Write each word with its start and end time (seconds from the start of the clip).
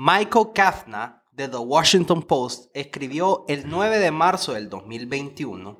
Michael 0.00 0.52
Kafna 0.54 1.24
de 1.32 1.48
The 1.48 1.56
Washington 1.56 2.22
Post 2.22 2.70
escribió 2.72 3.44
el 3.48 3.68
9 3.68 3.98
de 3.98 4.12
marzo 4.12 4.52
del 4.52 4.68
2021 4.68 5.76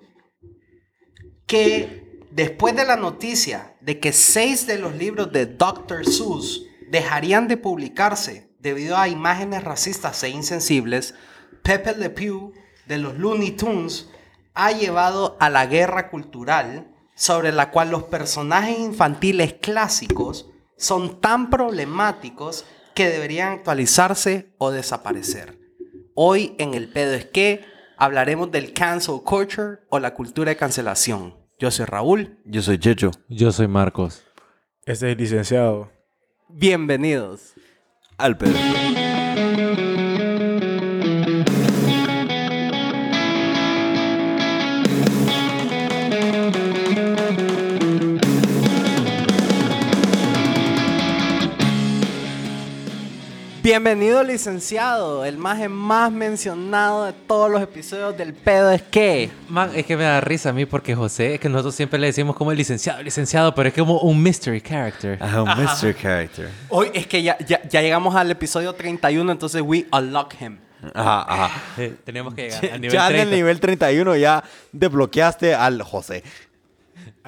que 1.47 2.27
después 2.33 2.75
de 2.75 2.85
la 2.85 2.97
noticia 2.97 3.77
de 3.81 4.01
que 4.01 4.13
seis 4.13 4.67
de 4.67 4.77
los 4.77 4.97
libros 4.97 5.31
de 5.31 5.47
Dr. 5.47 6.05
Seuss 6.05 6.65
dejarían 6.91 7.47
de 7.47 7.59
publicarse 7.59 8.51
debido 8.59 8.97
a 8.97 9.07
imágenes 9.07 9.63
racistas 9.63 10.21
e 10.25 10.31
insensibles, 10.31 11.15
Pepe 11.63 11.95
Le 11.95 12.11
Pew 12.11 12.53
de 12.89 12.99
los 12.99 13.17
Looney 13.19 13.53
Tunes 13.53 14.11
ha 14.53 14.73
llevado 14.73 15.37
a 15.39 15.49
la 15.49 15.67
guerra 15.67 16.11
cultural 16.11 16.93
sobre 17.15 17.53
la 17.53 17.71
cual 17.71 17.93
los 17.93 18.03
personajes 18.03 18.81
infantiles 18.81 19.53
clásicos 19.53 20.51
son 20.77 21.21
tan 21.21 21.51
problemáticos 21.51 22.65
que 22.99 23.09
deberían 23.11 23.53
actualizarse 23.53 24.57
o 24.59 24.73
desaparecer. 24.73 25.57
Hoy 26.17 26.57
en 26.59 26.75
el 26.75 26.89
pedo 26.89 27.15
es 27.15 27.27
que 27.27 27.65
hablaremos 27.97 28.51
del 28.51 28.73
cancel 28.73 29.21
culture 29.25 29.79
o 29.89 30.01
la 30.01 30.15
cultura 30.15 30.51
de 30.51 30.57
cancelación. 30.57 31.37
Yo 31.61 31.71
soy 31.71 31.87
Raúl. 31.87 32.41
Yo 32.45 32.61
soy 32.61 32.81
Checho. 32.81 33.13
Yo 33.29 33.53
soy 33.53 33.69
Marcos. 33.69 34.25
Este 34.85 35.07
es 35.07 35.13
el 35.13 35.19
licenciado. 35.19 35.93
Bienvenidos. 36.49 37.55
Al 38.17 38.37
pedo. 38.37 38.59
Bienvenido 53.69 54.23
licenciado, 54.23 55.27
el 55.27 55.37
más 55.37 55.69
más 55.69 56.11
mencionado 56.11 57.05
de 57.05 57.13
todos 57.13 57.51
los 57.51 57.61
episodios 57.61 58.17
del 58.17 58.33
pedo 58.33 58.71
es 58.71 58.81
que... 58.81 59.29
Man, 59.51 59.73
es 59.75 59.85
que 59.85 59.95
me 59.95 60.05
da 60.05 60.23
risa 60.23 60.49
a 60.49 60.53
mí 60.55 60.65
porque 60.65 60.95
José, 60.95 61.35
es 61.35 61.41
que 61.41 61.51
nosotros 61.51 61.75
siempre 61.75 61.99
le 61.99 62.07
decimos 62.07 62.35
como 62.35 62.51
el 62.51 62.57
licenciado, 62.57 63.03
licenciado, 63.03 63.55
pero 63.55 63.69
es 63.69 63.75
como 63.75 63.99
un 63.99 64.23
mystery 64.23 64.63
character. 64.63 65.19
Un 65.23 65.63
mystery 65.63 65.93
character. 65.93 66.49
Hoy 66.71 66.91
es 66.95 67.07
que 67.07 67.23
ya, 67.23 67.37
ya, 67.41 67.61
ya 67.69 67.83
llegamos 67.83 68.17
al 68.17 68.31
episodio 68.31 68.73
31, 68.73 69.31
entonces 69.31 69.61
we 69.63 69.85
unlock 69.93 70.41
him. 70.41 70.57
Ajá, 70.95 71.27
ajá. 71.29 71.61
Teníamos 72.05 72.35
que 72.35 72.49
llegar 72.49 72.65
al 72.73 72.81
nivel 72.81 72.93
ya 72.95 73.07
en 73.07 73.13
30. 73.13 73.23
el 73.23 73.31
nivel 73.31 73.61
31 73.61 74.17
ya 74.17 74.45
desbloqueaste 74.73 75.55
al 75.55 75.83
José. 75.83 76.23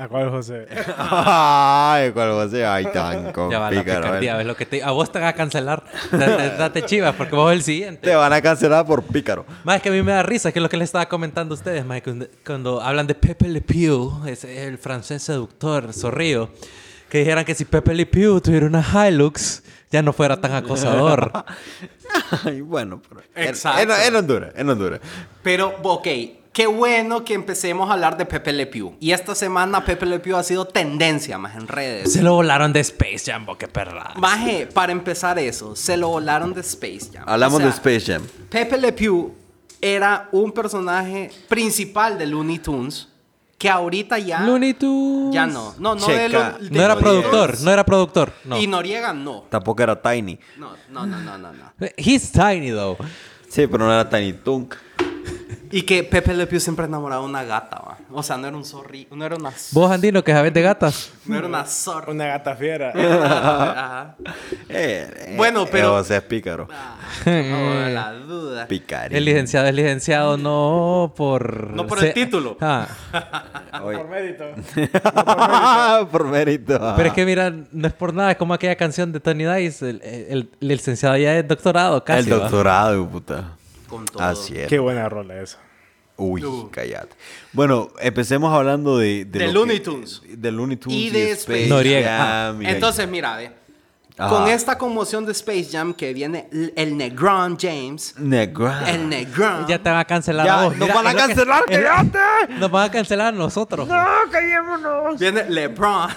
¿A 0.00 0.08
cuál 0.08 0.30
José? 0.30 0.66
Ay, 0.98 2.10
¿cuál 2.12 2.30
José? 2.32 2.64
Ay, 2.64 2.84
tan 2.86 2.92
Ya 2.92 3.58
va 3.58 3.70
la 3.70 3.76
complicado. 3.76 4.00
picardía, 4.02 4.36
¿ves 4.36 4.46
lo 4.46 4.56
que 4.56 4.64
te... 4.64 4.82
A 4.82 4.92
vos 4.92 5.12
te 5.12 5.18
van 5.18 5.28
a 5.28 5.32
cancelar. 5.34 5.82
Date, 6.10 6.56
date 6.56 6.82
chivas 6.86 7.14
porque 7.16 7.36
vos 7.36 7.52
el 7.52 7.62
siguiente. 7.62 8.08
Te 8.08 8.14
van 8.14 8.32
a 8.32 8.40
cancelar 8.40 8.86
por 8.86 9.02
pícaro. 9.02 9.44
Más 9.62 9.76
es 9.76 9.82
que 9.82 9.90
a 9.90 9.92
mí 9.92 10.02
me 10.02 10.12
da 10.12 10.22
risa, 10.22 10.52
que 10.52 10.58
es 10.58 10.62
lo 10.62 10.70
que 10.70 10.78
les 10.78 10.86
estaba 10.88 11.06
comentando 11.06 11.54
a 11.54 11.58
ustedes, 11.58 11.84
más 11.84 12.00
cuando, 12.00 12.26
cuando 12.46 12.80
hablan 12.80 13.06
de 13.06 13.14
Pepe 13.14 13.46
Le 13.48 13.60
Pew, 13.60 14.22
ese 14.26 14.50
es 14.62 14.68
el 14.68 14.78
francés 14.78 15.22
seductor, 15.22 15.92
zorrillo, 15.92 16.48
que 17.10 17.18
dijeran 17.18 17.44
que 17.44 17.54
si 17.54 17.66
Pepe 17.66 17.92
Le 17.92 18.06
Pew 18.06 18.40
tuviera 18.40 18.64
una 18.66 18.82
Hilux, 19.08 19.62
ya 19.90 20.00
no 20.00 20.12
fuera 20.14 20.40
tan 20.40 20.54
acosador. 20.54 21.30
Ay, 22.46 22.60
bueno, 22.62 23.02
pero. 23.06 23.20
en- 23.34 23.48
Exacto. 23.48 23.82
En, 23.82 23.90
en 23.90 24.16
Honduras, 24.16 24.52
en 24.56 24.70
Honduras. 24.70 25.00
Pero, 25.42 25.74
ok, 25.82 26.06
qué 26.52 26.66
bueno 26.66 27.24
que 27.24 27.34
empecemos 27.34 27.88
a 27.90 27.94
hablar 27.94 28.16
de 28.16 28.26
Pepe 28.26 28.52
Le 28.52 28.66
Pew. 28.66 28.94
Y 29.00 29.12
esta 29.12 29.34
semana 29.34 29.84
Pepe 29.84 30.06
Le 30.06 30.18
Pew 30.18 30.36
ha 30.36 30.42
sido 30.42 30.64
tendencia 30.66 31.38
más 31.38 31.54
en 31.56 31.68
redes. 31.68 32.12
Se 32.12 32.22
lo 32.22 32.34
volaron 32.34 32.72
de 32.72 32.80
Space 32.80 33.30
Jam, 33.30 33.46
qué 33.58 33.68
perra. 33.68 34.12
Maje, 34.16 34.66
para 34.66 34.92
empezar 34.92 35.38
eso, 35.38 35.76
se 35.76 35.96
lo 35.96 36.08
volaron 36.08 36.52
de 36.54 36.60
Space 36.60 37.10
Jam. 37.12 37.24
Hablamos 37.26 37.56
O 37.56 37.58
sea, 37.58 37.66
de 37.66 37.72
Space 37.74 38.12
Jam. 38.12 38.22
Pepe 38.48 38.78
Le 38.78 38.92
Pew 38.92 39.34
era 39.80 40.28
un 40.32 40.52
personaje 40.52 41.30
principal 41.48 42.18
de 42.18 42.26
Looney 42.26 42.58
Tunes 42.58 43.08
que 43.56 43.68
ahorita 43.68 44.18
ya... 44.18 44.40
Looney 44.40 44.72
Tunes. 44.74 45.34
Ya 45.34 45.46
no. 45.46 45.74
No, 45.78 45.94
no 45.94 46.00
Checa. 46.06 46.18
de 46.22 46.28
lo- 46.30 46.58
de 46.58 46.70
No 46.70 46.82
era 46.82 46.96
productor, 46.96 47.60
no 47.60 47.70
era 47.70 47.84
productor. 47.84 48.32
No. 48.44 48.58
Y 48.58 48.66
Noriega 48.66 49.12
no. 49.12 49.44
Tampoco 49.50 49.82
era 49.82 50.00
Tiny. 50.00 50.38
No, 50.56 50.70
no, 50.88 51.06
no, 51.06 51.18
no, 51.20 51.36
no, 51.38 51.52
no. 51.52 51.72
He's 51.96 52.32
tiny 52.32 52.70
though. 52.70 52.96
Sí, 53.48 53.66
pero 53.66 53.84
no 53.84 53.92
era 53.92 54.08
Tiny 54.08 54.32
Tunk. 54.32 54.74
Y 55.72 55.82
que 55.82 56.02
Pepe 56.02 56.34
Le 56.34 56.46
Pew 56.46 56.58
siempre 56.58 56.86
enamoraba 56.86 57.22
de 57.22 57.28
una 57.28 57.44
gata, 57.44 57.76
va. 57.78 57.96
O 58.12 58.22
sea, 58.24 58.36
no 58.36 58.48
era 58.48 58.56
un 58.56 58.64
zorri... 58.64 59.06
No 59.12 59.24
era 59.24 59.36
una... 59.36 59.52
Vos, 59.70 59.90
Andino, 59.90 60.24
que 60.24 60.32
sabes 60.32 60.52
de 60.52 60.62
gatas. 60.62 61.12
No 61.26 61.36
era 61.38 61.46
una 61.46 61.64
zorra. 61.64 62.10
Una 62.12 62.26
gata 62.26 62.56
fiera. 62.56 62.90
Ajá. 62.90 64.16
Eh, 64.68 65.08
eh, 65.28 65.34
Bueno, 65.36 65.62
eh, 65.62 65.68
pero- 65.70 65.90
José 65.92 66.16
es 66.16 66.22
pícaro. 66.22 66.66
Oh, 67.24 67.88
la 67.88 68.12
duda. 68.14 68.66
Picari. 68.66 69.16
El 69.16 69.24
licenciado 69.24 69.68
es 69.68 69.74
licenciado 69.74 70.36
no 70.36 71.12
por... 71.16 71.70
No 71.70 71.86
por 71.86 72.04
el 72.04 72.12
título. 72.14 72.56
Ah. 72.60 72.88
Por 73.80 74.08
mérito. 74.08 74.44
por 76.10 76.24
mérito. 76.26 76.94
Pero 76.96 77.08
es 77.08 77.14
que 77.14 77.24
mira, 77.24 77.50
no 77.50 77.86
es 77.86 77.92
por 77.94 78.12
nada, 78.12 78.32
es 78.32 78.36
como 78.36 78.52
aquella 78.54 78.76
canción 78.76 79.12
de 79.12 79.20
Tony 79.20 79.44
Dice, 79.44 79.90
el, 79.90 80.02
el- 80.02 80.50
el 80.60 80.68
licenciado 80.68 81.16
ya 81.16 81.36
es 81.38 81.46
doctorado 81.48 82.02
casi. 82.04 82.28
El 82.28 82.34
¿va? 82.34 82.42
doctorado, 82.42 83.08
puta. 83.08 83.56
Con 83.90 84.06
todo. 84.06 84.22
Así 84.22 84.56
es. 84.56 84.68
Qué 84.68 84.78
buena 84.78 85.08
rola 85.08 85.40
esa. 85.42 85.58
Uy, 86.16 86.42
cállate. 86.70 87.16
Bueno, 87.52 87.88
empecemos 87.98 88.52
hablando 88.54 88.98
de... 88.98 89.24
De 89.24 89.46
lo 89.46 89.52
Looney 89.52 89.78
que- 89.78 89.84
Tunes. 89.84 90.22
De 90.28 90.52
Looney 90.52 90.76
Tunes 90.76 90.96
Y 90.98 91.06
y, 91.06 91.10
de 91.10 91.30
Space 91.32 91.40
Space 91.40 91.68
Noriega. 91.68 92.18
Jam 92.18 92.62
Entonces, 92.66 93.08
mira, 93.08 93.36
ve. 93.36 93.52
Ajá. 94.18 94.28
Con 94.28 94.48
esta 94.48 94.76
conmoción 94.76 95.24
de 95.24 95.32
Space 95.32 95.68
Jam 95.72 95.94
que 95.94 96.12
viene 96.12 96.46
el 96.76 96.94
Negron 96.98 97.56
James. 97.58 98.14
Negra. 98.18 98.84
El 98.90 99.08
Negron. 99.08 99.66
Ya 99.66 99.78
te 99.82 99.88
van 99.88 99.98
a 99.98 100.04
cancelar 100.04 100.44
Ya, 100.44 100.60
a 100.60 100.64
vos. 100.64 100.76
nos 100.76 100.88
Mira, 100.88 100.94
van 100.94 101.06
a 101.06 101.10
que- 101.12 101.16
cancelar, 101.16 101.64
es- 101.68 101.78
cállate. 101.80 102.52
Nos 102.58 102.70
van 102.70 102.88
a 102.88 102.90
cancelar 102.90 103.26
a 103.28 103.32
nosotros. 103.36 103.88
Viene 105.18 105.48
LeBron 105.48 106.10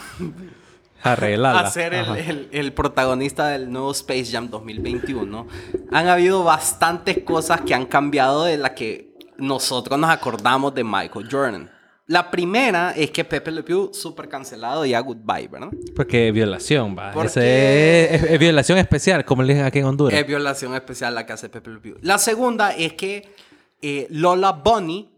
Arreglala. 1.03 1.59
a 1.67 1.69
ser 1.71 1.93
el, 1.93 2.15
el- 2.17 2.49
el 2.51 2.73
protagonista 2.73 3.47
del 3.49 3.71
nuevo 3.71 3.91
Space 3.91 4.25
Jam 4.31 4.49
2021. 4.49 5.47
Han 5.91 6.07
habido 6.07 6.43
bastantes 6.43 7.19
cosas 7.23 7.61
que 7.61 7.73
han 7.73 7.85
cambiado 7.85 8.45
de 8.45 8.57
la 8.57 8.73
que 8.73 9.13
nosotros 9.37 9.99
nos 9.99 10.09
acordamos 10.09 10.73
de 10.73 10.83
Michael 10.83 11.27
Jordan. 11.29 11.69
La 12.05 12.29
primera 12.29 12.91
es 12.91 13.11
que 13.11 13.23
Pepe 13.23 13.49
Le 13.49 13.63
Pew, 13.63 13.91
súper 13.93 14.27
cancelado, 14.27 14.85
ya 14.85 14.99
goodbye, 14.99 15.47
¿verdad? 15.47 15.69
Porque 15.95 16.31
violación, 16.33 16.95
va. 16.97 17.11
Es, 17.23 18.23
es 18.23 18.39
violación 18.39 18.77
especial, 18.77 19.23
como 19.23 19.41
le 19.41 19.53
dicen 19.53 19.65
aquí 19.65 19.79
en 19.79 19.85
Honduras. 19.85 20.19
Es 20.19 20.27
violación 20.27 20.75
especial 20.75 21.15
la 21.15 21.25
que 21.25 21.31
hace 21.33 21.47
Pepe 21.47 21.69
Le 21.71 21.79
Pew. 21.79 21.95
La 22.01 22.17
segunda 22.17 22.71
es 22.75 22.93
que 22.93 23.33
eh, 23.81 24.07
Lola 24.09 24.51
Bunny 24.51 25.12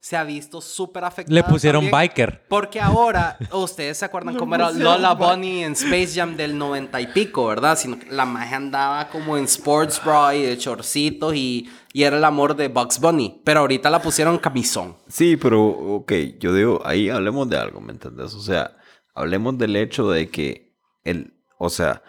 se 0.00 0.16
ha 0.16 0.24
visto 0.24 0.62
súper 0.62 1.04
afectada. 1.04 1.34
Le 1.34 1.44
pusieron 1.44 1.82
también, 1.82 1.92
biker. 1.92 2.46
Porque 2.48 2.80
ahora, 2.80 3.36
ustedes 3.52 3.98
se 3.98 4.06
acuerdan 4.06 4.34
cómo 4.38 4.54
era 4.54 4.70
Lola 4.70 5.12
Bunny 5.12 5.62
en 5.62 5.72
Space 5.72 6.12
Jam 6.14 6.36
del 6.36 6.56
90 6.56 7.00
y 7.02 7.06
pico, 7.08 7.46
¿verdad? 7.46 7.76
Sino 7.76 7.98
que 7.98 8.10
la 8.10 8.24
magia 8.24 8.56
andaba 8.56 9.08
como 9.10 9.36
en 9.36 9.44
sports 9.44 10.02
bra 10.02 10.34
y 10.34 10.42
de 10.42 10.56
chorcitos 10.56 11.34
y, 11.34 11.70
y 11.92 12.04
era 12.04 12.16
el 12.16 12.24
amor 12.24 12.56
de 12.56 12.68
Bugs 12.68 12.98
Bunny. 12.98 13.42
Pero 13.44 13.60
ahorita 13.60 13.90
la 13.90 14.00
pusieron 14.00 14.38
camisón. 14.38 14.96
Sí, 15.06 15.36
pero, 15.36 15.62
ok, 15.68 16.12
yo 16.38 16.54
digo, 16.54 16.80
ahí 16.84 17.10
hablemos 17.10 17.48
de 17.50 17.58
algo, 17.58 17.82
¿me 17.82 17.92
entiendes? 17.92 18.32
O 18.32 18.40
sea, 18.40 18.78
hablemos 19.14 19.58
del 19.58 19.76
hecho 19.76 20.10
de 20.10 20.30
que 20.30 20.74
el, 21.04 21.34
o 21.58 21.68
sea, 21.68 22.02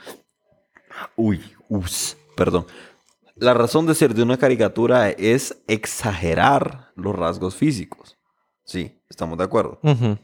uy, 1.18 1.44
us, 1.68 2.16
perdón. 2.38 2.66
La 3.42 3.56
razón 3.56 3.88
de 3.88 3.96
ser 3.96 4.14
de 4.14 4.22
una 4.22 4.38
caricatura 4.38 5.10
es 5.10 5.64
exagerar 5.68 6.92
los 6.96 7.16
rasgos 7.16 7.56
físicos. 7.56 8.20
Sí, 8.64 9.02
estamos 9.10 9.36
de 9.40 9.44
acuerdo. 9.44 9.80
Ujú. 9.82 10.20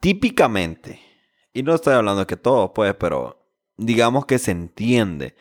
Típicamente, 0.00 1.02
y 1.52 1.62
no 1.62 1.74
estoy 1.74 1.92
hablando 1.92 2.20
de 2.20 2.26
que 2.26 2.38
todo, 2.38 2.72
pues, 2.72 2.94
pero 2.94 3.46
digamos 3.76 4.24
que 4.24 4.38
se 4.38 4.52
entiende 4.52 5.36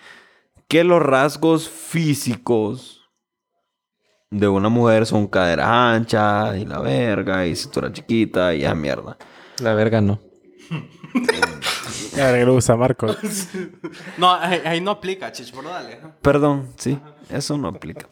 que 0.68 0.84
los 0.84 1.02
rasgos 1.02 1.70
físicos 1.70 3.10
de 4.30 4.50
una 4.50 4.68
mujer 4.68 5.06
son 5.06 5.26
caderas 5.28 5.70
anchas 5.70 6.58
y 6.58 6.66
la 6.66 6.80
verga 6.80 7.48
y 7.48 7.56
cintura 7.56 7.94
chiquita 7.94 8.54
y 8.54 8.66
esa 8.66 8.76
mierda. 8.76 9.18
La 9.60 9.74
verga 9.74 10.02
no. 10.02 10.20
A 12.22 12.32
ver, 12.32 12.46
le 12.48 12.52
gusta 12.54 12.74
a 12.74 12.78
Marcos. 12.78 13.18
No, 14.18 14.34
ahí, 14.34 14.62
ahí 14.66 14.82
no 14.82 14.92
aplica, 14.92 15.32
chich, 15.32 15.52
pero 15.56 15.70
dale. 15.70 16.00
Perdón, 16.22 16.70
sí, 16.78 17.00
eso 17.30 17.58
no 17.58 17.68
aplica. 17.68 18.08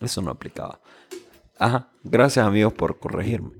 Eso 0.00 0.20
no 0.22 0.30
aplicaba. 0.30 0.80
Ajá, 1.58 1.88
gracias 2.02 2.44
amigos 2.46 2.72
por 2.72 2.98
corregirme. 2.98 3.50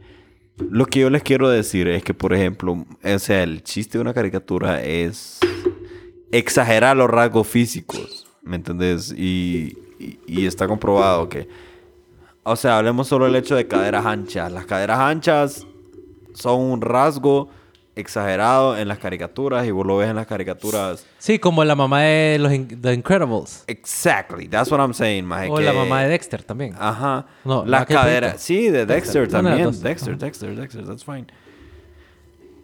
Lo 0.58 0.86
que 0.86 1.00
yo 1.00 1.10
les 1.10 1.22
quiero 1.22 1.48
decir 1.48 1.88
es 1.88 2.02
que, 2.04 2.14
por 2.14 2.32
ejemplo, 2.34 2.84
o 3.02 3.18
sea, 3.18 3.42
el 3.42 3.62
chiste 3.62 3.98
de 3.98 4.02
una 4.02 4.14
caricatura 4.14 4.82
es 4.82 5.38
exagerar 6.30 6.96
los 6.96 7.08
rasgos 7.10 7.46
físicos, 7.46 8.26
¿me 8.42 8.56
entendés? 8.56 9.12
Y, 9.16 9.76
y- 9.98 10.18
y 10.26 10.46
está 10.46 10.66
comprobado 10.68 11.28
que, 11.28 11.48
o 12.42 12.56
sea, 12.56 12.78
hablemos 12.78 13.08
solo 13.08 13.26
del 13.26 13.36
hecho 13.36 13.54
de 13.54 13.66
caderas 13.68 14.04
anchas. 14.06 14.50
Las 14.52 14.66
caderas 14.66 14.98
anchas 14.98 15.66
son 16.34 16.60
un 16.60 16.80
rasgo 16.80 17.48
exagerado 17.94 18.76
en 18.78 18.88
las 18.88 18.98
caricaturas 18.98 19.66
y 19.66 19.70
vos 19.70 19.86
lo 19.86 19.96
ves 19.98 20.08
en 20.08 20.16
las 20.16 20.26
caricaturas. 20.26 21.06
Sí, 21.18 21.38
como 21.38 21.64
la 21.64 21.74
mamá 21.74 22.02
de 22.02 22.38
los 22.40 22.52
In- 22.52 22.80
The 22.80 22.94
Incredibles. 22.94 23.64
Exactly, 23.66 24.48
that's 24.48 24.70
what 24.70 24.80
I'm 24.80 24.94
saying, 24.94 25.24
maje. 25.26 25.50
O 25.50 25.56
que- 25.56 25.64
la 25.64 25.72
mamá 25.72 26.02
de 26.02 26.08
Dexter 26.08 26.42
también. 26.42 26.74
Ajá. 26.78 27.26
No, 27.44 27.64
las 27.66 27.86
caderas. 27.86 28.40
Sí, 28.40 28.70
de 28.70 28.86
Dexter 28.86 29.28
también. 29.28 29.70
Dexter, 29.82 30.16
Dexter, 30.16 30.56
Dexter, 30.56 30.86
that's 30.86 31.04
fine. 31.04 31.26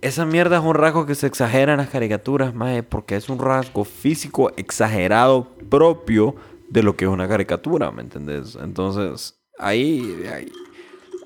Esa 0.01 0.25
mierda 0.25 0.59
es 0.59 0.63
un 0.65 0.75
rasgo 0.75 1.07
que 1.07 1.15
se 1.17 1.27
exagera 1.27 1.73
en 1.73 1.79
las 1.79 1.89
caricaturas, 1.89 2.55
maje, 2.55 2.83
porque 2.85 3.17
es 3.17 3.29
un 3.29 3.39
rasgo 3.41 3.85
físico 3.85 4.53
exagerado 4.57 5.49
propio 5.69 6.37
de 6.69 6.83
lo 6.85 6.97
que 6.97 7.05
es 7.07 7.11
una 7.11 7.27
caricatura, 7.27 7.91
¿me 7.91 8.03
entendés? 8.03 8.57
Entonces, 8.63 9.37
ahí, 9.59 10.23
ahí, 10.33 10.53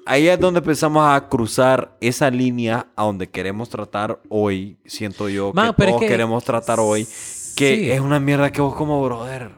ahí 0.07 0.29
es 0.29 0.39
donde 0.41 0.59
empezamos 0.59 1.05
a 1.09 1.29
cruzar 1.29 1.97
esa 2.01 2.31
línea 2.31 2.87
a 2.97 3.05
donde 3.05 3.29
queremos 3.31 3.69
tratar 3.69 4.21
hoy, 4.29 4.77
siento 4.85 5.29
yo, 5.29 5.53
Man, 5.55 5.75
que 5.77 5.91
es 5.91 5.97
que- 5.97 6.07
queremos 6.09 6.45
tratar 6.45 6.81
hoy, 6.81 7.05
que 7.57 7.77
Sí. 7.77 7.91
es 7.91 8.01
una 8.01 8.19
mierda 8.21 8.51
que 8.51 8.61
vos 8.61 8.75
como 8.75 9.03
brother. 9.05 9.51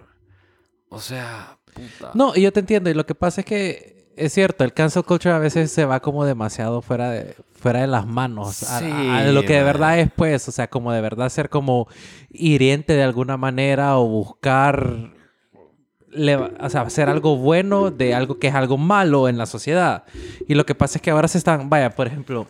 O 0.89 1.01
sea, 1.01 1.59
puta. 1.73 2.11
No, 2.15 2.33
y 2.37 2.43
yo 2.43 2.53
te 2.53 2.61
entiendo. 2.61 2.89
Y 2.91 2.95
lo 2.95 3.05
que 3.07 3.15
pasa 3.15 3.41
es 3.41 3.45
que 3.47 3.95
es 4.17 4.33
cierto, 4.33 4.63
el 4.63 4.73
cancel 4.73 5.03
culture 5.03 5.35
a 5.35 5.39
veces 5.41 5.73
se 5.73 5.85
va 5.85 5.99
como 6.01 6.25
demasiado 6.25 6.83
fuera 6.83 7.11
de, 7.11 7.35
fuera 7.53 7.81
de 7.81 7.89
las 7.89 8.07
manos. 8.07 8.55
Sí, 8.55 8.85
a, 8.91 9.19
a 9.19 9.23
lo 9.25 9.43
que 9.45 9.55
de 9.55 9.65
verdad 9.65 9.99
es, 9.99 10.09
pues, 10.15 10.47
o 10.49 10.53
sea, 10.53 10.69
como 10.69 10.93
de 10.93 11.01
verdad 11.01 11.29
ser 11.31 11.49
como 11.49 11.89
hiriente 12.31 12.93
de 12.93 13.03
alguna 13.03 13.37
manera 13.37 13.97
o 13.99 14.07
buscar. 14.07 15.14
Le- 16.15 16.37
o 16.37 16.71
sea, 16.71 16.83
hacer 16.83 17.09
algo 17.09 17.37
bueno 17.37 17.91
de 17.91 18.15
algo 18.15 18.39
que 18.39 18.49
es 18.49 18.55
algo 18.55 18.77
malo 18.79 19.29
en 19.29 19.37
la 19.39 19.47
sociedad. 19.47 20.05
Y 20.49 20.55
lo 20.55 20.65
que 20.67 20.75
pasa 20.75 20.99
es 20.99 21.03
que 21.03 21.11
ahora 21.11 21.29
se 21.29 21.39
están, 21.39 21.69
vaya, 21.71 21.95
por 21.95 22.07
ejemplo, 22.07 22.47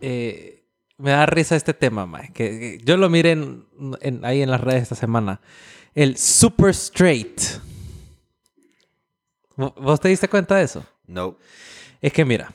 eh, 0.00 0.64
me 0.98 1.10
da 1.10 1.26
risa 1.26 1.56
este 1.56 1.74
tema, 1.74 2.06
mae, 2.06 2.32
que, 2.32 2.58
que 2.58 2.80
yo 2.84 2.96
lo 2.96 3.08
miré 3.10 3.32
en- 3.32 3.64
en- 4.00 4.24
ahí 4.24 4.42
en 4.42 4.50
las 4.50 4.60
redes 4.60 4.82
esta 4.82 4.94
semana. 4.94 5.40
El 5.94 6.16
super 6.16 6.70
straight. 6.70 7.40
¿Vo- 9.56 9.74
¿Vos 9.80 10.00
te 10.00 10.08
diste 10.08 10.28
cuenta 10.28 10.56
de 10.56 10.64
eso? 10.64 10.84
No. 11.06 11.36
Es 12.00 12.12
que 12.12 12.24
mira, 12.24 12.52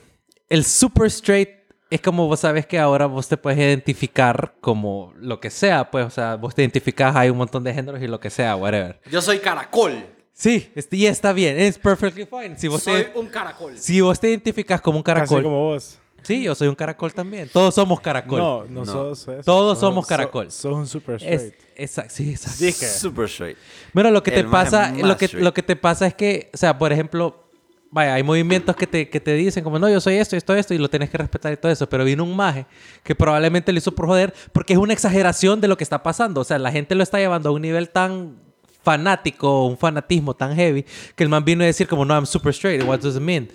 el 0.50 0.64
super 0.66 1.08
straight 1.08 1.50
es 1.90 2.02
como 2.02 2.28
vos 2.28 2.40
sabes 2.42 2.66
que 2.68 2.78
ahora 2.80 3.06
vos 3.08 3.28
te 3.28 3.38
puedes 3.38 3.60
identificar 3.60 4.54
como 4.62 5.14
lo 5.18 5.40
que 5.40 5.50
sea, 5.50 5.90
pues, 5.90 6.06
o 6.06 6.10
sea, 6.10 6.36
vos 6.36 6.54
te 6.54 6.62
identificas, 6.62 7.16
hay 7.16 7.30
un 7.30 7.38
montón 7.38 7.64
de 7.64 7.74
géneros 7.74 8.02
y 8.02 8.08
lo 8.08 8.20
que 8.20 8.30
sea, 8.30 8.56
whatever. 8.56 9.00
Yo 9.10 9.22
soy 9.22 9.40
caracol. 9.40 10.06
Sí, 10.34 10.72
este- 10.76 10.96
y 10.96 11.06
está 11.06 11.34
bien, 11.34 11.60
es 11.60 11.78
perfectly 11.78 12.26
fine. 12.26 12.58
Si 12.58 12.68
vos, 12.70 12.82
Soy 12.84 13.04
te, 13.06 13.20
un 13.20 13.28
caracol. 13.28 13.78
si 13.78 14.00
vos 14.02 14.20
te 14.20 14.30
identificas 14.30 14.80
como 14.80 14.98
un 14.98 15.04
Casi 15.04 15.16
caracol, 15.16 15.44
como 15.44 15.60
vos. 15.66 16.00
sí, 16.22 16.44
yo 16.44 16.56
soy 16.56 16.70
un 16.70 16.76
caracol 16.76 17.14
también. 17.14 17.50
Todos 17.52 17.76
somos 17.76 18.00
caracol. 18.00 18.40
No, 18.40 18.64
no, 18.66 18.86
sos 18.86 19.28
eso. 19.28 19.42
Todos 19.44 19.80
somos 19.80 20.08
caracol. 20.08 20.50
Sos 20.50 20.74
un 20.74 20.88
super 20.88 21.16
straight. 21.16 21.54
exacto, 21.76 22.14
sí, 22.16 22.32
exacto. 22.32 22.86
Super 23.00 23.26
straight. 23.26 23.58
Bueno, 23.92 24.12
lo 24.12 24.24
que 24.24 24.32
te 24.32 24.40
El 24.40 24.48
pasa, 24.48 24.92
lo 24.96 25.18
que, 25.18 25.26
straight. 25.26 25.44
lo 25.44 25.54
que 25.54 25.64
te 25.64 25.76
pasa 25.76 26.08
es 26.08 26.14
que, 26.14 26.50
o 26.54 26.58
sea, 26.58 26.78
por 26.78 26.94
ejemplo, 26.94 27.49
vaya, 27.92 28.14
hay 28.14 28.24
movimientos 28.24 28.76
que 28.76 28.86
te, 28.88 29.10
que 29.10 29.20
te 29.20 29.34
dicen 29.34 29.64
como, 29.64 29.80
no, 29.80 29.90
yo 29.90 30.00
soy 30.00 30.16
esto, 30.16 30.36
esto, 30.36 30.54
esto, 30.56 30.74
y 30.74 30.78
lo 30.78 30.90
tienes 30.90 31.10
que 31.10 31.18
respetar 31.18 31.52
y 31.54 31.58
todo 31.58 31.72
eso, 31.72 31.88
pero 31.90 32.04
vino 32.06 32.24
un 32.24 32.36
maje 32.36 32.66
que 33.04 33.16
probablemente 33.16 33.72
lo 33.72 33.78
hizo 33.80 33.94
por 33.94 34.06
joder 34.08 34.34
porque 34.54 34.74
es 34.74 34.80
una 34.80 34.94
exageración 34.94 35.60
de 35.62 35.68
lo 35.68 35.78
que 35.78 35.84
está 35.84 36.04
pasando. 36.04 36.42
O 36.42 36.44
sea, 36.44 36.60
la 36.60 36.72
gente 36.72 36.94
lo 36.96 37.04
está 37.04 37.18
llevando 37.18 37.50
a 37.50 37.52
un 37.52 37.62
nivel 37.62 37.90
tan 37.90 38.38
fanático, 38.82 39.66
un 39.68 39.78
fanatismo 39.78 40.34
tan 40.36 40.56
heavy, 40.56 40.86
que 41.16 41.24
el 41.24 41.30
man 41.30 41.44
vino 41.44 41.64
a 41.64 41.68
decir 41.68 41.88
como, 41.88 42.06
no, 42.06 42.14
I'm 42.14 42.26
super 42.26 42.52
straight. 42.54 42.82
What 42.84 43.00
does 43.00 43.16
it 43.16 43.22
mean? 43.22 43.50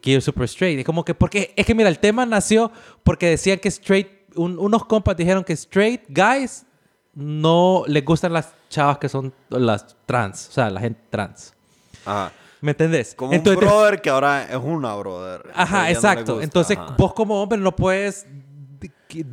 Que 0.00 0.12
you're 0.12 0.20
super 0.20 0.44
straight. 0.44 0.78
Es 0.78 0.84
como 0.84 1.04
que, 1.04 1.14
porque, 1.14 1.52
es 1.56 1.66
que 1.66 1.74
mira, 1.74 1.88
el 1.88 1.98
tema 1.98 2.24
nació 2.24 2.70
porque 3.02 3.26
decían 3.28 3.58
que 3.58 3.68
straight, 3.68 4.08
un- 4.36 4.58
unos 4.58 4.84
compas 4.84 5.16
dijeron 5.16 5.42
que 5.42 5.52
straight 5.54 6.02
guys 6.08 6.64
no 7.14 7.82
les 7.88 8.04
gustan 8.04 8.32
las 8.32 8.54
chavas 8.68 8.98
que 8.98 9.08
son 9.08 9.32
las 9.48 9.96
trans, 10.06 10.48
o 10.48 10.52
sea, 10.52 10.70
la 10.70 10.80
gente 10.80 11.00
trans. 11.10 11.52
Ajá. 12.06 12.32
¿Me 12.60 12.72
entendés? 12.72 13.14
Como 13.14 13.32
Entonces- 13.32 13.62
un 13.62 13.68
brother 13.68 14.00
que 14.00 14.10
ahora 14.10 14.44
es 14.44 14.56
una 14.56 14.94
brother. 14.96 15.50
Ajá, 15.54 15.82
no 15.84 15.88
exacto. 15.88 16.42
Entonces, 16.42 16.76
ajá. 16.76 16.94
vos 16.98 17.14
como 17.14 17.42
hombre 17.42 17.58
no 17.58 17.74
puedes 17.74 18.26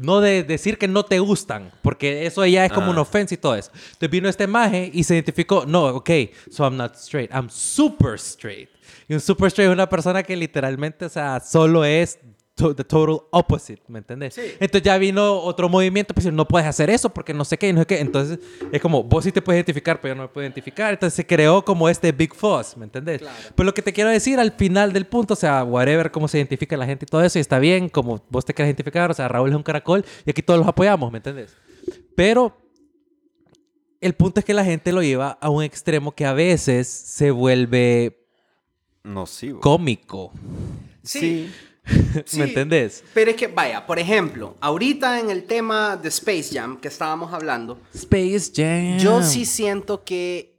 no 0.01 0.21
de 0.21 0.43
decir 0.43 0.77
que 0.77 0.87
no 0.87 1.05
te 1.05 1.19
gustan, 1.19 1.71
porque 1.83 2.25
eso 2.25 2.43
ya 2.45 2.65
es 2.65 2.71
como 2.71 2.85
Ajá. 2.87 2.91
una 2.93 3.01
ofensa 3.01 3.33
y 3.35 3.37
todo 3.37 3.55
eso. 3.55 3.69
Entonces 3.73 4.09
vino 4.09 4.27
este 4.27 4.47
maje 4.47 4.89
y 4.91 5.03
se 5.03 5.13
identificó, 5.13 5.65
no, 5.67 5.85
ok, 5.87 6.09
so 6.51 6.63
I'm 6.63 6.75
not 6.77 6.95
straight, 6.95 7.31
I'm 7.31 7.47
super 7.49 8.15
straight. 8.15 8.69
Y 9.07 9.13
un 9.13 9.21
super 9.21 9.47
straight 9.47 9.69
es 9.69 9.73
una 9.73 9.87
persona 9.87 10.23
que 10.23 10.35
literalmente, 10.35 11.05
o 11.05 11.09
sea, 11.09 11.39
solo 11.39 11.85
es 11.85 12.17
to- 12.57 12.75
the 12.75 12.83
total 12.83 13.21
opposite, 13.31 13.81
¿me 13.87 13.99
entendés? 13.99 14.37
Entonces 14.37 14.81
ya 14.81 14.97
vino 14.97 15.39
otro 15.39 15.69
movimiento, 15.69 16.13
pues 16.13 16.25
no 16.33 16.45
puedes 16.47 16.67
hacer 16.67 16.89
eso 16.89 17.09
porque 17.13 17.33
no 17.33 17.45
sé 17.45 17.57
qué, 17.57 17.69
y 17.69 17.73
no 17.73 17.79
sé 17.81 17.85
qué. 17.85 17.99
Entonces 18.01 18.39
es 18.71 18.81
como, 18.81 19.03
vos 19.03 19.23
sí 19.23 19.31
te 19.31 19.41
puedes 19.41 19.59
identificar, 19.59 20.01
pero 20.01 20.13
yo 20.13 20.17
no 20.17 20.23
me 20.23 20.27
puedo 20.29 20.43
identificar. 20.43 20.91
Entonces 20.93 21.15
se 21.15 21.25
creó 21.25 21.63
como 21.63 21.87
este 21.87 22.11
Big 22.11 22.33
Fuss, 22.35 22.75
¿me 22.75 22.83
entendés? 22.85 23.21
Pues 23.55 23.65
lo 23.65 23.73
que 23.73 23.81
te 23.81 23.93
quiero 23.93 24.09
decir 24.09 24.39
al 24.39 24.51
final 24.51 24.91
del 24.91 25.05
punto, 25.05 25.33
o 25.35 25.37
sea, 25.37 25.63
whatever, 25.63 26.11
cómo 26.11 26.27
se 26.27 26.37
identifica 26.39 26.75
la 26.75 26.85
gente 26.85 27.05
y 27.05 27.07
todo 27.07 27.23
eso, 27.23 27.37
y 27.39 27.41
está 27.41 27.59
bien, 27.59 27.87
como 27.89 28.21
vos 28.29 28.43
te 28.43 28.53
quieras 28.53 28.67
identificar, 28.69 29.09
o 29.09 29.13
sea, 29.13 29.27
Raúl 29.29 29.49
es 29.51 29.55
un 29.55 29.63
caracol 29.63 30.03
y 30.25 30.31
aquí 30.31 30.41
todos 30.41 30.59
los 30.59 30.67
apoyamos, 30.67 31.11
¿me 31.11 31.17
entendés? 31.19 31.55
Pero 32.15 32.57
el 34.01 34.13
punto 34.13 34.39
es 34.39 34.45
que 34.45 34.53
la 34.53 34.65
gente 34.65 34.91
lo 34.91 35.01
lleva 35.01 35.37
a 35.41 35.49
un 35.49 35.63
extremo 35.63 36.11
que 36.13 36.25
a 36.25 36.33
veces 36.33 36.87
se 36.87 37.31
vuelve 37.31 38.25
Nocivo. 39.03 39.59
cómico, 39.61 40.31
Sí. 41.03 41.19
Sí. 41.19 41.51
¿me 42.33 42.43
entendés? 42.43 43.03
Pero 43.13 43.31
es 43.31 43.37
que, 43.37 43.47
vaya, 43.47 43.85
por 43.85 43.99
ejemplo, 43.99 44.55
ahorita 44.59 45.19
en 45.19 45.29
el 45.29 45.43
tema 45.43 45.97
de 45.97 46.09
Space 46.09 46.49
Jam 46.53 46.79
que 46.79 46.87
estábamos 46.87 47.33
hablando, 47.33 47.79
Space 47.93 48.51
Jam. 48.53 48.97
yo 48.97 49.23
sí 49.23 49.45
siento 49.45 50.03
que, 50.03 50.53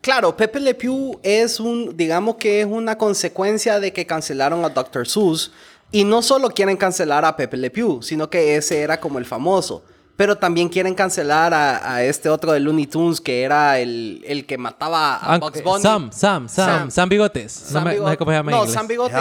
claro, 0.00 0.36
Pepe 0.36 0.60
Le 0.60 0.74
Pew 0.74 1.18
es 1.22 1.60
un, 1.60 1.96
digamos 1.96 2.36
que 2.36 2.60
es 2.60 2.66
una 2.66 2.96
consecuencia 2.98 3.80
de 3.80 3.92
que 3.92 4.06
cancelaron 4.06 4.64
a 4.64 4.68
Dr. 4.68 5.06
Seuss. 5.06 5.52
Y 5.92 6.02
no 6.02 6.22
solo 6.22 6.50
quieren 6.50 6.76
cancelar 6.76 7.24
a 7.24 7.36
Pepe 7.36 7.56
Le 7.56 7.70
Pew, 7.70 8.02
sino 8.02 8.28
que 8.28 8.56
ese 8.56 8.80
era 8.80 8.98
como 8.98 9.20
el 9.20 9.24
famoso. 9.24 9.84
Pero 10.16 10.36
también 10.38 10.68
quieren 10.68 10.94
cancelar 10.94 11.52
a, 11.52 11.94
a 11.94 12.04
este 12.04 12.28
otro 12.28 12.52
de 12.52 12.60
Looney 12.60 12.86
Tunes 12.86 13.20
que 13.20 13.42
era 13.42 13.80
el, 13.80 14.22
el 14.26 14.46
que 14.46 14.56
mataba 14.58 15.16
a 15.16 15.34
Ah, 15.34 15.38
Bugs 15.38 15.58
eh, 15.58 15.62
Bunny. 15.64 15.82
Sam, 15.82 16.12
Sam, 16.12 16.48
Sam, 16.48 16.66
Sam. 16.66 16.90
Sam, 16.92 17.08
Bigotes. 17.08 17.50
Sam 17.52 17.82
no, 17.84 17.90
me, 17.90 17.96
no 17.96 17.96
sé 17.96 18.00
Bigotes- 18.12 18.18
cómo 18.18 18.30
se 18.30 18.36
llama 18.36 18.50
No, 18.52 18.56
inglés. 18.58 18.74
Sam 18.74 18.86
Bigotes 18.86 19.16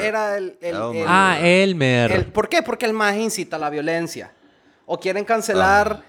era, 0.00 0.36
el, 0.38 0.56
el- 0.60 0.76
Elmer. 0.76 0.96
el- 1.02 1.06
Ah, 1.08 1.38
Elmer. 1.40 2.12
el- 2.12 2.24
¿Por 2.26 2.48
qué? 2.48 2.62
Porque 2.62 2.86
el 2.86 2.92
más 2.92 3.16
incita 3.16 3.56
a 3.56 3.58
la 3.58 3.70
violencia. 3.70 4.32
O 4.84 5.00
quieren 5.00 5.24
cancelar 5.24 6.04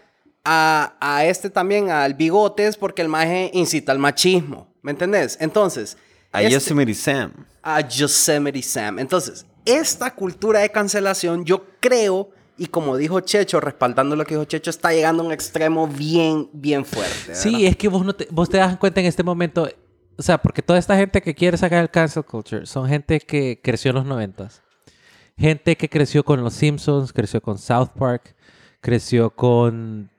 a, 0.45 0.93
a 0.99 1.25
este 1.25 1.49
también, 1.49 1.89
al 1.89 2.13
Bigotes, 2.13 2.77
porque 2.77 3.01
el 3.01 3.09
maje 3.09 3.49
incita 3.53 3.91
al 3.91 3.97
machismo. 3.99 4.67
¿Me 4.83 4.91
entendés? 4.91 5.35
Entonces, 5.41 5.97
A 6.31 6.43
este- 6.43 6.53
Yosemite 6.53 6.93
Sam. 6.93 7.31
a 7.63 7.81
Yosemite 7.81 8.61
Sam. 8.61 8.99
Entonces, 8.99 9.47
esta 9.65 10.13
cultura 10.13 10.59
de 10.59 10.69
cancelación, 10.69 11.43
yo 11.43 11.65
creo, 11.79 12.29
y 12.57 12.67
como 12.67 12.97
dijo 12.97 13.19
Checho, 13.19 13.59
respaldando 13.59 14.15
lo 14.15 14.25
que 14.25 14.35
dijo 14.35 14.45
Checho, 14.45 14.69
está 14.69 14.91
llegando 14.91 15.23
a 15.23 15.25
un 15.25 15.31
extremo 15.31 15.87
bien, 15.87 16.49
bien 16.53 16.85
fuerte. 16.85 17.35
Sí, 17.35 17.65
es 17.65 17.75
que 17.75 17.87
vos, 17.87 18.05
no 18.05 18.13
te, 18.13 18.27
vos 18.31 18.49
te 18.49 18.57
das 18.57 18.77
cuenta 18.77 18.99
en 18.99 19.05
este 19.05 19.23
momento, 19.23 19.69
o 20.17 20.21
sea, 20.21 20.37
porque 20.37 20.61
toda 20.61 20.79
esta 20.79 20.97
gente 20.97 21.21
que 21.21 21.35
quiere 21.35 21.57
sacar 21.57 21.81
el 21.81 21.89
cancel 21.89 22.25
culture 22.25 22.65
son 22.65 22.87
gente 22.87 23.19
que 23.19 23.59
creció 23.63 23.89
en 23.89 23.95
los 23.95 24.05
noventas. 24.05 24.63
Gente 25.37 25.77
que 25.77 25.87
creció 25.87 26.23
con 26.25 26.43
Los 26.43 26.55
Simpsons, 26.55 27.13
creció 27.13 27.41
con 27.41 27.59
South 27.59 27.89
Park, 27.95 28.35
creció 28.81 29.29
con 29.29 30.09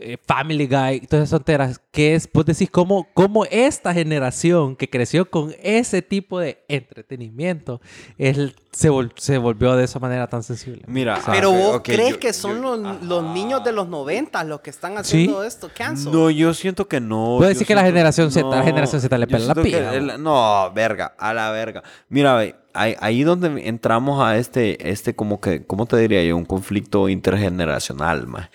eh, 0.00 0.16
Family 0.26 0.66
Guy, 0.66 1.00
todas 1.06 1.28
esas 1.28 1.38
tonteras, 1.40 1.80
que 1.90 2.14
es, 2.14 2.28
vos 2.32 2.46
decís, 2.46 2.70
cómo, 2.70 3.06
cómo 3.14 3.44
esta 3.44 3.92
generación 3.92 4.74
que 4.76 4.88
creció 4.88 5.30
con 5.30 5.54
ese 5.62 6.00
tipo 6.02 6.40
de 6.40 6.64
entretenimiento 6.68 7.80
es, 8.16 8.38
se, 8.72 8.90
vol- 8.90 9.12
se 9.16 9.36
volvió 9.38 9.76
de 9.76 9.84
esa 9.84 9.98
manera 9.98 10.26
tan 10.28 10.42
sensible. 10.42 10.82
Mira, 10.86 11.20
sea, 11.20 11.34
Pero 11.34 11.52
vos 11.52 11.76
ok, 11.76 11.82
crees 11.84 12.10
yo- 12.12 12.18
que 12.20 12.32
son 12.32 12.62
yo- 12.62 12.76
los, 12.76 13.02
los 13.02 13.34
niños 13.34 13.62
de 13.64 13.72
los 13.72 13.86
90 13.88 14.42
los 14.44 14.60
que 14.60 14.70
están 14.70 14.96
haciendo 14.96 15.44
esto, 15.44 15.70
cancel. 15.76 16.10
No, 16.12 16.30
yo 16.30 16.54
siento 16.54 16.88
que 16.88 17.00
no. 17.00 17.34
Puedo 17.36 17.48
decir 17.50 17.66
que 17.66 17.74
la 17.74 17.84
generación 17.84 18.30
Z- 18.32 18.48
la 18.48 18.62
generación 18.62 19.00
Z 19.00 19.18
le 19.18 19.26
pela 19.26 19.54
la 19.54 19.92
el- 19.94 20.22
no, 20.22 20.72
verga, 20.74 21.14
a 21.18 21.34
la 21.34 21.50
verga. 21.50 21.82
Mira, 22.08 22.34
ve, 22.36 22.54
ahí, 22.72 22.96
ahí 22.98 23.22
donde 23.24 23.68
entramos 23.68 24.22
a 24.24 24.38
este, 24.38 24.90
este 24.90 25.14
como 25.14 25.38
que, 25.40 25.66
¿cómo 25.66 25.84
te 25.84 25.98
diría 25.98 26.24
yo? 26.24 26.36
Un 26.36 26.46
conflicto 26.46 27.10
intergeneracional, 27.10 28.26
más. 28.26 28.48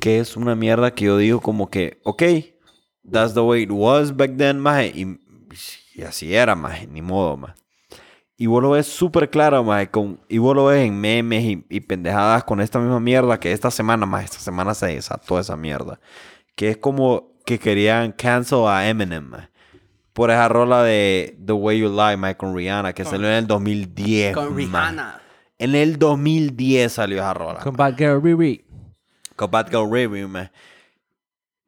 Que 0.00 0.18
es 0.18 0.36
una 0.36 0.54
mierda 0.54 0.94
que 0.94 1.06
yo 1.06 1.16
digo 1.16 1.40
como 1.40 1.70
que, 1.70 2.00
ok, 2.04 2.22
that's 3.10 3.34
the 3.34 3.40
way 3.40 3.62
it 3.62 3.70
was 3.70 4.14
back 4.16 4.36
then, 4.36 4.58
más. 4.58 4.86
Y, 4.86 5.18
y 5.94 6.02
así 6.02 6.34
era, 6.34 6.54
más, 6.54 6.86
ni 6.88 7.02
modo, 7.02 7.36
más. 7.36 7.54
Y 8.36 8.46
vos 8.46 8.60
lo 8.60 8.70
ves 8.70 8.86
súper 8.86 9.30
claro, 9.30 9.62
maje, 9.62 9.90
con, 9.90 10.20
y 10.28 10.38
vos 10.38 10.56
lo 10.56 10.66
ves 10.66 10.84
en 10.86 11.00
memes 11.00 11.44
y, 11.44 11.64
y 11.68 11.80
pendejadas 11.80 12.42
con 12.42 12.60
esta 12.60 12.80
misma 12.80 12.98
mierda 12.98 13.38
que 13.38 13.52
esta 13.52 13.70
semana, 13.70 14.04
más 14.04 14.24
esta 14.24 14.38
semana 14.38 14.74
se 14.74 14.86
desató 14.86 15.38
esa 15.38 15.56
mierda. 15.56 16.00
Que 16.56 16.70
es 16.70 16.76
como 16.76 17.36
que 17.46 17.58
querían 17.58 18.12
cancel 18.12 18.66
a 18.66 18.88
Eminem, 18.88 19.28
maje, 19.28 19.48
por 20.12 20.30
esa 20.30 20.48
rola 20.48 20.82
de 20.82 21.38
The 21.44 21.52
Way 21.52 21.80
You 21.80 21.88
Lie, 21.90 22.16
maje, 22.16 22.36
con 22.36 22.56
Rihanna, 22.56 22.92
que 22.94 23.04
salió 23.04 23.28
en 23.28 23.34
el 23.34 23.46
2010. 23.46 24.34
Con 24.34 24.54
maje. 24.54 24.56
Rihanna. 24.56 25.20
En 25.58 25.76
el 25.76 25.96
2010 25.96 26.92
salió 26.92 27.18
esa 27.18 27.34
rola. 27.34 27.60
Con 27.60 27.76
Bad 27.76 27.96
Girl 27.96 28.20
Riri. 28.20 28.64
Con 29.36 29.50
Bad 29.50 29.68
Girl 29.70 29.90
Review, 29.90 30.28
man. 30.28 30.50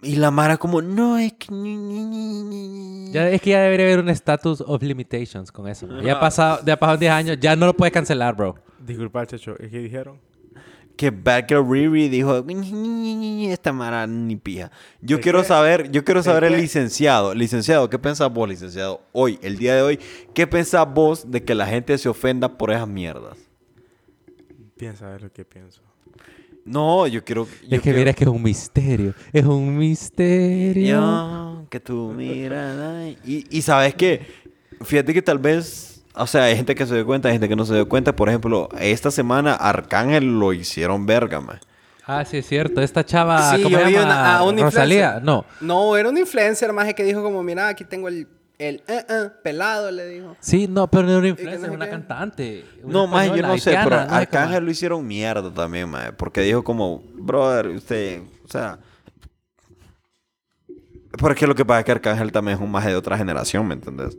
Y 0.02 0.16
la 0.16 0.30
Mara 0.30 0.59
como, 0.59 0.83
no, 0.83 1.16
es 1.16 1.33
que... 1.33 1.52
ñi, 1.54 1.76
ñi, 1.76 2.04
ñi, 2.04 2.42
ñi, 2.42 2.68
ñi". 2.68 3.12
Ya, 3.12 3.28
es 3.30 3.40
que 3.40 3.50
ya 3.50 3.62
debería 3.62 3.87
haber 3.87 4.00
un 4.00 4.11
status 4.11 4.61
of 4.66 4.83
limitations 4.83 5.50
con 5.50 5.66
eso. 5.66 5.87
man. 5.87 6.02
Ya 6.02 6.14
ha 6.14 6.21
pasado, 6.21 6.61
ya 6.66 6.76
pasaron 6.78 7.00
10 7.00 7.12
años, 7.12 7.38
ya 7.40 7.56
no 7.56 7.64
lo 7.66 7.75
puede 7.75 7.90
cancelar, 7.90 8.37
bro. 8.37 8.54
Disculpa, 8.80 9.25
chacho. 9.26 9.54
¿Y 9.59 9.71
qué 9.71 9.78
dijeron? 9.78 10.21
Que 10.97 11.11
Bad 11.11 11.47
Girl 11.49 11.64
Riri 11.68 12.09
dijo, 12.09 12.44
"Ñi, 12.44 12.54
ñi, 12.54 12.71
ñi, 12.73 13.14
ñi, 13.16 13.35
ñi, 13.37 13.50
esta 13.50 13.73
Mara 13.73 14.06
ni 14.06 14.37
pija. 14.37 14.71
Yo 15.00 15.16
¿De 15.16 15.23
quiero 15.23 15.40
qué? 15.40 15.49
saber, 15.49 15.90
yo 15.90 16.04
quiero 16.04 16.21
¿De 16.21 16.25
saber 16.25 16.44
el 16.44 16.54
qué? 16.54 16.61
licenciado. 16.61 17.35
Licenciado, 17.35 17.88
¿qué 17.88 17.99
pensás 17.99 18.30
vos, 18.33 18.47
licenciado? 18.49 19.00
Hoy, 19.12 19.38
el 19.42 19.56
día 19.56 19.75
de 19.75 19.83
hoy, 19.83 19.99
¿qué 20.35 20.47
pensás 20.47 20.87
vos 20.92 21.30
de 21.30 21.42
que 21.42 21.54
la 21.54 21.66
gente 21.66 21.97
se 21.99 22.09
ofenda 22.11 22.59
por 22.59 22.71
esas 22.71 22.87
mierdas? 22.87 23.38
Piensa 24.76 25.06
a 25.06 25.11
ver 25.12 25.23
lo 25.23 25.33
que 25.33 25.44
pienso. 25.44 25.80
No, 26.64 27.06
yo 27.06 27.23
quiero... 27.25 27.44
yo 27.47 27.50
es 27.62 27.68
que 27.68 27.80
quiero- 27.80 27.99
mira, 27.99 28.11
es 28.11 28.16
que 28.16 28.25
es 28.25 28.30
un 28.30 28.42
misterio. 28.42 29.14
Es 29.33 29.44
un 29.44 29.76
misterio. 29.76 30.97
Yo, 30.97 31.66
que 31.71 31.80
tú 31.80 32.12
miras. 32.16 32.78
ay. 32.78 33.18
Y, 33.25 33.47
y 33.56 33.62
sabes 33.62 33.94
que, 33.94 34.23
fíjate 34.83 35.12
que 35.12 35.21
tal 35.23 35.38
vez, 35.38 36.02
o 36.14 36.26
sea, 36.26 36.44
hay 36.44 36.56
gente 36.56 36.75
que 36.75 36.87
se 36.87 36.94
dio 36.94 37.04
cuenta, 37.06 37.28
hay 37.28 37.35
gente 37.35 37.49
que 37.49 37.56
no 37.56 37.64
se 37.66 37.75
dio 37.75 37.88
cuenta. 37.88 38.16
Por 38.16 38.28
ejemplo, 38.28 38.68
esta 38.80 39.11
semana 39.11 39.54
Arcángel 39.54 40.38
lo 40.38 40.52
hicieron 40.52 41.04
verga, 41.06 41.40
man. 41.40 41.61
Ah, 42.06 42.25
sí, 42.25 42.38
es 42.38 42.47
cierto. 42.47 42.80
Esta 42.83 43.04
chava, 43.04 43.56
Sí, 43.56 43.62
¿cómo 43.62 43.78
yo 43.78 43.87
vi 43.87 43.94
una- 43.97 44.37
a 44.38 44.42
un 44.44 44.59
Rosalía. 44.59 45.16
influencer. 45.16 45.23
No. 45.25 45.44
No, 45.61 45.97
era 45.97 46.09
un 46.09 46.18
influencer 46.18 46.73
más 46.73 46.92
que 46.94 47.02
dijo 47.04 47.23
como, 47.23 47.42
mira, 47.42 47.68
aquí 47.68 47.85
tengo 47.85 48.09
el, 48.09 48.26
el 48.68 48.83
eh, 48.88 49.04
eh, 49.09 49.28
pelado, 49.42 49.90
le 49.90 50.06
dijo. 50.09 50.37
Sí, 50.40 50.66
no, 50.68 50.88
pero 50.90 51.04
no 51.04 51.11
era 51.11 51.18
una 51.18 51.28
influencer, 51.28 51.61
es 51.61 51.66
sé 51.66 51.71
una 51.71 51.85
qué. 51.87 51.90
cantante. 51.90 52.64
una 52.83 52.92
No, 52.92 53.06
más 53.06 53.26
yo 53.28 53.42
no 53.42 53.59
sé, 53.59 53.71
haitiana, 53.76 53.85
pero 53.85 53.97
no 53.97 54.02
sé 54.02 54.06
cómo. 54.09 54.16
Arcángel 54.18 54.64
lo 54.64 54.71
hicieron 54.71 55.06
mierda 55.06 55.52
también, 55.52 55.88
man. 55.88 56.14
Porque 56.16 56.40
dijo 56.42 56.62
como, 56.64 57.02
brother, 57.14 57.68
usted, 57.68 58.23
o 58.44 58.49
sea... 58.49 58.78
Porque 61.18 61.47
lo 61.47 61.54
que 61.54 61.64
pasa 61.64 61.80
es 61.80 61.85
que 61.85 61.92
Arcángel 61.92 62.33
también 62.33 62.56
es 62.59 62.62
un 62.62 62.71
maje 62.71 62.88
de 62.88 62.97
otra 62.97 63.16
generación, 63.16 63.66
¿me 63.68 63.75
entendés? 63.75 64.16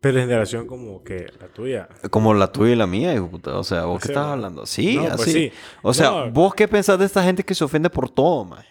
Pero 0.00 0.20
generación 0.20 0.66
como 0.68 1.02
que 1.02 1.26
la 1.40 1.48
tuya. 1.48 1.88
Como 2.10 2.32
la 2.34 2.52
tuya 2.52 2.74
y 2.74 2.76
la 2.76 2.86
mía, 2.86 3.12
hijo 3.12 3.28
puta. 3.28 3.58
O 3.58 3.64
sea, 3.64 3.86
¿vos 3.86 3.96
O 3.96 3.98
qué 3.98 4.08
estás 4.12 4.26
hablando? 4.26 4.64
Sí, 4.64 4.96
no, 4.96 5.02
pues 5.08 5.20
así. 5.22 5.32
sí. 5.32 5.52
O 5.82 5.92
sea, 5.92 6.10
No. 6.10 6.30
¿vos 6.30 6.54
qué 6.54 6.68
pensás 6.68 6.96
de 6.98 7.06
esta 7.06 7.22
gente 7.24 7.42
que 7.42 7.54
se 7.54 7.64
ofende 7.64 7.90
por 7.90 8.08
todo, 8.08 8.44
man? 8.44 8.62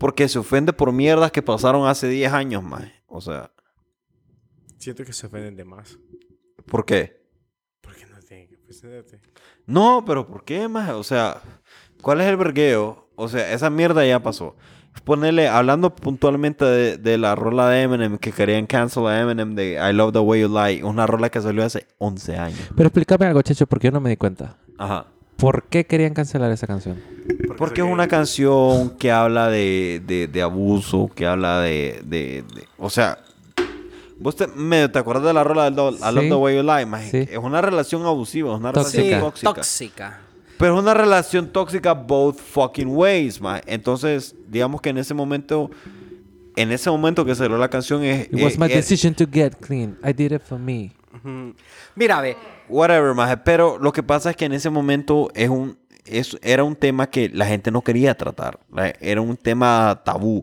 Porque 0.00 0.28
se 0.28 0.38
ofende 0.38 0.72
por 0.72 0.92
mierdas 0.92 1.30
que 1.30 1.42
pasaron 1.42 1.86
hace 1.86 2.08
10 2.08 2.32
años, 2.32 2.62
man. 2.62 2.90
O 3.06 3.20
sea, 3.20 3.50
Siento 4.78 5.04
que 5.04 5.12
se 5.12 5.26
ofenden 5.26 5.56
de 5.56 5.64
más. 5.66 5.98
¿por 6.66 6.86
qué? 6.86 7.20
Porque 7.82 8.06
no 8.06 8.18
tienen 8.20 8.48
que 8.48 8.56
ofenderte. 8.56 9.20
No, 9.66 10.02
pero 10.06 10.26
¿por 10.26 10.42
qué, 10.42 10.68
man? 10.68 10.92
O 10.92 11.02
sea, 11.02 11.42
¿cuál 12.00 12.22
es 12.22 12.28
el 12.28 12.38
vergueo? 12.38 13.10
O 13.14 13.28
sea, 13.28 13.52
esa 13.52 13.68
mierda 13.68 14.06
ya 14.06 14.22
pasó. 14.22 14.56
Ponerle, 15.04 15.48
hablando 15.48 15.94
puntualmente 15.94 16.64
de, 16.64 16.96
de 16.96 17.18
la 17.18 17.34
rola 17.34 17.68
de 17.68 17.82
Eminem, 17.82 18.16
que 18.16 18.32
querían 18.32 18.66
cancel 18.66 19.06
a 19.06 19.20
Eminem 19.20 19.54
de 19.54 19.74
I 19.74 19.92
Love 19.92 20.14
the 20.14 20.18
Way 20.20 20.40
You 20.40 20.48
Lie, 20.48 20.82
una 20.82 21.06
rola 21.06 21.28
que 21.28 21.42
salió 21.42 21.62
hace 21.62 21.86
11 21.98 22.38
años. 22.38 22.70
Pero 22.74 22.86
explícame 22.86 23.26
algo, 23.26 23.42
Checho, 23.42 23.66
porque 23.66 23.88
yo 23.88 23.92
no 23.92 24.00
me 24.00 24.08
di 24.08 24.16
cuenta. 24.16 24.56
Ajá. 24.78 25.08
¿Por 25.40 25.64
qué 25.64 25.84
querían 25.86 26.14
cancelar 26.14 26.50
esa 26.52 26.66
canción? 26.66 26.98
Porque 27.56 27.80
es 27.80 27.86
una 27.86 28.08
canción 28.08 28.90
que 28.98 29.10
habla 29.10 29.48
de, 29.48 30.02
de, 30.06 30.26
de 30.26 30.42
abuso, 30.42 31.10
que 31.14 31.26
habla 31.26 31.60
de, 31.60 32.00
de, 32.04 32.44
de- 32.54 32.64
O 32.78 32.90
sea, 32.90 33.18
vos 34.18 34.36
te, 34.36 34.46
medio 34.48 34.90
te 34.90 34.98
acuerdas 34.98 35.24
de 35.24 35.32
la 35.32 35.44
rola 35.44 35.64
del 35.64 35.74
do- 35.76 35.90
I 35.92 36.14
Love 36.14 36.28
the 36.28 36.34
Way 36.34 36.56
You 36.56 36.62
Lie? 36.62 37.10
Sí. 37.10 37.28
Es 37.32 37.38
una 37.38 37.60
relación 37.60 38.04
abusiva, 38.04 38.52
es 38.54 38.60
una 38.60 38.72
Tóxica. 38.72 39.02
relación 39.02 39.20
tóxica. 39.22 39.52
tóxica. 39.54 40.20
Pero 40.58 40.74
es 40.74 40.80
una 40.82 40.92
relación 40.94 41.48
tóxica 41.48 41.94
both 41.94 42.36
fucking 42.38 42.88
ways, 42.88 43.40
maje. 43.40 43.62
Entonces, 43.66 44.34
digamos 44.48 44.80
que 44.80 44.90
en 44.90 44.98
ese 44.98 45.14
momento... 45.14 45.70
En 46.56 46.72
ese 46.72 46.90
momento 46.90 47.24
que 47.24 47.34
salió 47.34 47.56
la 47.56 47.70
canción 47.70 48.02
es... 48.04 48.26
It 48.26 48.42
was 48.42 48.54
eh, 48.54 48.58
my 48.58 48.66
eh, 48.66 48.76
decision 48.76 49.14
to 49.14 49.24
get 49.32 49.54
clean. 49.60 49.96
I 50.04 50.12
did 50.12 50.32
it 50.32 50.42
for 50.42 50.58
me. 50.58 50.92
Mira, 51.94 52.20
ve, 52.20 52.36
Whatever, 52.68 53.14
maje. 53.14 53.36
Pero 53.38 53.78
lo 53.78 53.92
que 53.92 54.02
pasa 54.02 54.30
es 54.30 54.36
que 54.36 54.44
en 54.44 54.52
ese 54.52 54.70
momento 54.70 55.30
es 55.34 55.48
un, 55.48 55.76
es, 56.04 56.38
era 56.42 56.62
un 56.64 56.76
tema 56.76 57.08
que 57.08 57.28
la 57.28 57.46
gente 57.46 57.70
no 57.70 57.82
quería 57.82 58.16
tratar. 58.16 58.60
Era 59.00 59.20
un 59.20 59.36
tema 59.36 60.00
tabú. 60.04 60.42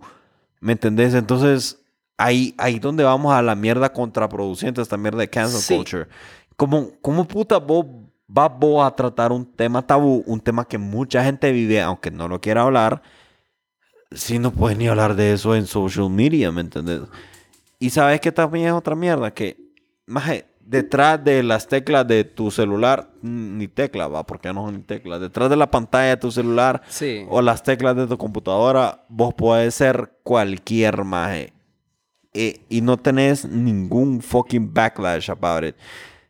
¿Me 0.60 0.74
entendés? 0.74 1.14
Entonces, 1.14 1.80
ahí, 2.18 2.54
ahí 2.58 2.80
donde 2.80 3.04
vamos 3.04 3.34
a 3.34 3.42
la 3.42 3.56
mierda 3.56 3.94
contraproducente, 3.94 4.82
esta 4.82 4.98
mierda 4.98 5.20
de 5.20 5.30
cancel 5.30 5.62
Sí. 5.62 5.76
culture. 5.76 6.08
¿Cómo, 6.56 6.90
¿Cómo 7.02 7.26
puta 7.28 7.58
vos 7.60 7.86
vas 8.28 8.52
vos 8.60 8.86
a 8.86 8.94
tratar 8.94 9.32
un 9.32 9.46
tema 9.46 9.86
tabú, 9.86 10.24
un 10.26 10.40
tema 10.42 10.66
que 10.66 10.78
mucha 10.78 11.24
gente 11.24 11.52
vive, 11.52 11.82
aunque 11.82 12.12
no 12.12 12.28
lo 12.28 12.42
quiera 12.42 12.64
hablar, 12.64 13.02
si 14.12 14.40
no 14.40 14.52
puedes 14.52 14.78
ni 14.78 14.88
hablar 14.88 15.16
de 15.16 15.34
eso 15.34 15.56
en 15.56 15.66
social 15.66 16.10
media, 16.10 16.52
¿me 16.52 16.62
entendés? 16.62 17.02
Y 17.80 17.90
sabes 17.90 18.20
que 18.20 18.32
también 18.32 18.68
es 18.68 18.74
otra 18.74 18.96
mierda, 18.96 19.34
que 19.34 19.58
maje, 20.08 20.46
detrás 20.70 21.24
de 21.24 21.44
las 21.44 21.68
teclas 21.68 22.06
de 22.08 22.26
tu 22.26 22.52
celular, 22.52 23.10
ni 23.22 23.68
tecla, 23.70 24.08
va, 24.10 24.26
porque 24.26 24.52
no 24.54 24.66
son 24.66 24.76
ni 24.76 24.82
teclas, 24.84 25.22
detrás 25.22 25.50
de 25.50 25.56
la 25.56 25.72
pantalla 25.72 26.10
de 26.10 26.18
tu 26.18 26.30
celular 26.32 26.82
Sí. 26.90 27.26
o 27.30 27.42
las 27.42 27.64
teclas 27.64 27.96
de 27.96 28.06
tu 28.06 28.18
computadora, 28.18 29.06
vos 29.08 29.34
podés 29.34 29.74
ser 29.76 30.12
cualquier 30.24 31.04
maje. 31.06 31.54
Eh, 32.34 32.60
y 32.70 32.82
no 32.82 32.98
tenés 32.98 33.46
ningún 33.46 34.22
fucking 34.22 34.74
backlash 34.74 35.32
about 35.32 35.64
it. 35.64 35.76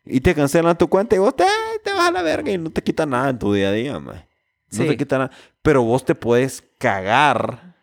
Y 0.06 0.22
te 0.22 0.34
cancelan 0.36 0.78
tu 0.78 0.88
cuenta 0.88 1.16
y 1.16 1.20
vos 1.20 1.36
te, 1.36 1.44
te 1.84 1.92
vas 1.92 2.08
a 2.08 2.12
la 2.12 2.22
verga 2.22 2.52
y 2.52 2.58
no 2.58 2.70
te 2.70 2.82
quita 2.84 3.06
nada 3.06 3.30
en 3.30 3.40
tu 3.40 3.52
día 3.52 3.70
a 3.70 3.72
día, 3.74 4.00
maje. 4.00 4.26
No 4.72 4.78
Sí. 4.84 4.88
te 4.88 4.96
quita 4.98 5.18
nada. 5.18 5.32
Pero 5.62 5.82
vos 5.84 6.06
te 6.06 6.14
puedes 6.16 6.64
cagar 6.78 7.76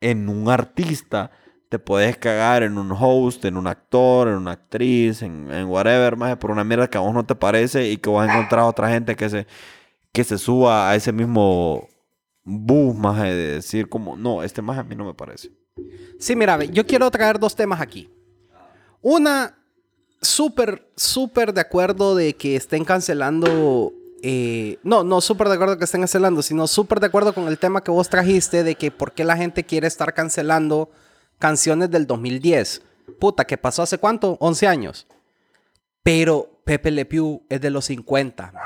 en 0.00 0.28
un 0.28 0.50
artista, 0.50 1.30
te 1.72 1.78
puedes 1.78 2.18
cagar 2.18 2.62
en 2.62 2.76
un 2.76 2.92
host, 2.92 3.46
en 3.46 3.56
un 3.56 3.66
actor, 3.66 4.28
en 4.28 4.34
una 4.34 4.50
actriz, 4.50 5.22
en, 5.22 5.50
en 5.50 5.68
whatever, 5.68 6.16
más 6.16 6.36
por 6.36 6.50
una 6.50 6.64
mierda 6.64 6.86
que 6.86 6.98
a 6.98 7.00
vos 7.00 7.14
no 7.14 7.24
te 7.24 7.34
parece 7.34 7.88
y 7.90 7.96
que 7.96 8.10
vos 8.10 8.22
has 8.22 8.30
encontrado 8.30 8.68
otra 8.68 8.90
gente 8.90 9.16
que 9.16 9.30
se, 9.30 9.46
que 10.12 10.22
se 10.22 10.36
suba 10.36 10.90
a 10.90 10.96
ese 10.96 11.12
mismo 11.12 11.88
bus, 12.44 12.94
más 12.94 13.22
de 13.22 13.34
decir 13.54 13.88
como, 13.88 14.18
no, 14.18 14.42
este 14.42 14.60
más 14.60 14.76
a 14.76 14.82
mí 14.82 14.94
no 14.94 15.06
me 15.06 15.14
parece. 15.14 15.50
Sí, 16.18 16.36
mira, 16.36 16.62
yo 16.62 16.86
quiero 16.86 17.10
traer 17.10 17.38
dos 17.38 17.56
temas 17.56 17.80
aquí. 17.80 18.10
Una, 19.00 19.56
súper, 20.20 20.92
súper 20.94 21.54
de 21.54 21.62
acuerdo 21.62 22.14
de 22.14 22.34
que 22.34 22.54
estén 22.54 22.84
cancelando. 22.84 23.94
eh, 24.22 24.78
no, 24.82 25.04
no 25.04 25.22
súper 25.22 25.48
de 25.48 25.54
acuerdo 25.54 25.78
que 25.78 25.84
estén 25.84 26.02
cancelando, 26.02 26.42
sino 26.42 26.66
súper 26.66 27.00
de 27.00 27.06
acuerdo 27.06 27.32
con 27.32 27.48
el 27.48 27.56
tema 27.56 27.82
que 27.82 27.90
vos 27.90 28.10
trajiste 28.10 28.62
de 28.62 28.74
que 28.74 28.90
por 28.90 29.12
qué 29.12 29.24
la 29.24 29.38
gente 29.38 29.64
quiere 29.64 29.86
estar 29.86 30.12
cancelando 30.12 30.90
canciones 31.42 31.90
del 31.90 32.06
2010. 32.06 32.82
Puta, 33.18 33.44
¿qué 33.44 33.58
pasó 33.58 33.82
hace 33.82 33.98
cuánto? 33.98 34.36
11 34.40 34.68
años. 34.68 35.08
Pero 36.04 36.62
Pepe 36.64 36.92
Le 36.92 37.04
Pew 37.04 37.42
es 37.48 37.60
de 37.60 37.70
los 37.70 37.86
50. 37.86 38.52
man. 38.52 38.62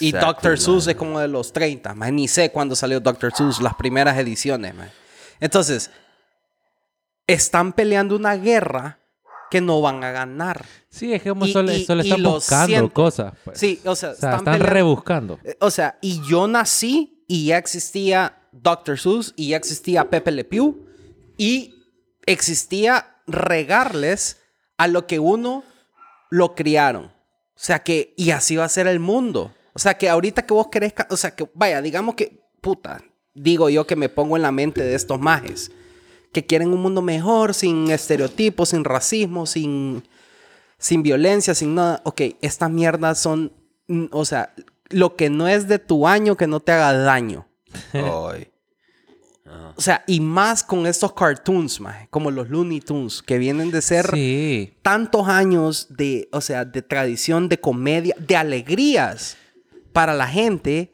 Y 0.00 0.12
Dr. 0.12 0.58
Seuss 0.58 0.86
es 0.86 0.96
como 0.96 1.20
de 1.20 1.28
los 1.28 1.52
30. 1.52 1.94
man. 1.94 2.16
Ni 2.16 2.26
sé 2.28 2.50
cuándo 2.50 2.74
salió 2.74 2.98
Dr. 3.00 3.32
Seuss, 3.36 3.60
las 3.60 3.74
primeras 3.74 4.16
ediciones. 4.16 4.74
man. 4.74 4.90
Entonces, 5.38 5.90
están 7.26 7.72
peleando 7.74 8.16
una 8.16 8.36
guerra 8.36 8.98
que 9.50 9.60
no 9.60 9.80
van 9.80 10.02
a 10.04 10.10
ganar. 10.10 10.64
Sí, 10.88 11.12
es 11.12 11.22
que 11.22 11.28
como 11.30 11.46
Y- 11.46 11.52
solo, 11.52 11.72
y- 11.72 11.84
solo 11.84 12.02
están 12.02 12.22
buscando 12.22 12.66
siento. 12.66 12.92
cosas. 12.94 13.34
pues. 13.44 13.58
Sí, 13.58 13.80
o 13.84 13.94
sea, 13.96 14.10
O 14.10 14.14
sea, 14.14 14.36
están, 14.36 14.60
rebuscando. 14.60 15.38
Eh, 15.44 15.56
O 15.60 15.70
sea, 15.70 15.98
y 16.00 16.20
yo 16.28 16.46
nací 16.48 17.24
y 17.28 17.46
ya 17.46 17.58
existía 17.58 18.38
Dr. 18.52 18.98
Seuss 18.98 19.34
y 19.36 19.48
ya 19.48 19.56
existía 19.58 20.08
Pepe 20.08 20.30
Le 20.32 20.44
Pew 20.44 20.86
y 21.36 21.74
existía 22.32 23.16
regarles 23.26 24.40
a 24.76 24.86
lo 24.86 25.06
que 25.06 25.18
uno 25.18 25.64
lo 26.30 26.54
criaron. 26.54 27.06
O 27.06 27.60
sea 27.60 27.82
que, 27.82 28.14
y 28.16 28.30
así 28.30 28.56
va 28.56 28.64
a 28.64 28.68
ser 28.68 28.86
el 28.86 29.00
mundo. 29.00 29.52
O 29.72 29.78
sea 29.78 29.94
que 29.94 30.08
ahorita 30.08 30.46
que 30.46 30.54
vos 30.54 30.68
querés, 30.68 30.94
o 31.10 31.16
sea 31.16 31.34
que, 31.34 31.48
vaya, 31.54 31.80
digamos 31.82 32.14
que, 32.14 32.40
puta, 32.60 33.02
digo 33.34 33.68
yo 33.70 33.86
que 33.86 33.96
me 33.96 34.08
pongo 34.08 34.36
en 34.36 34.42
la 34.42 34.52
mente 34.52 34.82
de 34.82 34.94
estos 34.94 35.18
majes, 35.18 35.72
que 36.32 36.44
quieren 36.44 36.72
un 36.72 36.82
mundo 36.82 37.02
mejor, 37.02 37.54
sin 37.54 37.90
estereotipos, 37.90 38.70
sin 38.70 38.84
racismo, 38.84 39.46
sin, 39.46 40.04
sin 40.78 41.02
violencia, 41.02 41.54
sin 41.54 41.74
nada. 41.74 42.02
Ok, 42.04 42.20
estas 42.42 42.70
mierdas 42.70 43.18
son, 43.18 43.52
mm, 43.86 44.06
o 44.12 44.24
sea, 44.24 44.54
lo 44.90 45.16
que 45.16 45.30
no 45.30 45.48
es 45.48 45.66
de 45.66 45.78
tu 45.78 46.06
año, 46.06 46.36
que 46.36 46.46
no 46.46 46.60
te 46.60 46.72
haga 46.72 46.92
daño. 46.92 47.48
Ay. 47.92 48.50
O 49.76 49.80
sea, 49.80 50.02
y 50.06 50.20
más 50.20 50.62
con 50.64 50.86
estos 50.86 51.12
cartoons, 51.12 51.80
maje, 51.80 52.08
como 52.10 52.30
los 52.30 52.48
Looney 52.48 52.80
Tunes, 52.80 53.22
que 53.22 53.38
vienen 53.38 53.70
de 53.70 53.80
ser 53.82 54.10
Sí. 54.12 54.74
tantos 54.82 55.28
años 55.28 55.86
de, 55.90 56.28
o 56.32 56.40
sea, 56.40 56.64
de 56.64 56.82
tradición, 56.82 57.48
de 57.48 57.58
comedia, 57.60 58.14
de 58.18 58.36
alegrías 58.36 59.36
para 59.92 60.14
la 60.14 60.26
gente 60.26 60.92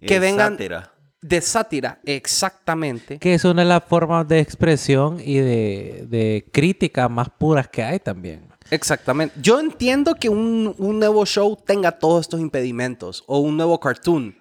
que 0.00 0.14
de 0.14 0.20
vengan 0.20 0.52
sátira. 0.54 0.92
de 1.20 1.40
sátira, 1.40 2.00
exactamente. 2.04 3.18
Que 3.18 3.34
es 3.34 3.44
una 3.44 3.62
de 3.62 3.68
las 3.68 3.84
formas 3.84 4.26
de 4.28 4.40
expresión 4.40 5.18
y 5.24 5.36
de, 5.38 6.06
de 6.08 6.46
crítica 6.52 7.08
más 7.08 7.28
puras 7.30 7.68
que 7.68 7.82
hay 7.82 7.98
también. 8.00 8.48
Exactamente. 8.70 9.34
Yo 9.40 9.60
entiendo 9.60 10.14
que 10.14 10.28
un, 10.30 10.74
un 10.78 10.98
nuevo 10.98 11.24
show 11.26 11.56
tenga 11.64 11.92
todos 11.92 12.22
estos 12.22 12.40
impedimentos 12.40 13.22
o 13.26 13.38
un 13.38 13.56
nuevo 13.56 13.78
cartoon. 13.78 14.36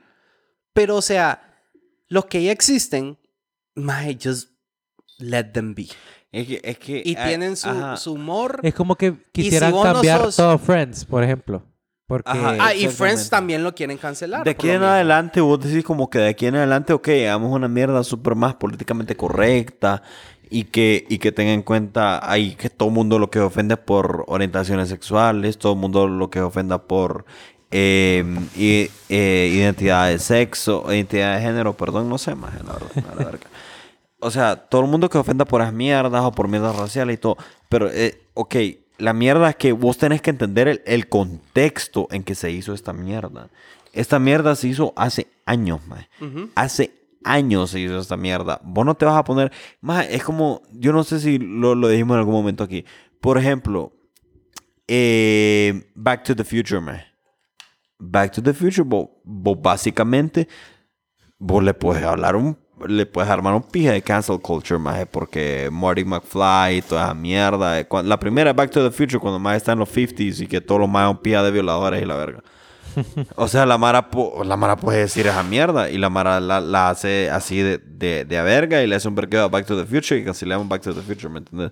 Pero, 0.74 0.95
o 0.95 1.01
sea, 1.01 1.60
los 2.07 2.25
que 2.25 2.41
ya 2.43 2.51
existen, 2.51 3.17
my, 3.75 4.18
just 4.22 4.50
let 5.20 5.46
them 5.53 5.74
be. 5.75 5.88
Es 6.32 6.48
que, 6.48 6.62
es 6.63 6.77
que, 6.80 7.01
Y 7.06 7.15
ah, 7.15 7.27
tienen 7.27 7.56
su, 7.56 7.70
su 7.98 8.13
humor. 8.13 8.60
Es 8.63 8.74
como 8.74 8.96
que 8.96 9.13
quisieran 9.32 9.72
vos 9.72 9.86
no 9.86 9.94
cambiar 9.94 10.22
sos- 10.22 10.36
todo 10.36 10.58
Friends, 10.58 11.06
por 11.06 11.24
ejemplo. 11.24 11.63
Porque... 12.08 12.30
Ajá, 12.32 12.58
Ah, 12.60 12.74
y. 12.75 12.88
Friends 12.88 13.30
también 13.30 13.63
lo 13.63 13.74
quieren 13.75 13.98
cancelar. 13.98 14.44
De 14.44 14.51
aquí 14.51 14.68
en 14.68 14.80
mismo. 14.80 14.88
adelante, 14.88 15.42
vos 15.42 15.60
decís 15.60 15.84
como 15.84 16.10
que 16.10 16.20
de 16.20 16.30
aquí 16.30 16.48
en 16.48 16.56
adelante, 16.56 16.92
ok, 16.94 17.08
hagamos 17.10 17.51
una 17.51 17.68
mierda 17.68 18.03
súper 18.03 18.36
más 18.36 18.56
políticamente 18.56 19.15
correcta 19.15 20.01
y 20.50 20.65
que, 20.65 21.06
y 21.10 21.18
que 21.20 21.32
tenga 21.32 21.53
en 21.53 21.62
cuenta 21.63 22.20
ahí 22.30 22.56
que 22.56 22.70
todo 22.70 22.89
el 22.89 22.96
mundo 22.96 23.20
lo 23.20 23.30
que 23.32 23.39
ofende 23.39 23.77
por 23.77 24.25
orientaciones 24.27 24.89
sexuales, 24.89 25.58
todo 25.58 25.74
el 25.74 25.80
mundo 25.80 26.08
lo 26.08 26.30
que 26.30 26.42
ofenda 26.42 26.84
por 26.88 27.25
eh, 27.75 28.24
i- 28.56 28.89
eh, 29.10 29.50
identidad 29.51 30.10
de 30.10 30.20
sexo, 30.20 30.86
identidad 30.89 31.36
de 31.38 31.42
género, 31.42 31.74
perdón, 31.75 32.08
no 32.08 32.20
sé 32.20 32.36
más, 32.36 32.53
la 32.63 32.74
verdad, 32.74 32.89
la 33.18 33.25
verga. 33.25 33.48
O 34.20 34.30
sea, 34.32 34.56
todo 34.56 34.82
el 34.82 34.88
mundo 34.88 35.10
que 35.10 35.18
ofenda 35.18 35.44
por 35.44 35.60
las 35.62 35.74
mierdas 35.74 36.24
o 36.24 36.32
por 36.32 36.48
mierdas 36.48 36.75
raciales 36.75 37.15
y 37.15 37.18
todo. 37.18 37.36
Pero, 37.70 37.89
eh, 37.92 38.22
ok, 38.36 38.56
la 39.00 39.12
mierda 39.12 39.50
es 39.50 39.56
que 39.56 39.72
vos 39.74 39.98
tenés 39.98 40.22
que 40.22 40.30
entender 40.30 40.68
el, 40.68 40.82
el 40.86 41.10
contexto 41.10 42.08
en 42.12 42.24
que 42.24 42.36
se 42.36 42.51
hizo 42.51 42.74
esta 42.74 42.94
mierda. 42.94 43.50
Esta 43.92 44.20
mierda 44.20 44.56
se 44.56 44.68
hizo 44.68 44.94
hace 44.96 45.27
años, 45.46 45.82
mae. 45.88 46.08
Hace 46.56 46.94
años 47.24 47.72
se 47.72 47.80
hizo 47.80 48.00
esta 48.00 48.15
mierda. 48.18 48.62
Vos 48.63 48.86
no 48.86 48.94
te 48.96 49.06
vas 49.06 49.18
a 49.18 49.24
poner... 49.24 49.51
Mae, 49.82 50.15
es 50.15 50.24
como... 50.24 50.62
Yo 50.72 50.94
no 50.94 51.03
sé 51.03 51.20
si 51.20 51.38
lo, 51.39 51.74
lo 51.75 51.88
dijimos 51.89 52.15
en 52.15 52.20
algún 52.20 52.36
momento 52.36 52.63
aquí. 52.63 52.86
Por 53.20 53.38
ejemplo, 53.38 53.92
eh, 54.88 55.84
Back 55.96 56.24
to 56.24 56.36
the 56.36 56.44
Future, 56.44 56.80
mae. 56.80 57.06
Back 58.03 58.33
to 58.33 58.43
the 58.43 58.53
Future, 58.53 58.83
vos, 58.83 59.10
vos 59.24 59.62
básicamente 59.62 60.48
vos 61.39 61.63
le 61.63 61.74
puedes 61.74 62.03
hablar 62.03 62.36
un 62.36 62.57
le 62.88 63.05
puedes 63.05 63.29
armar 63.29 63.53
un 63.53 63.63
pija 63.63 63.91
de 63.91 64.01
cancel 64.01 64.39
culture 64.39 64.77
maje, 64.77 65.05
porque 65.05 65.69
Marty 65.72 66.03
McFly 66.03 66.77
y 66.77 66.81
toda 66.81 67.05
esa 67.05 67.13
mierda 67.13 67.79
eh, 67.79 67.88
la 68.03 68.19
primera 68.19 68.51
Back 68.51 68.72
to 68.72 68.83
the 68.83 68.91
Future 68.93 69.19
cuando 69.19 69.39
más 69.39 69.57
está 69.57 69.72
en 69.72 69.79
los 69.79 69.89
50s 69.95 70.41
y 70.41 70.48
que 70.48 70.60
todos 70.60 70.81
los 70.81 70.89
más 70.89 71.07
son 71.07 71.22
pija 71.22 71.43
de 71.43 71.51
violadores 71.51 72.01
y 72.01 72.05
la 72.05 72.15
verga 72.15 72.43
o 73.36 73.48
sea 73.48 73.65
la 73.65 73.77
mara 73.77 74.10
la 74.43 74.57
mara 74.57 74.75
puede 74.75 75.00
decir 75.00 75.27
esa 75.27 75.43
mierda 75.43 75.89
y 75.89 75.98
la 75.98 76.10
mara 76.10 76.39
la, 76.39 76.60
la 76.60 76.89
hace 76.89 77.29
así 77.29 77.60
de, 77.60 77.77
de, 77.77 78.25
de 78.25 78.38
a 78.38 78.43
verga 78.43 78.83
y 78.83 78.88
le 78.88 78.95
hace 78.95 79.07
un 79.07 79.15
vergueo 79.15 79.43
a 79.43 79.48
Back 79.48 79.65
to 79.65 79.77
the 79.77 79.86
Future 79.86 80.19
y 80.19 80.25
cancelamos 80.25 80.67
Back 80.67 80.81
to 80.81 80.93
the 80.93 81.01
Future 81.01 81.29
¿me 81.29 81.39
entiendes? 81.39 81.72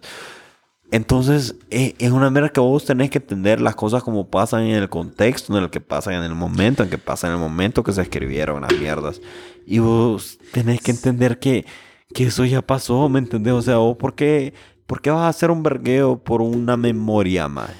Entonces, 0.91 1.55
eh, 1.69 1.95
es 1.99 2.11
una 2.11 2.29
mierda 2.29 2.49
que 2.49 2.59
vos 2.59 2.83
tenés 2.83 3.09
que 3.09 3.19
entender 3.19 3.61
las 3.61 3.75
cosas 3.75 4.03
como 4.03 4.29
pasan 4.29 4.63
en 4.63 4.75
el 4.75 4.89
contexto 4.89 5.55
en 5.55 5.63
el 5.63 5.69
que 5.69 5.79
pasan 5.79 6.15
en 6.15 6.23
el 6.23 6.35
momento, 6.35 6.83
en 6.83 6.89
que 6.89 6.97
pasan 6.97 7.31
en 7.31 7.37
el 7.37 7.41
momento 7.41 7.81
que 7.81 7.93
se 7.93 8.01
escribieron 8.01 8.61
las 8.61 8.73
mierdas. 8.77 9.21
Y 9.65 9.79
vos 9.79 10.37
tenés 10.51 10.81
que 10.81 10.91
entender 10.91 11.39
que, 11.39 11.65
que 12.13 12.25
eso 12.25 12.43
ya 12.43 12.61
pasó, 12.61 13.07
¿me 13.07 13.19
entendés? 13.19 13.53
O 13.53 13.61
sea, 13.61 13.77
vos, 13.77 13.95
¿por 13.95 14.15
qué, 14.15 14.53
por 14.85 15.01
qué 15.01 15.09
vas 15.11 15.21
a 15.21 15.29
hacer 15.29 15.49
un 15.49 15.63
vergueo 15.63 16.21
por 16.21 16.41
una 16.41 16.75
memoria, 16.75 17.47
más? 17.47 17.71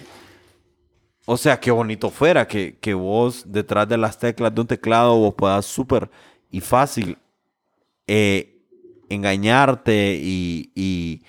O 1.25 1.36
sea, 1.36 1.60
qué 1.60 1.70
bonito 1.70 2.10
fuera 2.10 2.48
que, 2.48 2.77
que 2.80 2.94
vos 2.94 3.44
detrás 3.46 3.89
de 3.89 3.98
las 3.98 4.18
teclas 4.18 4.56
de 4.56 4.62
un 4.62 4.68
teclado 4.68 5.18
vos 5.18 5.34
puedas 5.36 5.65
súper 5.65 6.10
y 6.50 6.62
fácil 6.62 7.18
eh, 8.08 8.63
engañarte 9.10 10.15
y, 10.15 10.72
y 10.75 11.24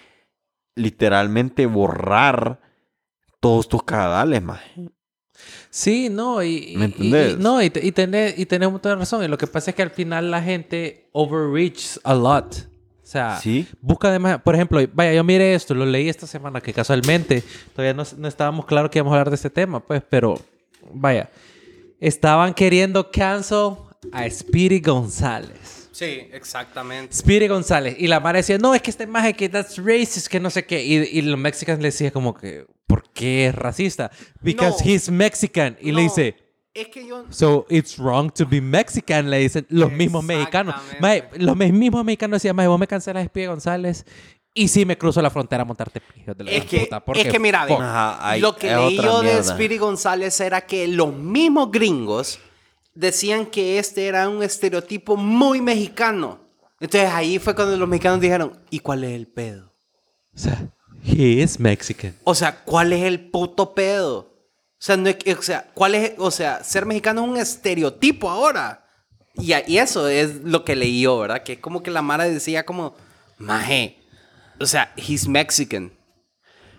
literalmente 0.75 1.67
borrar 1.67 2.61
todos 3.41 3.69
tus 3.69 3.83
cagadales, 3.83 4.43
más. 4.43 4.61
Sí, 5.71 6.09
no, 6.11 6.43
y, 6.43 6.75
¿Me 6.77 6.87
y- 6.99 7.37
no, 7.39 7.63
y, 7.63 7.67
y 7.75 7.93
tenés, 7.93 8.39
y 8.39 8.47
tenés 8.47 8.71
de 8.83 8.95
razón. 8.95 9.25
Y 9.25 9.29
lo 9.29 9.39
que 9.39 9.47
pasa 9.47 9.71
es 9.71 9.77
que 9.77 9.83
al 9.83 9.91
final 9.91 10.31
la 10.31 10.43
gente 10.43 11.09
overreaches 11.13 12.01
a 12.05 12.15
lot. 12.15 12.55
O 13.03 13.07
sea, 13.13 13.39
Sí. 13.41 13.67
busca 13.81 14.09
además, 14.09 14.41
por 14.43 14.55
ejemplo, 14.55 14.81
vaya, 14.95 15.13
yo 15.13 15.25
mire 15.25 15.55
esto, 15.55 15.75
lo 15.75 15.85
leí 15.85 16.09
esta 16.09 16.27
semana, 16.27 16.61
que 16.61 16.73
casualmente 16.73 17.43
todavía 17.75 17.95
no, 17.95 18.05
no 18.17 18.29
estábamos 18.29 18.65
claros 18.67 18.91
que 18.91 18.99
íbamos 18.99 19.13
a 19.13 19.17
hablar 19.17 19.31
de 19.31 19.37
este 19.37 19.51
tema, 19.51 19.81
pues, 19.81 20.03
pero 20.09 20.39
vaya, 20.95 21.29
estaban 22.01 22.55
queriendo 22.55 23.11
cancel 23.11 23.75
a 24.13 24.29
Speedy 24.31 24.81
González. 24.81 25.82
Sí, 25.93 26.29
exactamente. 26.33 27.15
Speedy 27.15 27.49
González. 27.49 27.97
Y 27.99 28.07
la 28.09 28.19
madre 28.21 28.39
decía, 28.39 28.59
no, 28.59 28.75
es 28.75 28.83
que 28.83 28.91
este 28.91 29.07
maje 29.07 29.35
que 29.35 29.49
that's 29.49 29.77
racist, 29.77 30.27
que 30.29 30.41
no 30.41 30.51
sé 30.51 30.65
qué. 30.65 30.83
Y, 30.83 30.97
y 31.19 31.23
los 31.23 31.39
mexicanos 31.39 31.81
le 31.83 31.89
decían 31.89 32.11
como 32.11 32.35
que, 32.35 32.65
¿por 32.87 33.05
qué 33.13 33.47
es 33.49 33.55
racista? 33.55 34.11
Because 34.41 34.83
No. 34.85 34.91
he's 34.91 35.11
Mexican. 35.11 35.77
Y 35.81 35.87
le 35.93 35.93
No, 35.93 36.09
dice, 36.09 36.37
Es 36.75 36.89
que 36.89 37.07
yo... 37.07 37.27
so 37.31 37.67
it's 37.69 37.99
wrong 37.99 38.33
to 38.33 38.47
be 38.47 38.61
Mexican, 38.61 39.29
le 39.29 39.39
dicen 39.39 39.67
los 39.69 39.93
mismos 39.93 40.25
mexicanos. 40.25 40.75
Mae, 40.99 41.25
los 41.37 41.57
mismos 41.57 42.05
mexicanos 42.05 42.37
decían, 42.37 42.57
maje, 42.57 42.69
vos 42.69 42.81
me 42.81 42.87
cancelas 42.87 43.27
Speedy 43.27 43.47
González. 43.49 44.07
Y 44.55 44.69
si 44.69 44.85
me 44.85 44.99
cruzo 44.99 45.23
la 45.23 45.31
frontera 45.31 45.63
a 45.63 45.65
montarte 45.65 46.03
hijos 46.21 46.37
de 46.37 46.45
la 46.45 46.51
Es 46.51 46.67
que, 46.67 46.81
puta, 46.81 46.97
es 46.99 47.03
porque 47.05 47.29
que 47.29 47.39
mira. 47.39 47.63
Ajá, 47.63 48.19
hay- 48.31 48.41
lo 48.41 48.55
que 48.55 48.71
es 48.71 48.77
leí 48.77 48.97
yo 48.97 49.23
de. 49.23 49.43
Speedy 49.43 49.79
González 49.79 50.39
era 50.41 50.61
que 50.63 50.87
los 50.89 51.15
mismos 51.15 51.71
gringos 51.71 52.39
decían 52.95 53.47
que 53.47 53.79
este 53.79 54.07
era 54.07 54.29
un 54.29 54.43
estereotipo 54.43 55.17
muy 55.17 55.61
mexicano. 55.61 56.41
Entonces 56.81 57.11
ahí 57.11 57.39
fue 57.39 57.55
cuando 57.55 57.77
los 57.77 57.89
mexicanos 57.89 58.21
dijeron, 58.21 58.61
¿y 58.71 58.81
cuál 58.81 59.05
es 59.05 59.13
el 59.13 59.29
pedo? 59.29 59.73
O 60.35 60.39
sea, 60.39 60.69
he 61.05 61.43
is 61.43 61.61
Mexican. 61.61 62.15
O 62.25 62.35
sea, 62.35 62.65
¿cuál 62.65 62.93
es 62.93 63.05
el 63.05 63.31
puto 63.31 63.75
pedo? 63.75 64.19
O 64.19 64.85
sea, 64.85 64.97
no 64.97 65.11
o 65.11 65.43
sea, 65.43 65.71
¿cuál 65.75 65.95
es, 65.95 66.13
o 66.19 66.31
sea, 66.31 66.65
ser 66.65 66.87
mexicano 66.87 67.23
es 67.23 67.29
un 67.29 67.37
estereotipo 67.37 68.29
ahora. 68.29 68.85
Y, 69.35 69.53
y 69.67 69.79
eso 69.79 70.09
es 70.09 70.43
lo 70.43 70.65
que 70.65 70.75
leí 70.75 71.03
yo, 71.03 71.21
¿verdad? 71.21 71.43
Que 71.45 71.55
es 71.55 71.59
como 71.61 71.83
que 71.83 71.91
la 71.91 72.03
Mara 72.03 72.25
decía 72.25 72.67
como, 72.67 72.95
maje, 73.39 73.99
o 74.61 74.67
sea, 74.67 74.93
he's 74.97 75.29
Mexican. 75.29 75.93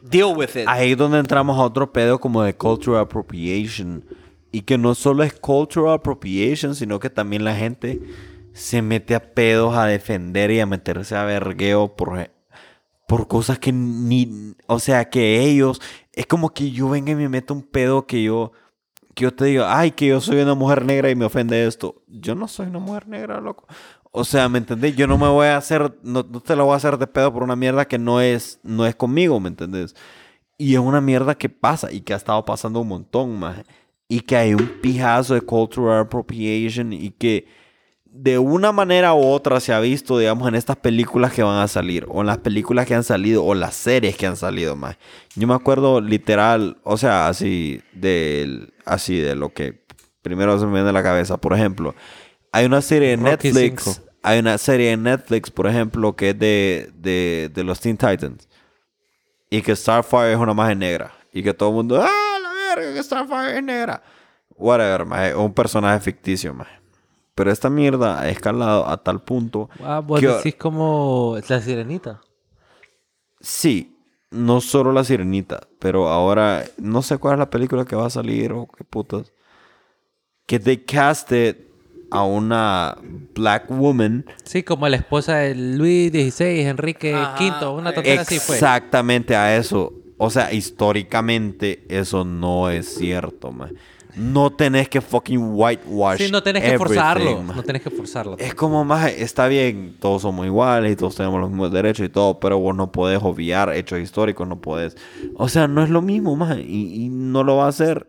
Deal 0.02 0.36
with 0.36 0.56
it. 0.56 0.67
Ahí 0.67 0.91
es 0.91 0.97
donde 0.97 1.19
entramos 1.19 1.58
a 1.58 1.62
otro 1.62 1.91
pedo 1.91 2.19
como 2.19 2.43
de 2.43 2.54
cultural 2.54 3.02
appropriation. 3.02 4.04
Y 4.53 4.61
que 4.61 4.77
no 4.77 4.93
solo 4.93 5.23
es 5.23 5.33
cultural 5.33 5.95
appropriation, 5.95 6.75
sino 6.75 6.99
que 6.99 7.09
también 7.09 7.43
la 7.43 7.55
gente 7.55 7.99
se 8.53 8.83
mete 8.83 9.15
a 9.15 9.33
pedos 9.33 9.75
a 9.75 9.87
defender 9.87 10.51
y 10.51 10.59
a 10.59 10.67
meterse 10.67 11.15
a 11.15 11.23
vergueo 11.23 11.95
por, 11.95 12.29
por 13.07 13.27
cosas 13.27 13.57
que 13.57 13.73
ni... 13.73 14.53
O 14.67 14.77
sea, 14.77 15.09
que 15.09 15.41
ellos... 15.41 15.81
Es 16.11 16.27
como 16.27 16.51
que 16.51 16.69
yo 16.69 16.87
venga 16.87 17.11
y 17.11 17.15
me 17.15 17.29
meto 17.29 17.55
un 17.55 17.63
pedo 17.63 18.05
que 18.05 18.21
yo... 18.21 18.51
Que 19.15 19.23
yo 19.23 19.33
te 19.33 19.45
diga, 19.45 19.75
ay, 19.75 19.91
que 19.91 20.05
yo 20.05 20.21
soy 20.21 20.37
una 20.37 20.53
mujer 20.53 20.85
negra 20.85 21.09
y 21.09 21.15
me 21.15 21.25
ofende 21.25 21.65
esto. 21.65 22.03
Yo 22.07 22.35
no 22.35 22.47
soy 22.47 22.67
una 22.67 22.79
mujer 22.79 23.07
negra, 23.07 23.41
loco. 23.41 23.65
O 24.11 24.23
sea, 24.23 24.49
¿me 24.49 24.59
entendés? 24.59 24.95
Yo 24.95 25.07
no 25.07 25.17
me 25.17 25.29
voy 25.29 25.47
a 25.47 25.57
hacer... 25.57 25.97
No, 26.03 26.23
no 26.29 26.41
te 26.41 26.55
lo 26.55 26.65
voy 26.65 26.75
a 26.75 26.77
hacer 26.77 26.99
de 26.99 27.07
pedo 27.07 27.33
por 27.33 27.41
una 27.41 27.55
mierda 27.55 27.87
que 27.87 27.97
no 27.97 28.21
es, 28.21 28.59
no 28.61 28.85
es 28.85 28.95
conmigo, 28.95 29.39
¿me 29.39 29.49
entendés? 29.49 29.95
Y 30.59 30.75
es 30.75 30.79
una 30.79 31.01
mierda 31.01 31.33
que 31.33 31.49
pasa 31.49 31.91
y 31.91 32.01
que 32.01 32.13
ha 32.13 32.17
estado 32.17 32.45
pasando 32.45 32.81
un 32.81 32.87
montón, 32.87 33.39
más. 33.39 33.63
Y 34.13 34.19
que 34.19 34.36
hay 34.36 34.54
un 34.54 34.67
pijazo 34.80 35.34
de 35.34 35.41
cultural 35.41 36.02
appropriation 36.02 36.93
y 36.93 37.10
que 37.10 37.47
de 38.06 38.38
una 38.38 38.71
manera 38.71 39.15
u 39.15 39.23
otra 39.26 39.60
se 39.60 39.73
ha 39.73 39.80
visto, 39.80 40.19
digamos, 40.19 40.47
en 40.47 40.54
estas 40.54 40.78
películas 40.78 41.34
que 41.34 41.41
van 41.41 41.60
a 41.60 41.67
salir, 41.67 42.06
o 42.08 42.21
en 42.21 42.28
las 42.28 42.38
películas 42.38 42.86
que 42.86 42.93
han 42.93 43.04
salido, 43.04 43.43
o 43.43 43.56
las 43.56 43.73
series 43.73 44.15
que 44.15 44.28
han 44.28 44.38
salido 44.38 44.76
más. 44.76 44.97
Yo 45.36 45.47
me 45.47 45.56
acuerdo 45.56 45.99
literal, 45.99 46.78
o 46.84 46.95
sea, 46.95 47.28
así 47.28 47.82
de, 47.93 48.71
así 48.86 49.17
de 49.17 49.34
lo 49.34 49.52
que 49.52 49.82
primero 50.21 50.60
se 50.60 50.67
me 50.67 50.73
viene 50.73 50.89
a 50.89 50.93
la 50.93 51.02
cabeza. 51.02 51.38
Por 51.38 51.54
ejemplo, 51.54 51.95
hay 52.52 52.67
una 52.67 52.84
serie 52.84 53.15
Rocky 53.15 53.52
Netflix, 53.52 54.04
hay 54.21 54.38
una 54.38 54.60
serie 54.60 54.91
en 54.91 55.02
Netflix, 55.02 55.49
por 55.49 55.65
ejemplo, 55.65 56.15
que 56.15 56.30
es 56.30 56.38
de, 56.38 56.91
de, 56.93 57.49
de 57.52 57.63
los 57.63 57.80
Teen 57.80 57.97
Titans. 57.97 58.47
Y 59.49 59.63
que 59.63 59.76
Starfire 59.76 60.34
es 60.34 60.38
una 60.38 60.54
magia 60.54 60.76
negra. 60.76 61.12
Y 61.34 61.41
que 61.41 61.52
todo 61.52 61.69
el 61.69 61.76
mundo, 61.76 61.99
¡ah, 61.99 62.22
verga, 62.75 62.93
que 62.93 63.03
Starfire 63.03 63.57
es 63.57 63.63
negra! 63.63 64.01
Whatever, 64.55 65.05
maje, 65.05 65.36
un 65.36 65.53
personaje 65.53 65.99
ficticio, 65.99 66.53
maje. 66.53 66.79
Pero 67.36 67.51
esta 67.51 67.69
mierda 67.69 68.19
ha 68.21 68.29
escalado 68.29 68.88
a 68.88 68.97
tal 68.97 69.21
punto 69.21 69.69
Ah, 69.83 69.99
vos 70.05 70.19
que- 70.19 70.27
decís 70.27 70.55
como 70.55 71.38
la 71.49 71.62
sirenita. 71.62 72.21
Sí, 73.39 73.97
no 74.31 74.62
solo 74.62 74.91
la 74.93 75.03
sirenita, 75.03 75.67
pero 75.79 76.09
ahora 76.09 76.63
no 76.77 77.01
sé 77.01 77.17
cuál 77.17 77.33
es 77.36 77.39
la 77.39 77.49
película 77.49 77.86
que 77.86 77.95
va 77.95 78.05
a 78.05 78.09
salir 78.12 78.51
o 78.53 78.67
qué 78.67 78.83
putas. 78.83 79.31
Que 80.45 80.59
they 80.59 80.77
casted 80.77 81.57
a 82.12 82.23
una 82.23 82.95
black 83.33 83.65
woman. 83.69 84.25
Sí, 84.43 84.62
como 84.63 84.88
la 84.88 84.97
esposa 84.97 85.38
de 85.38 85.55
Luis 85.55 86.12
XVI, 86.12 86.62
Enrique 86.67 87.13
Ajá, 87.15 87.36
V, 87.59 87.67
una 87.69 87.93
tontera 87.93 88.21
así 88.21 88.38
fue. 88.39 88.55
Exactamente 88.55 89.36
a 89.36 89.55
eso. 89.57 89.93
O 90.25 90.29
sea, 90.29 90.53
históricamente 90.53 91.83
eso 91.89 92.23
no 92.23 92.69
es 92.69 92.95
cierto, 92.95 93.51
man. 93.51 93.75
no 94.15 94.53
tenés 94.53 94.88
que 94.88 95.01
fucking 95.01 95.49
whitewash. 95.51 96.19
Sí, 96.19 96.31
no 96.31 96.41
tenés 96.41 96.63
que 96.63 96.77
forzarlo. 96.77 97.43
No 97.43 97.62
tenés 97.62 97.81
que 97.81 97.89
forzarlo. 97.89 98.38
Es 98.39 98.55
como 98.55 98.86
más, 98.86 99.12
está 99.12 99.49
bien, 99.49 99.97
todos 99.99 100.21
somos 100.21 100.45
iguales 100.45 100.93
y 100.93 100.95
todos 100.95 101.15
tenemos 101.15 101.41
los 101.41 101.49
mismos 101.49 101.73
derechos 101.73 102.05
y 102.05 102.09
todo, 102.09 102.39
pero 102.39 102.57
vos 102.57 102.73
no 102.73 102.89
podés 102.89 103.19
obviar 103.21 103.73
hechos 103.75 103.99
históricos, 103.99 104.47
no 104.47 104.62
podés. 104.62 104.95
O 105.36 105.49
sea, 105.49 105.67
no 105.67 105.83
es 105.83 105.89
lo 105.89 106.01
mismo, 106.01 106.38
más, 106.38 106.57
y, 106.57 107.03
y 107.03 107.09
no 107.09 107.43
lo 107.43 107.57
va 107.57 107.65
a 107.65 107.69
hacer. 107.69 108.07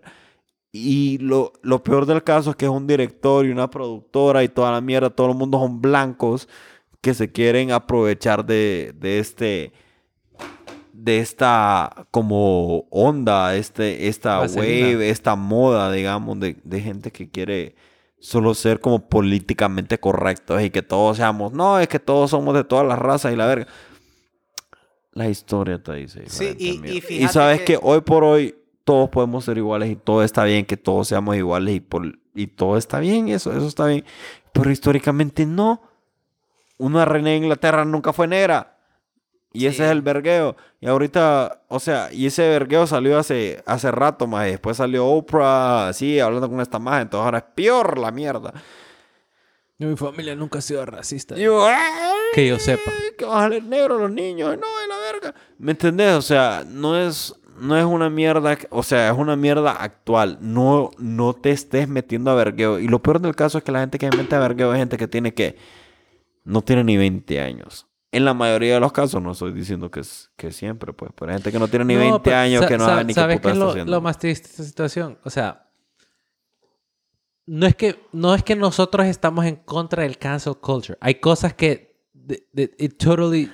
Y 0.70 1.18
lo, 1.18 1.52
lo 1.62 1.82
peor 1.82 2.06
del 2.06 2.22
caso 2.22 2.50
es 2.50 2.56
que 2.56 2.66
es 2.66 2.70
un 2.70 2.86
director 2.86 3.44
y 3.44 3.50
una 3.50 3.68
productora 3.70 4.44
y 4.44 4.48
toda 4.48 4.70
la 4.70 4.80
mierda, 4.80 5.10
todo 5.10 5.32
el 5.32 5.36
mundo 5.36 5.58
son 5.58 5.80
blancos 5.80 6.48
que 7.00 7.12
se 7.12 7.32
quieren 7.32 7.72
aprovechar 7.72 8.46
de, 8.46 8.94
de 9.00 9.18
este 9.18 9.72
de 10.96 11.18
esta 11.18 12.06
como 12.12 12.86
onda, 12.90 13.56
este, 13.56 14.06
esta 14.08 14.38
Vaselina. 14.38 14.86
wave, 14.92 15.10
esta 15.10 15.34
moda, 15.34 15.90
digamos, 15.90 16.38
de, 16.38 16.56
de 16.62 16.80
gente 16.80 17.10
que 17.10 17.28
quiere 17.28 17.74
solo 18.20 18.54
ser 18.54 18.80
como 18.80 19.08
políticamente 19.08 19.98
correctos 19.98 20.62
y 20.62 20.70
que 20.70 20.82
todos 20.82 21.16
seamos, 21.16 21.52
no, 21.52 21.78
es 21.80 21.88
que 21.88 21.98
todos 21.98 22.30
somos 22.30 22.54
de 22.54 22.64
todas 22.64 22.86
las 22.86 22.98
razas 22.98 23.32
y 23.32 23.36
la 23.36 23.46
verga. 23.46 23.66
La 25.12 25.28
historia 25.28 25.82
te 25.82 25.92
dice. 25.94 26.22
Sí, 26.28 26.54
y- 26.58 27.02
y 27.22 27.28
sabes 27.28 27.58
que- 27.60 27.64
que... 27.74 27.78
hoy 27.82 28.00
por 28.00 28.24
hoy 28.24 28.54
todos 28.84 29.08
podemos 29.10 29.44
ser 29.44 29.58
iguales 29.58 29.90
y 29.90 29.96
todo 29.96 30.22
está 30.22 30.44
bien 30.44 30.64
que 30.64 30.76
todos 30.76 31.08
seamos 31.08 31.36
iguales 31.36 31.74
y, 31.76 31.80
por- 31.80 32.18
y 32.34 32.46
todo 32.48 32.76
está 32.76 32.98
bien, 33.00 33.28
eso, 33.28 33.52
eso 33.52 33.66
está 33.66 33.86
bien. 33.86 34.04
Pero 34.52 34.70
históricamente 34.70 35.44
no. 35.46 35.82
Una 36.78 37.04
reina 37.04 37.30
de 37.30 37.36
Inglaterra 37.36 37.84
nunca 37.84 38.12
fue 38.12 38.26
negra. 38.26 38.73
Y 39.54 39.66
ese 39.66 39.84
es 39.86 39.90
el 39.92 40.02
vergueo. 40.02 40.56
Y 40.80 40.86
ahorita, 40.88 41.62
o 41.68 41.78
sea, 41.80 42.12
y 42.12 42.26
ese 42.26 42.46
vergueo 42.48 42.86
salió 42.86 43.16
hace, 43.18 43.62
hace 43.66 43.90
rato 43.90 44.26
más. 44.26 44.46
Después 44.46 44.76
salió 44.76 45.06
Oprah, 45.06 45.88
así, 45.88 46.18
hablando 46.20 46.50
con 46.50 46.60
esta 46.60 46.78
más. 46.78 47.00
Entonces 47.02 47.24
ahora 47.24 47.38
es 47.38 47.44
peor 47.54 47.96
la 47.98 48.10
mierda. 48.10 48.52
Mi 49.78 49.96
familia 49.96 50.34
nunca 50.34 50.58
ha 50.58 50.62
sido 50.62 50.84
racista. 50.86 51.36
Y 51.38 51.42
yo, 51.42 51.66
"Ah, 51.66 52.12
Que 52.34 52.48
yo 52.48 52.58
sepa. 52.58 52.90
que 53.16 53.24
van 53.24 53.38
a 53.38 53.42
salir 53.42 53.64
negros 53.64 54.00
los 54.00 54.10
niños, 54.10 54.50
no, 54.58 54.80
de 54.80 54.86
la 54.88 54.96
verga. 55.12 55.34
¿Me 55.58 55.72
entendés? 55.72 56.14
O 56.14 56.22
sea, 56.22 56.64
no 56.66 56.96
es, 56.98 57.34
no 57.60 57.76
es 57.76 57.84
una 57.84 58.10
mierda, 58.10 58.56
o 58.70 58.82
sea, 58.82 59.08
es 59.10 59.16
una 59.16 59.36
mierda 59.36 59.70
actual. 59.72 60.38
No, 60.40 60.90
no 60.98 61.34
te 61.34 61.50
estés 61.52 61.86
metiendo 61.88 62.30
a 62.30 62.34
vergueo. 62.34 62.78
Y 62.80 62.88
lo 62.88 63.00
peor 63.02 63.20
del 63.20 63.34
caso 63.36 63.58
es 63.58 63.64
que 63.64 63.72
la 63.72 63.80
gente 63.80 63.98
que 63.98 64.08
se 64.10 64.16
mete 64.16 64.34
a 64.34 64.40
vergueo 64.40 64.72
es 64.72 64.78
gente 64.78 64.96
que 64.96 65.06
tiene 65.08 65.32
que, 65.34 65.56
no 66.44 66.62
tiene 66.62 66.82
ni 66.84 66.96
20 66.96 67.40
años. 67.40 67.86
En 68.16 68.24
la 68.24 68.34
mayoría 68.34 68.74
de 68.74 68.80
los 68.80 68.92
casos, 68.92 69.20
no 69.22 69.32
estoy 69.32 69.52
diciendo 69.52 69.90
que, 69.90 70.00
es, 70.00 70.30
que 70.36 70.52
siempre, 70.52 70.92
pues, 70.92 71.12
pero 71.14 71.30
hay 71.30 71.36
gente 71.38 71.52
que 71.52 71.58
no 71.58 71.68
tiene 71.68 71.84
ni 71.84 71.96
20 71.96 72.20
pero 72.22 72.36
años, 72.36 72.66
que 72.66 72.78
no 72.78 72.84
sa- 72.84 72.90
sabe 72.92 73.04
ni 73.04 73.14
qué 73.14 73.20
¿Sabes 73.20 73.36
puta 73.36 73.42
qué 73.42 73.48
es 73.48 73.54
está 73.54 73.64
lo, 73.64 73.70
haciendo. 73.70 73.90
lo 73.92 74.00
más 74.00 74.18
triste 74.18 74.48
de 74.48 74.52
esta 74.52 74.64
situación? 74.64 75.18
O 75.24 75.30
sea, 75.30 75.68
no 77.46 77.66
es 77.66 77.74
que 77.76 77.96
no 78.12 78.34
es 78.34 78.42
que 78.42 78.56
nosotros 78.56 79.06
estamos 79.06 79.44
en 79.44 79.56
contra 79.56 80.02
del 80.02 80.16
cancel 80.18 80.56
culture. 80.56 80.96
Hay 81.00 81.16
cosas 81.16 81.54
que 81.54 81.94
de- 82.12 82.46
de- 82.52 82.74
it 82.78 82.96
totally 82.96 83.50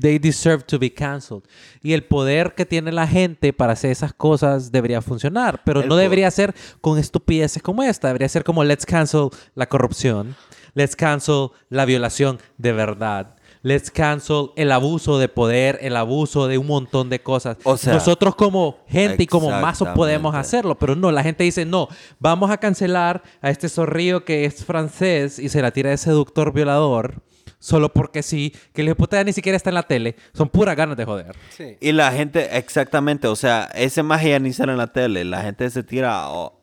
they 0.00 0.18
deserve 0.18 0.62
to 0.64 0.78
be 0.78 0.92
canceled. 0.92 1.42
Y 1.82 1.92
el 1.92 2.04
poder 2.04 2.54
que 2.54 2.64
tiene 2.66 2.92
la 2.92 3.06
gente 3.06 3.52
para 3.52 3.72
hacer 3.72 3.90
esas 3.90 4.12
cosas 4.12 4.70
debería 4.70 5.00
funcionar, 5.02 5.62
pero 5.64 5.80
El 5.82 5.88
no 5.88 5.96
debería 5.96 6.30
ser 6.30 6.54
con 6.80 6.98
estupideces 6.98 7.62
como 7.62 7.82
esta. 7.82 8.08
Debería 8.08 8.28
ser 8.28 8.44
como 8.44 8.64
let's 8.64 8.86
cancel 8.86 9.28
la 9.54 9.66
corrupción, 9.66 10.36
let's 10.74 10.94
cancel 10.96 11.48
la 11.70 11.84
violación 11.84 12.38
de 12.58 12.72
verdad. 12.72 13.34
Let's 13.68 13.90
cancel 13.90 14.50
el 14.56 14.72
abuso 14.72 15.18
de 15.18 15.28
poder, 15.28 15.78
el 15.82 15.94
abuso 15.94 16.48
de 16.48 16.56
un 16.56 16.66
montón 16.66 17.10
de 17.10 17.20
cosas. 17.20 17.58
O 17.64 17.76
sea, 17.76 17.92
Nosotros 17.92 18.34
como 18.34 18.78
gente 18.88 19.24
y 19.24 19.26
como 19.26 19.50
mazos 19.50 19.88
podemos 19.88 20.34
hacerlo, 20.34 20.78
pero 20.78 20.96
no, 20.96 21.12
la 21.12 21.22
gente 21.22 21.44
dice, 21.44 21.66
no, 21.66 21.86
vamos 22.18 22.50
a 22.50 22.56
cancelar 22.56 23.22
a 23.42 23.50
este 23.50 23.68
zorrillo 23.68 24.24
que 24.24 24.46
es 24.46 24.64
francés 24.64 25.38
y 25.38 25.50
se 25.50 25.60
la 25.60 25.70
tira 25.70 25.90
de 25.90 25.98
seductor 25.98 26.54
violador, 26.54 27.22
solo 27.58 27.92
porque 27.92 28.22
sí, 28.22 28.54
que 28.72 28.80
el 28.80 28.86
hijo 28.86 28.94
de 28.94 29.00
puta 29.00 29.22
ni 29.22 29.34
siquiera 29.34 29.56
está 29.56 29.68
en 29.68 29.74
la 29.74 29.82
tele, 29.82 30.16
son 30.32 30.48
puras 30.48 30.74
ganas 30.74 30.96
de 30.96 31.04
joder. 31.04 31.36
Sí. 31.50 31.76
Y 31.78 31.92
la 31.92 32.10
gente, 32.10 32.56
exactamente, 32.56 33.28
o 33.28 33.36
sea, 33.36 33.68
ese 33.74 34.02
magia 34.02 34.38
ni 34.38 34.54
sale 34.54 34.72
en 34.72 34.78
la 34.78 34.86
tele, 34.86 35.26
la 35.26 35.42
gente 35.42 35.68
se 35.68 35.82
tira 35.82 36.30
oh, 36.30 36.58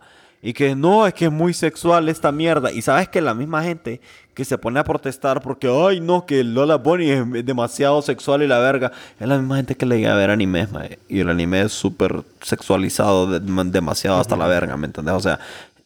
y 0.45 0.53
que 0.53 0.75
no, 0.75 1.07
es 1.07 1.13
que 1.15 1.25
es 1.25 1.31
muy 1.31 1.55
sexual 1.55 2.07
esta 2.07 2.31
mierda. 2.31 2.71
Y 2.71 2.83
sabes 2.83 3.09
que 3.09 3.19
la 3.19 3.33
misma 3.33 3.63
gente 3.63 3.99
que 4.35 4.45
se 4.45 4.57
pone 4.59 4.79
a 4.79 4.83
protestar 4.83 5.41
porque, 5.41 5.67
ay, 5.67 6.01
no, 6.01 6.25
que 6.27 6.43
Lola 6.43 6.75
Bunny 6.75 7.09
es 7.09 7.45
demasiado 7.45 8.01
sexual 8.01 8.43
y 8.43 8.47
la 8.47 8.59
verga, 8.59 8.91
es 9.19 9.27
la 9.27 9.37
misma 9.39 9.55
gente 9.55 9.75
que 9.75 9.85
le 9.85 9.97
llega 9.97 10.13
a 10.13 10.17
ver 10.17 10.29
animes, 10.29 10.71
mae. 10.71 10.99
y 11.07 11.21
el 11.21 11.29
anime 11.29 11.61
es 11.61 11.71
súper 11.71 12.23
sexualizado, 12.41 13.39
de- 13.39 13.63
demasiado 13.71 14.19
hasta 14.19 14.35
la 14.35 14.45
verga, 14.47 14.75
¿me 14.77 14.87
entendés? 14.87 15.15
O 15.15 15.19
sea, 15.21 15.39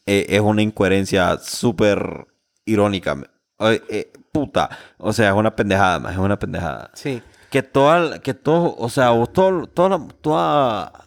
eh, 0.06 0.26
es 0.30 0.42
una 0.42 0.62
incoherencia 0.64 1.38
súper 1.38 2.26
irónica. 2.66 3.16
eh, 3.60 3.82
eh, 3.90 4.12
puta, 4.32 4.70
o 4.98 5.14
sea, 5.14 5.30
es 5.30 5.36
una 5.36 5.56
pendejada, 5.56 6.00
mae, 6.00 6.14
es 6.14 6.18
una 6.20 6.40
pendejada 6.40 6.90
Sí. 6.94 7.22
que 7.52 7.62
toda, 7.62 8.20
que 8.20 8.34
todo, 8.34 8.76
o 8.78 8.90
sea, 8.90 9.10
todo, 9.34 9.68
toda, 9.68 10.08
toda 10.22 11.06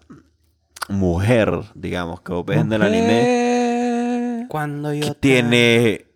mujer, 0.89 1.51
digamos, 1.75 2.21
que 2.21 2.33
ves 2.47 2.59
en 2.59 2.73
el 2.73 2.83
anime, 2.83 4.47
Cuando 4.49 4.93
yo 4.93 5.01
que 5.01 5.15
te- 5.15 5.19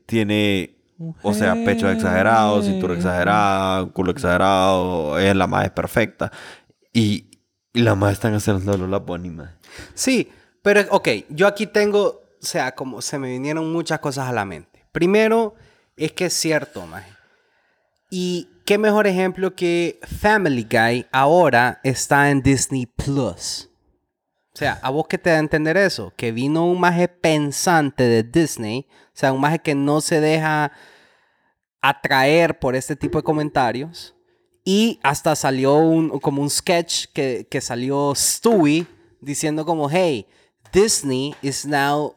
tiene, 0.07 0.76
o 1.23 1.35
sea, 1.35 1.55
pecho 1.65 1.91
exagerado, 1.91 2.63
cintura 2.63 2.95
exagerada, 2.95 3.87
culo 3.87 4.13
exagerado, 4.13 5.19
es 5.19 5.35
la 5.35 5.47
más 5.47 5.71
perfecta. 5.71 6.33
Y, 6.93 7.27
y 7.73 7.83
la 7.83 7.95
más 7.95 8.15
están 8.15 8.35
haciendo 8.35 8.77
la 8.87 8.99
bonima. 8.99 9.57
Sí, 9.95 10.31
pero 10.63 10.83
ok, 10.91 11.09
yo 11.29 11.47
aquí 11.47 11.67
tengo, 11.67 12.07
o 12.07 12.23
sea, 12.41 12.75
como 12.75 13.03
se 13.03 13.19
me 13.19 13.31
vinieron 13.31 13.73
muchas 13.73 14.01
cosas 14.01 14.29
a 14.29 14.33
la 14.33 14.45
mente. 14.45 14.85
Primero, 14.93 15.55
es 15.97 16.13
que 16.13 16.27
es 16.27 16.33
cierto, 16.33 16.87
maje. 16.87 17.13
Y 18.11 18.49
qué 18.65 18.79
mejor 18.79 19.07
ejemplo 19.07 19.55
que 19.55 20.01
Family 20.21 20.67
Guy 20.71 21.07
ahora 21.13 21.81
está 21.83 22.31
en 22.31 22.43
Disney 22.43 22.87
Plus. 22.87 23.69
O 24.57 24.59
sea, 24.59 24.79
¿a 24.81 24.88
vos 24.88 25.07
qué 25.07 25.19
te 25.19 25.29
da 25.29 25.37
a 25.37 25.40
entender 25.40 25.77
eso? 25.77 26.14
Que 26.16 26.33
vino 26.33 26.64
un 26.64 26.81
maje 26.81 27.09
pensante 27.09 28.05
de 28.05 28.23
Disney, 28.23 28.87
o 29.09 29.11
sea, 29.12 29.35
un 29.35 29.40
maje 29.42 29.59
que 29.59 29.75
no 29.75 30.01
se 30.01 30.19
deja 30.19 30.73
atraer 31.83 32.59
por 32.59 32.75
este 32.75 32.97
tipo 32.97 33.19
de 33.19 33.23
comentarios. 33.23 34.14
Y 34.64 34.99
hasta 35.03 35.37
salió 35.37 35.75
un, 35.75 36.09
como 36.21 36.40
un 36.40 36.49
sketch 36.49 37.05
que, 37.12 37.47
que 37.51 37.61
salió 37.61 38.14
Stewie 38.16 38.87
diciendo 39.21 39.66
como, 39.66 39.90
hey, 39.90 40.27
Disney 40.73 41.35
is 41.42 41.66
now, 41.66 42.14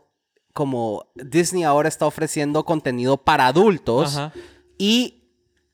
como 0.54 1.12
Disney 1.16 1.64
ahora 1.64 1.90
está 1.90 2.06
ofreciendo 2.06 2.64
contenido 2.64 3.18
para 3.18 3.48
adultos 3.48 4.16
Ajá. 4.16 4.32
y 4.78 5.26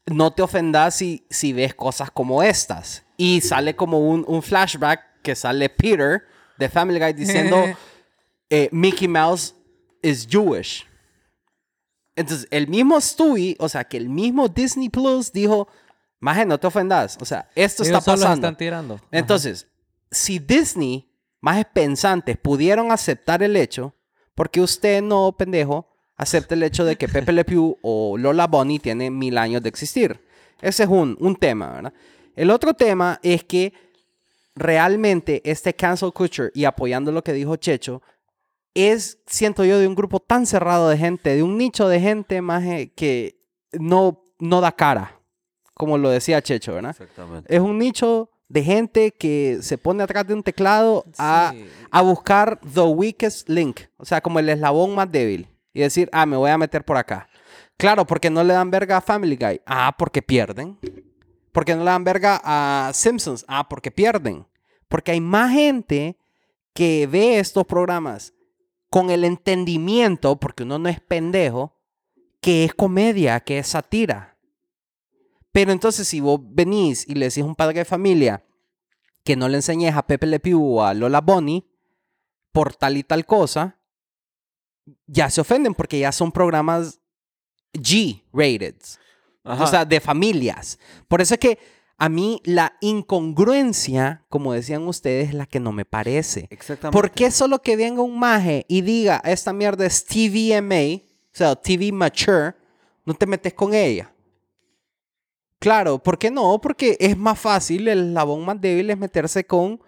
no 0.07 0.33
te 0.33 0.41
ofendas 0.41 0.95
si, 0.95 1.27
si 1.29 1.53
ves 1.53 1.75
cosas 1.75 2.09
como 2.09 2.41
estas. 2.41 3.05
Y 3.17 3.41
sale 3.41 3.75
como 3.75 3.99
un, 3.99 4.25
un 4.27 4.41
flashback 4.41 5.21
que 5.21 5.35
sale 5.35 5.69
Peter 5.69 6.23
de 6.57 6.69
Family 6.69 6.99
Guy 6.99 7.13
diciendo, 7.13 7.63
eh, 8.49 8.69
Mickey 8.71 9.07
Mouse 9.07 9.55
is 10.01 10.27
Jewish. 10.29 10.85
Entonces, 12.15 12.47
el 12.51 12.67
mismo 12.67 12.99
Stewie, 13.01 13.55
o 13.59 13.67
sea, 13.67 13.83
que 13.83 13.97
el 13.97 14.09
mismo 14.09 14.47
Disney 14.47 14.89
Plus 14.89 15.31
dijo, 15.31 15.67
Maje, 16.19 16.45
no 16.45 16.57
te 16.57 16.67
ofendas. 16.67 17.17
O 17.19 17.25
sea, 17.25 17.49
esto 17.55 17.83
Ellos 17.83 17.97
está 17.97 18.11
pasando. 18.11 18.35
están 18.35 18.57
tirando. 18.57 18.95
Ajá. 18.95 19.05
Entonces, 19.11 19.67
si 20.09 20.39
Disney, 20.39 21.09
más 21.41 21.63
pensantes, 21.73 22.37
pudieron 22.37 22.91
aceptar 22.91 23.43
el 23.43 23.55
hecho, 23.55 23.93
porque 24.33 24.61
usted 24.61 25.01
no, 25.01 25.35
pendejo, 25.37 25.87
acepta 26.17 26.55
el 26.55 26.63
hecho 26.63 26.85
de 26.85 26.95
que 26.95 27.07
Pepe 27.07 27.31
Le 27.33 27.45
Pew 27.45 27.77
o 27.81 28.17
Lola 28.17 28.47
Bunny 28.47 28.79
tienen 28.79 29.17
mil 29.17 29.37
años 29.37 29.61
de 29.61 29.69
existir? 29.69 30.19
Ese 30.61 30.83
es 30.83 30.89
un, 30.89 31.17
un 31.19 31.35
tema, 31.35 31.69
¿verdad? 31.69 31.93
El 32.35 32.49
otro 32.49 32.73
tema 32.73 33.19
es 33.21 33.43
que 33.43 33.73
realmente 34.55 35.41
este 35.49 35.73
cancel 35.75 36.13
culture, 36.13 36.51
y 36.53 36.65
apoyando 36.65 37.11
lo 37.11 37.23
que 37.23 37.33
dijo 37.33 37.55
Checho, 37.57 38.01
es, 38.73 39.19
siento 39.25 39.63
yo, 39.63 39.79
de 39.79 39.87
un 39.87 39.95
grupo 39.95 40.19
tan 40.19 40.45
cerrado 40.45 40.89
de 40.89 40.97
gente, 40.97 41.35
de 41.35 41.43
un 41.43 41.57
nicho 41.57 41.87
de 41.87 41.99
gente 41.99 42.41
más 42.41 42.63
que 42.95 43.37
no, 43.73 44.23
no 44.39 44.61
da 44.61 44.71
cara, 44.71 45.19
como 45.73 45.97
lo 45.97 46.09
decía 46.09 46.41
Checho, 46.41 46.73
¿verdad? 46.73 46.91
Exactamente. 46.91 47.53
Es 47.53 47.61
un 47.61 47.77
nicho 47.77 48.29
de 48.47 48.63
gente 48.63 49.11
que 49.11 49.59
se 49.61 49.77
pone 49.77 50.03
atrás 50.03 50.27
de 50.27 50.33
un 50.33 50.43
teclado 50.43 51.03
a, 51.17 51.51
Sí. 51.53 51.65
a 51.89 52.01
buscar 52.01 52.59
the 52.73 52.81
weakest 52.81 53.49
link, 53.49 53.81
o 53.97 54.05
sea, 54.05 54.21
como 54.21 54.39
el 54.39 54.49
eslabón 54.49 54.93
más 54.95 55.11
débil, 55.11 55.47
y 55.73 55.81
decir, 55.81 56.09
ah, 56.11 56.25
me 56.25 56.37
voy 56.37 56.49
a 56.51 56.57
meter 56.57 56.83
por 56.85 56.95
acá. 56.97 57.27
Claro, 57.77 58.05
porque 58.05 58.29
no 58.29 58.43
le 58.43 58.53
dan 58.53 58.71
verga 58.71 58.97
a 58.97 59.01
Family 59.01 59.35
Guy. 59.35 59.59
Ah, 59.65 59.93
porque 59.97 60.21
pierden. 60.21 60.77
Porque 61.55 61.73
no 61.73 61.85
le 61.85 61.91
dan 61.91 62.03
verga 62.03 62.41
a 62.43 62.91
Simpsons. 62.93 63.45
Ah, 63.47 63.69
porque 63.69 63.89
pierden. 63.89 64.45
Porque 64.89 65.11
hay 65.11 65.21
más 65.21 65.53
gente 65.53 66.17
que 66.73 67.07
ve 67.07 67.39
estos 67.39 67.65
programas 67.65 68.33
con 68.89 69.09
el 69.09 69.23
entendimiento, 69.23 70.37
porque 70.37 70.63
uno 70.63 70.79
no 70.79 70.89
es 70.89 70.99
pendejo, 70.99 71.73
que 72.41 72.65
es 72.65 72.73
comedia, 72.73 73.39
que 73.39 73.59
es 73.59 73.67
satira. 73.67 74.37
Pero 75.53 75.71
entonces 75.71 76.09
si 76.09 76.19
vos 76.19 76.41
venís 76.43 77.07
y 77.07 77.15
le 77.15 77.27
decís 77.27 77.41
a 77.41 77.47
un 77.47 77.55
padre 77.55 77.79
de 77.79 77.85
familia 77.85 78.43
que 79.23 79.37
no 79.37 79.47
le 79.47 79.55
enseñes 79.55 79.95
a 79.95 80.05
Pepe 80.05 80.27
Le 80.27 80.41
Pew 80.41 80.61
o 80.61 80.83
a 80.83 80.93
Lola 80.93 81.21
Bunny, 81.21 81.65
por 82.51 82.75
tal 82.75 82.97
y 82.97 83.03
tal 83.03 83.25
cosa, 83.25 83.79
ya 85.07 85.29
se 85.29 85.39
ofenden 85.39 85.73
porque 85.73 85.99
ya 85.99 86.11
son 86.11 86.33
programas 86.33 86.99
G-rated. 87.71 88.75
Ajá. 89.45 89.63
O 89.63 89.67
sea, 89.67 89.85
de 89.85 89.99
familias. 89.99 90.79
Por 91.07 91.21
eso 91.21 91.35
es 91.35 91.39
que 91.39 91.59
a 91.97 92.09
mí 92.09 92.41
la 92.43 92.75
incongruencia, 92.81 94.25
como 94.29 94.53
decían 94.53 94.85
ustedes, 94.87 95.29
es 95.29 95.33
la 95.33 95.45
que 95.45 95.59
no 95.59 95.71
me 95.71 95.85
parece. 95.85 96.47
Exactamente. 96.49 96.99
¿Por 96.99 97.11
qué 97.11 97.31
solo 97.31 97.61
que 97.61 97.77
venga 97.77 98.01
un 98.01 98.19
maje 98.19 98.65
y 98.67 98.81
diga, 98.81 99.21
esta 99.23 99.53
mierda 99.53 99.85
es 99.85 100.05
TVMA, 100.05 101.03
o 101.03 101.31
sea, 101.31 101.55
TV 101.55 101.91
Mature, 101.91 102.55
no 103.05 103.13
te 103.13 103.25
metes 103.25 103.53
con 103.53 103.73
ella? 103.73 104.11
Claro, 105.59 105.99
¿por 105.99 106.17
qué 106.17 106.29
no? 106.29 106.59
Porque 106.59 106.97
es 106.99 107.17
más 107.17 107.39
fácil, 107.39 107.87
el 107.87 108.09
eslabón 108.09 108.43
más 108.45 108.59
débil 108.59 108.89
es 108.89 108.97
meterse 108.97 109.45
con 109.45 109.79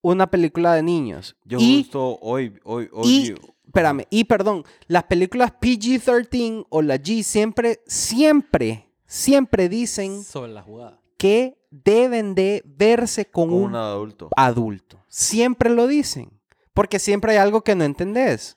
una 0.00 0.30
película 0.30 0.74
de 0.74 0.82
niños. 0.82 1.36
Yo 1.44 1.58
y, 1.60 1.82
justo 1.82 2.18
hoy, 2.20 2.58
hoy, 2.64 2.88
hoy. 2.92 3.06
y, 3.06 3.34
espérame, 3.78 4.06
y 4.10 4.24
perdón, 4.24 4.64
las 4.88 5.04
películas 5.04 5.52
PG-13 5.60 6.66
o 6.68 6.82
la 6.82 6.96
G 6.96 7.22
siempre, 7.22 7.80
siempre, 7.86 8.88
siempre 9.06 9.68
dicen 9.68 10.22
Sobre 10.24 10.52
la 10.52 10.62
jugada. 10.62 11.00
que 11.16 11.56
deben 11.70 12.34
de 12.34 12.62
verse 12.66 13.26
con 13.26 13.50
con 13.50 13.58
un 13.58 13.64
un 13.70 13.76
adulto. 13.76 14.30
adulto. 14.36 15.04
Siempre 15.08 15.70
lo 15.70 15.86
dicen. 15.86 16.30
Porque 16.74 16.98
siempre 16.98 17.32
hay 17.32 17.38
algo 17.38 17.62
que 17.62 17.74
no 17.74 17.84
entendés. 17.84 18.56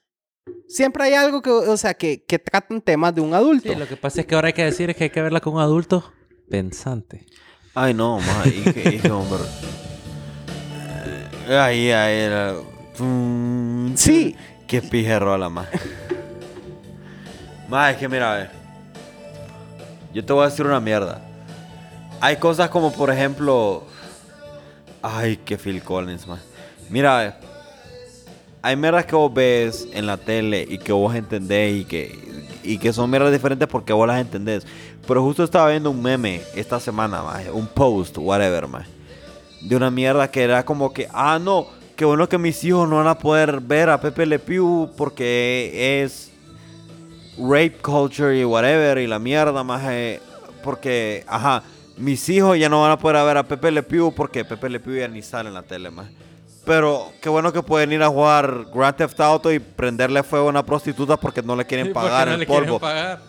Siempre 0.67 1.03
hay 1.05 1.13
algo 1.13 1.41
que, 1.41 1.49
o 1.49 1.77
sea, 1.77 1.93
que, 1.93 2.23
que 2.23 2.39
tratan 2.39 2.81
temas 2.81 3.13
de 3.15 3.21
un 3.21 3.33
adulto. 3.33 3.71
Sí, 3.73 3.77
lo 3.77 3.87
que 3.87 3.97
pasa 3.97 4.21
es 4.21 4.27
que 4.27 4.35
ahora 4.35 4.47
hay 4.47 4.53
que 4.53 4.63
decir 4.63 4.89
es 4.89 4.95
que 4.95 5.05
hay 5.05 5.09
que 5.09 5.21
verla 5.21 5.39
con 5.41 5.55
un 5.55 5.59
adulto 5.59 6.11
pensante. 6.49 7.25
Ay, 7.73 7.93
no, 7.93 8.19
ma, 8.19 8.43
hije, 8.47 8.95
hije, 8.95 9.11
hombre. 9.11 9.39
Eh, 10.73 11.27
Ahí, 11.57 11.91
ahí 11.91 12.17
era. 12.19 12.55
Tum, 12.97 13.95
Sí. 13.95 14.35
Qué 14.71 14.81
pijerro 14.81 15.37
la 15.37 15.49
más. 15.49 15.67
Más, 17.67 17.91
es 17.91 17.97
que 17.97 18.07
mira, 18.07 18.31
a 18.31 18.37
ver. 18.37 18.51
Yo 20.13 20.23
te 20.23 20.31
voy 20.31 20.43
a 20.43 20.49
decir 20.49 20.65
una 20.65 20.79
mierda. 20.79 21.19
Hay 22.21 22.37
cosas 22.37 22.69
como, 22.69 22.93
por 22.93 23.11
ejemplo. 23.11 23.83
Ay, 25.01 25.35
que 25.35 25.57
Phil 25.57 25.83
Collins, 25.83 26.25
man. 26.25 26.39
Mira, 26.89 27.19
a 27.19 27.21
ver. 27.21 27.33
Hay 28.61 28.77
mierdas 28.77 29.05
que 29.05 29.13
vos 29.13 29.33
ves 29.33 29.89
en 29.91 30.05
la 30.05 30.15
tele 30.15 30.65
y 30.65 30.77
que 30.77 30.93
vos 30.93 31.13
entendés 31.15 31.81
y 31.81 31.83
que, 31.83 32.47
y 32.63 32.77
que 32.77 32.93
son 32.93 33.09
mierdas 33.09 33.33
diferentes 33.33 33.67
porque 33.67 33.91
vos 33.91 34.07
las 34.07 34.21
entendés. 34.21 34.65
Pero 35.05 35.21
justo 35.21 35.43
estaba 35.43 35.69
viendo 35.69 35.91
un 35.91 36.01
meme 36.01 36.43
esta 36.55 36.79
semana, 36.79 37.21
maje, 37.21 37.51
un 37.51 37.67
post, 37.67 38.17
whatever, 38.17 38.69
maje, 38.69 38.89
de 39.63 39.75
una 39.75 39.91
mierda 39.91 40.31
que 40.31 40.43
era 40.43 40.63
como 40.63 40.93
que, 40.93 41.09
ah, 41.11 41.39
no, 41.41 41.67
qué 42.01 42.05
bueno 42.05 42.27
que 42.27 42.39
mis 42.39 42.63
hijos 42.63 42.89
no 42.89 42.95
van 42.95 43.05
a 43.05 43.15
poder 43.15 43.61
ver 43.61 43.87
a 43.87 44.01
Pepe 44.01 44.25
Le 44.25 44.39
Pew 44.39 44.89
porque 44.97 46.01
es 46.01 46.31
rape 47.37 47.77
culture 47.79 48.35
y 48.35 48.43
whatever 48.43 48.97
y 48.97 49.05
la 49.05 49.19
mierda, 49.19 49.63
maje, 49.63 50.19
porque, 50.63 51.23
ajá, 51.27 51.61
mis 51.97 52.27
hijos 52.29 52.57
ya 52.57 52.69
no 52.69 52.81
van 52.81 52.89
a 52.89 52.97
poder 52.97 53.23
ver 53.23 53.37
a 53.37 53.43
Pepe 53.43 53.69
Le 53.69 53.83
Pew 53.83 54.11
porque 54.15 54.43
Pepe 54.43 54.67
Le 54.69 54.79
Pew 54.79 54.95
ya 54.95 55.07
ni 55.07 55.21
sale 55.21 55.49
en 55.49 55.53
la 55.53 55.61
tele, 55.61 55.91
maje. 55.91 56.09
Pero 56.65 57.11
qué 57.21 57.29
bueno 57.29 57.53
que 57.53 57.61
pueden 57.61 57.91
ir 57.91 58.01
a 58.01 58.07
jugar 58.07 58.65
Grand 58.73 58.95
Theft 58.95 59.19
Auto 59.19 59.53
y 59.53 59.59
prenderle 59.59 60.23
fuego 60.23 60.47
a 60.47 60.49
una 60.49 60.65
prostituta 60.65 61.17
porque 61.17 61.43
no 61.43 61.55
le 61.55 61.65
quieren 61.67 61.85
Sí, 61.89 61.93
pagar 61.93 62.29
no 62.29 62.33
el 62.33 62.39
le 62.39 62.47
quieren 62.47 62.63
polvo. 62.65 62.79
pagar. 62.79 63.19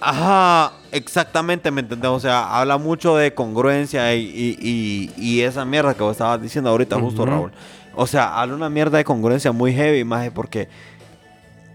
Ajá, 0.00 0.72
exactamente, 0.90 1.70
¿me 1.70 1.82
entendés? 1.82 2.10
O 2.10 2.18
sea, 2.18 2.58
habla 2.58 2.78
mucho 2.78 3.16
de 3.16 3.32
congruencia 3.32 4.12
y, 4.14 4.22
y, 4.22 4.58
y, 4.60 5.22
y 5.24 5.40
esa 5.42 5.64
mierda 5.64 5.94
que 5.94 6.02
vos 6.02 6.12
estabas 6.12 6.42
diciendo 6.42 6.70
ahorita, 6.70 6.98
justo. 6.98 7.24
Raúl. 7.24 7.52
O 8.00 8.06
sea, 8.06 8.40
habla 8.40 8.54
una 8.54 8.70
mierda 8.70 8.96
de 8.96 9.02
congruencia 9.02 9.50
muy 9.50 9.74
heavy, 9.74 10.04
más 10.04 10.30
porque, 10.30 10.68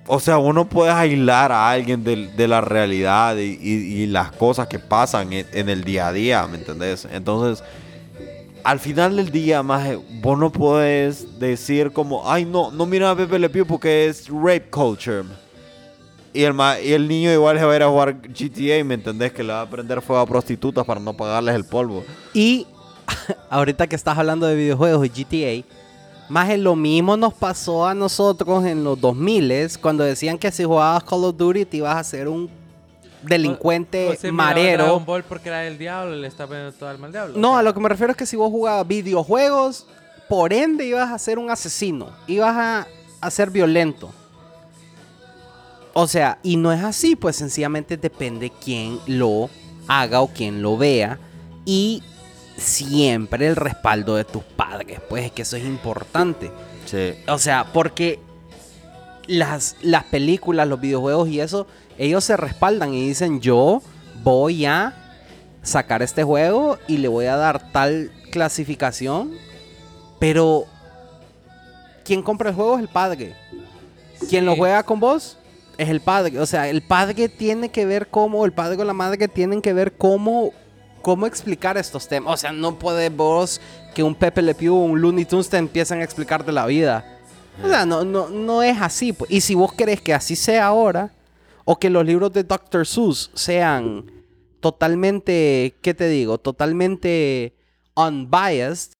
o 0.07 0.21
sea, 0.21 0.37
uno 0.37 0.69
puede 0.69 0.89
aislar 0.89 1.51
a 1.51 1.69
alguien 1.69 2.01
de, 2.01 2.47
la 2.47 2.61
realidad 2.61 3.35
y, 3.35 4.05
las 4.05 4.31
cosas 4.31 4.67
que 4.67 4.79
pasan 4.79 5.33
en, 5.33 5.67
el 5.67 5.83
día 5.83 6.07
a 6.07 6.13
día, 6.13 6.47
¿me 6.47 6.59
entendés? 6.59 7.05
Entonces, 7.11 7.61
al 8.63 8.79
final 8.79 9.17
del 9.17 9.31
día, 9.31 9.63
más 9.63 9.97
vos 10.21 10.39
no 10.39 10.49
puedes 10.49 11.39
decir 11.39 11.91
como, 11.91 12.31
ay, 12.31 12.45
no, 12.45 12.71
no 12.71 12.85
mira 12.85 13.11
a 13.11 13.17
Pepe 13.17 13.37
Le 13.37 13.49
porque 13.65 14.05
es 14.05 14.29
rape 14.29 14.69
culture. 14.71 15.25
Y 16.31 16.43
el, 16.43 16.55
y 16.85 16.93
el 16.93 17.05
niño 17.09 17.33
igual 17.33 17.59
se 17.59 17.65
va 17.65 17.73
a 17.73 17.75
ir 17.75 17.83
a 17.83 17.89
jugar 17.89 18.21
GTA, 18.21 18.81
¿me 18.85 18.93
entendés? 18.93 19.33
Que 19.33 19.43
le 19.43 19.51
va 19.51 19.63
a 19.63 19.69
prender 19.69 20.01
fuego 20.01 20.21
a 20.21 20.25
prostitutas 20.25 20.85
para 20.85 21.01
no 21.01 21.11
pagarles 21.17 21.53
el 21.53 21.65
polvo. 21.65 22.05
Y 22.33 22.65
ahorita 23.49 23.87
que 23.87 23.97
estás 23.97 24.17
hablando 24.17 24.47
de 24.47 24.55
videojuegos 24.55 25.05
y 25.05 25.09
GTA, 25.09 25.82
más 26.33 26.49
en 26.49 26.63
lo 26.63 26.75
mismo 26.75 27.15
nos 27.15 27.31
pasó 27.31 27.85
a 27.85 27.93
nosotros 27.93 28.65
en 28.65 28.83
los 28.83 28.99
2000 28.99 29.77
cuando 29.79 30.03
decían 30.03 30.39
que 30.39 30.51
si 30.51 30.63
jugabas 30.63 31.03
Call 31.03 31.25
of 31.25 31.37
Duty 31.37 31.65
te 31.65 31.77
ibas 31.77 31.95
a 31.95 32.03
ser 32.03 32.27
un 32.27 32.49
delincuente 33.21 34.09
O 34.09 34.15
sea, 34.15 34.31
miraba 34.31 34.49
marero. 34.49 34.83
Dragon 34.83 35.05
Ball 35.05 35.23
porque 35.25 35.49
era 35.49 35.59
del 35.59 35.77
diablo, 35.77 36.15
le 36.15 36.27
está 36.27 36.47
poniendo 36.47 36.71
todo 36.71 36.89
alma 36.89 37.05
al 37.05 37.11
diablo. 37.11 37.37
No, 37.37 37.55
a 37.55 37.61
lo 37.61 37.71
que 37.71 37.79
me 37.79 37.87
refiero 37.87 38.09
es 38.09 38.17
que 38.17 38.25
si 38.25 38.35
vos 38.35 38.49
jugabas 38.49 38.87
videojuegos, 38.87 39.85
por 40.27 40.53
ende 40.53 40.87
ibas 40.87 41.11
a 41.11 41.19
ser 41.19 41.37
un 41.37 41.51
asesino, 41.51 42.09
ibas 42.25 42.55
a, 42.57 42.87
a 43.21 43.29
ser 43.29 43.51
violento. 43.51 44.09
O 45.93 46.07
sea, 46.07 46.39
y 46.41 46.57
no 46.57 46.73
es 46.73 46.83
así, 46.83 47.15
pues 47.15 47.35
sencillamente 47.35 47.95
depende 47.95 48.49
quién 48.49 48.97
lo 49.05 49.51
haga 49.87 50.21
o 50.21 50.29
quién 50.29 50.63
lo 50.63 50.77
vea. 50.77 51.19
Y 51.63 52.01
siempre 52.57 53.47
el 53.47 53.55
respaldo 53.55 54.15
de 54.15 54.25
tus 54.25 54.43
padres, 54.43 54.99
pues 55.09 55.25
es 55.25 55.31
que 55.31 55.41
eso 55.43 55.57
es 55.57 55.65
importante. 55.65 56.51
Sí. 56.85 57.13
O 57.27 57.37
sea, 57.37 57.65
porque 57.73 58.19
las, 59.27 59.75
las 59.81 60.03
películas, 60.05 60.67
los 60.67 60.79
videojuegos 60.79 61.29
y 61.29 61.39
eso, 61.39 61.67
ellos 61.97 62.23
se 62.23 62.37
respaldan 62.37 62.93
y 62.93 63.07
dicen, 63.07 63.39
yo 63.41 63.81
voy 64.23 64.65
a 64.65 64.93
sacar 65.61 66.01
este 66.01 66.23
juego 66.23 66.77
y 66.87 66.97
le 66.97 67.07
voy 67.07 67.25
a 67.25 67.37
dar 67.37 67.71
tal 67.71 68.11
clasificación, 68.31 69.31
pero 70.19 70.65
quien 72.03 72.21
compra 72.21 72.49
el 72.49 72.55
juego 72.55 72.75
es 72.75 72.81
el 72.81 72.89
padre. 72.89 73.35
Quien 74.29 74.45
lo 74.45 74.55
juega 74.55 74.83
con 74.83 74.99
vos 74.99 75.37
es 75.77 75.89
el 75.89 76.01
padre. 76.01 76.39
O 76.39 76.45
sea, 76.45 76.69
el 76.69 76.81
padre 76.81 77.29
tiene 77.29 77.69
que 77.69 77.85
ver 77.85 78.07
cómo, 78.07 78.45
el 78.45 78.53
padre 78.53 78.81
o 78.81 78.85
la 78.85 78.93
madre 78.93 79.27
tienen 79.27 79.61
que 79.61 79.73
ver 79.73 79.93
cómo, 79.93 80.51
cómo 81.03 81.27
explicar 81.27 81.77
estos 81.77 82.07
temas. 82.07 82.33
O 82.33 82.37
sea, 82.37 82.51
no 82.51 82.79
puede 82.79 83.09
vos 83.09 83.61
que 83.93 84.01
un 84.01 84.15
Pepe 84.15 84.41
Le 84.41 84.55
Pew 84.55 84.73
o 84.73 84.85
un 84.85 84.99
Looney 84.99 85.25
Tunes 85.25 85.49
te 85.49 85.57
empiecen 85.57 85.99
a 85.99 86.03
explicar 86.03 86.43
de 86.43 86.51
la 86.51 86.65
vida. 86.65 87.05
O 87.63 87.67
sea, 87.67 87.85
no, 87.85 88.03
no, 88.03 88.29
no 88.29 88.63
es 88.63 88.81
así. 88.81 89.13
pues. 89.13 89.29
Y 89.29 89.41
si 89.41 89.53
vos 89.53 89.73
querés 89.73 90.01
que 90.01 90.15
así 90.15 90.35
sea 90.35 90.65
ahora, 90.65 91.13
o 91.65 91.77
que 91.77 91.91
los 91.91 92.03
libros 92.03 92.33
de 92.33 92.43
Dr. 92.43 92.87
Seuss 92.87 93.29
sean 93.35 94.11
totalmente, 94.59 95.75
¿qué 95.81 95.93
te 95.93 96.07
digo? 96.07 96.39
Totalmente 96.39 97.55
unbiased, 97.95 98.93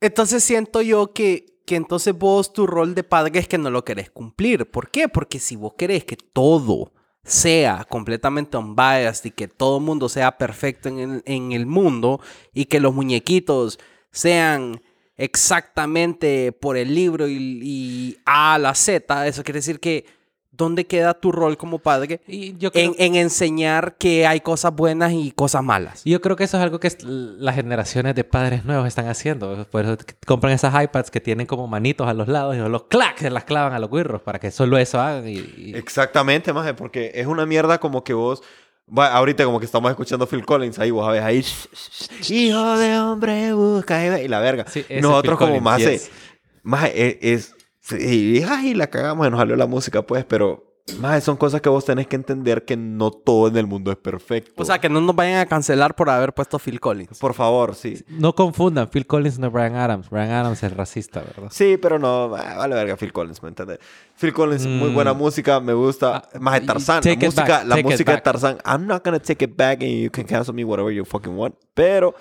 entonces 0.00 0.44
siento 0.44 0.80
yo 0.82 1.12
que, 1.12 1.60
que 1.66 1.76
entonces 1.76 2.16
vos 2.16 2.52
tu 2.52 2.66
rol 2.66 2.94
de 2.94 3.02
padre 3.02 3.40
es 3.40 3.48
que 3.48 3.58
no 3.58 3.70
lo 3.70 3.84
querés 3.84 4.10
cumplir. 4.10 4.70
¿Por 4.70 4.90
qué? 4.90 5.08
Porque 5.08 5.40
si 5.40 5.56
vos 5.56 5.72
querés 5.76 6.04
que 6.04 6.16
todo 6.16 6.92
sea 7.28 7.84
completamente 7.88 8.56
unbiased 8.56 9.26
y 9.26 9.30
que 9.30 9.48
todo 9.48 9.78
el 9.78 9.84
mundo 9.84 10.08
sea 10.08 10.38
perfecto 10.38 10.88
en 10.88 10.98
el, 10.98 11.22
en 11.26 11.52
el 11.52 11.66
mundo 11.66 12.20
y 12.54 12.64
que 12.64 12.80
los 12.80 12.94
muñequitos 12.94 13.78
sean 14.10 14.80
exactamente 15.16 16.52
por 16.52 16.76
el 16.76 16.94
libro 16.94 17.28
y, 17.28 17.60
y 17.62 18.16
A 18.24 18.54
a 18.54 18.58
la 18.58 18.74
Z, 18.74 19.26
eso 19.26 19.44
quiere 19.44 19.58
decir 19.58 19.78
que 19.78 20.06
¿dónde 20.58 20.86
queda 20.86 21.14
tu 21.14 21.32
rol 21.32 21.56
como 21.56 21.78
padre 21.78 22.20
Y 22.26 22.58
yo 22.58 22.70
creo, 22.70 22.94
en, 22.98 23.14
en 23.14 23.14
enseñar 23.16 23.96
que 23.96 24.26
hay 24.26 24.40
cosas 24.40 24.74
buenas 24.74 25.12
y 25.14 25.30
cosas 25.30 25.62
malas? 25.64 26.02
yo 26.04 26.20
creo 26.20 26.36
que 26.36 26.44
eso 26.44 26.58
es 26.58 26.62
algo 26.62 26.78
que 26.80 26.92
las 27.04 27.54
generaciones 27.54 28.14
de 28.14 28.24
padres 28.24 28.66
nuevos 28.66 28.86
están 28.86 29.08
haciendo. 29.08 29.66
Por 29.70 29.84
eso 29.86 29.96
compran 30.26 30.52
esas 30.52 30.74
iPads 30.84 31.10
que 31.10 31.20
tienen 31.22 31.46
como 31.46 31.66
manitos 31.66 32.06
a 32.06 32.12
los 32.12 32.28
lados 32.28 32.54
y 32.56 32.58
los 32.58 32.82
clac 32.84 33.16
se 33.16 33.30
las 33.30 33.44
clavan 33.44 33.72
a 33.72 33.78
los 33.78 33.90
guirros 33.90 34.20
para 34.20 34.38
que 34.38 34.50
solo 34.50 34.76
eso 34.76 35.00
hagan. 35.00 35.26
Y, 35.26 35.38
y- 35.56 35.72
Exactamente, 35.76 36.52
maje, 36.52 36.74
porque 36.74 37.12
es 37.14 37.26
una 37.26 37.46
mierda 37.46 37.78
como 37.78 38.04
que 38.04 38.12
vos. 38.12 38.42
va, 38.86 39.12
ahorita 39.14 39.44
como 39.44 39.60
que 39.60 39.66
estamos 39.66 39.90
escuchando 39.90 40.26
Phil 40.26 40.44
Collins 40.44 40.78
ahí, 40.78 40.90
vos 40.90 41.06
sabés 41.06 41.22
ahí. 41.22 41.44
Hijo 42.28 42.76
de 42.78 42.98
hombre, 42.98 43.52
busca 43.52 44.04
y 44.04 44.08
ve", 44.10 44.24
y 44.24 44.28
la 44.28 44.40
verga. 44.40 44.64
Sí, 44.68 44.84
Nosotros 45.00 45.22
Phil 45.22 45.30
como 45.38 45.46
Collins, 45.60 45.62
más. 45.62 45.78
yes. 45.78 46.10
Más 46.62 46.90
es. 46.94 47.16
es 47.20 47.54
y, 47.92 48.42
ay, 48.42 48.74
la 48.74 48.88
cagamos 48.88 49.26
y 49.26 49.30
nos 49.30 49.38
salió 49.38 49.56
la 49.56 49.66
música, 49.66 50.02
pues, 50.02 50.24
pero. 50.24 50.64
Más 51.00 51.22
son 51.22 51.36
cosas 51.36 51.60
que 51.60 51.68
vos 51.68 51.84
tenés 51.84 52.06
que 52.06 52.16
entender 52.16 52.64
que 52.64 52.74
no 52.74 53.10
todo 53.10 53.48
en 53.48 53.58
el 53.58 53.66
mundo 53.66 53.90
es 53.90 53.98
perfecto. 53.98 54.54
O 54.62 54.64
sea, 54.64 54.78
que 54.78 54.88
no 54.88 55.02
nos 55.02 55.14
vayan 55.14 55.38
a 55.40 55.44
cancelar 55.44 55.94
por 55.94 56.08
haber 56.08 56.32
puesto 56.32 56.58
Phil 56.58 56.80
Collins. 56.80 57.18
por 57.18 57.34
favor, 57.34 57.74
sí. 57.74 58.02
no 58.08 58.34
confundan, 58.34 58.88
Phil 58.88 59.06
Collins 59.06 59.38
no 59.38 59.48
es 59.48 59.52
Brian 59.52 59.74
Adams. 59.76 60.08
Brian 60.08 60.30
Adams 60.30 60.62
es 60.62 60.74
racista, 60.74 61.20
¿verdad? 61.20 61.48
Sí, 61.50 61.76
pero 61.76 61.98
no, 61.98 62.30
vale 62.30 62.74
verga 62.74 62.96
Phil 62.96 63.12
Collins, 63.12 63.42
¿me 63.42 63.50
entiendes? 63.50 63.80
Phil 64.18 64.32
Collins, 64.32 64.64
muy 64.66 64.88
Mm. 64.88 64.94
buena 64.94 65.12
música, 65.12 65.60
me 65.60 65.74
gusta. 65.74 66.22
Ah, 66.32 66.38
Más 66.40 66.54
de 66.58 66.66
Tarzán, 66.66 67.02
la 67.04 67.14
música, 67.16 67.44
back, 67.58 67.66
la 67.66 67.76
música 67.82 68.12
de. 68.12 68.20
Tarzán. 68.22 68.56
I'm 68.64 68.86
not 68.86 69.04
gonna 69.04 69.20
take 69.20 69.44
it 69.44 69.54
back 69.54 69.82
and 69.82 69.90
you 69.92 70.10
can 70.10 70.24
cancel 70.24 70.54
me 70.54 70.64
whatever 70.64 70.90
you 70.90 71.04
fucking 71.04 71.36
want. 71.36 71.54
Pero 71.74 72.14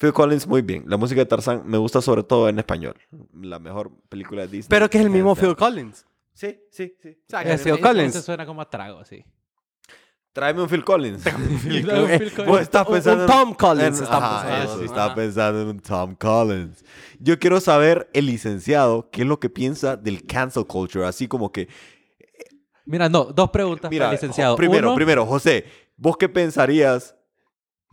Phil 0.00 0.12
Collins, 0.14 0.46
muy 0.46 0.62
bien. 0.62 0.84
La 0.86 0.96
música 0.96 1.20
de 1.20 1.26
Tarzán 1.26 1.62
me 1.66 1.76
gusta 1.76 2.00
sobre 2.00 2.22
todo 2.22 2.48
en 2.48 2.58
español. 2.58 2.94
La 3.34 3.58
mejor 3.58 3.90
película 4.08 4.42
de 4.42 4.48
Disney. 4.48 4.68
Pero 4.70 4.88
que 4.88 4.96
es 4.98 5.04
el 5.04 5.10
mismo. 5.10 5.34
Phil 5.36 5.54
Collins. 5.54 6.06
Sí, 6.32 6.58
sí, 6.70 6.96
sí. 7.02 7.10
O 7.10 7.28
sea, 7.28 7.44
que 7.44 7.52
es 7.52 7.62
Phil 7.62 7.78
Collins. 7.80 8.14
ese 8.16 8.22
suena 8.24 8.46
como 8.46 8.62
a 8.62 8.70
trago, 8.70 9.04
sí. 9.04 9.22
Tráeme 10.32 10.62
un 10.62 10.68
Phil 10.70 10.84
Collins. 10.84 11.22
Phil 11.62 11.84
Collins. 11.86 12.46
vos 12.46 12.60
estás 12.62 12.86
Un- 12.86 12.88
un 12.88 12.94
pensando 12.94 13.24
en- 13.24 13.28
Tom 13.30 13.54
Collins 13.54 13.98
en- 14.00 14.06
ajá, 14.06 14.42
pensando. 14.46 14.84
eso, 14.84 15.14
pensando 15.14 15.62
en 15.62 15.68
un 15.68 15.80
Tom 15.80 16.14
Collins. 16.14 16.84
Yo 17.18 17.38
quiero 17.38 17.60
saber, 17.60 18.08
el 18.14 18.24
licenciado, 18.26 19.10
qué 19.10 19.20
es 19.22 19.28
lo 19.28 19.38
que 19.38 19.50
piensa 19.50 19.96
del 19.98 20.24
cancel 20.26 20.64
culture. 20.66 21.04
Así 21.04 21.28
como 21.28 21.52
que, 21.52 21.68
Mira, 22.86 23.08
no, 23.10 23.24
dos 23.24 23.50
preguntas 23.50 23.90
mira, 23.90 24.06
para 24.06 24.12
el 24.12 24.16
licenciado. 24.16 24.56
primero, 24.56 24.88
Uno, 24.88 24.96
primero, 24.96 25.26
José, 25.26 25.66
¿vos 25.96 26.16
qué 26.16 26.28
pensarías 26.28 27.14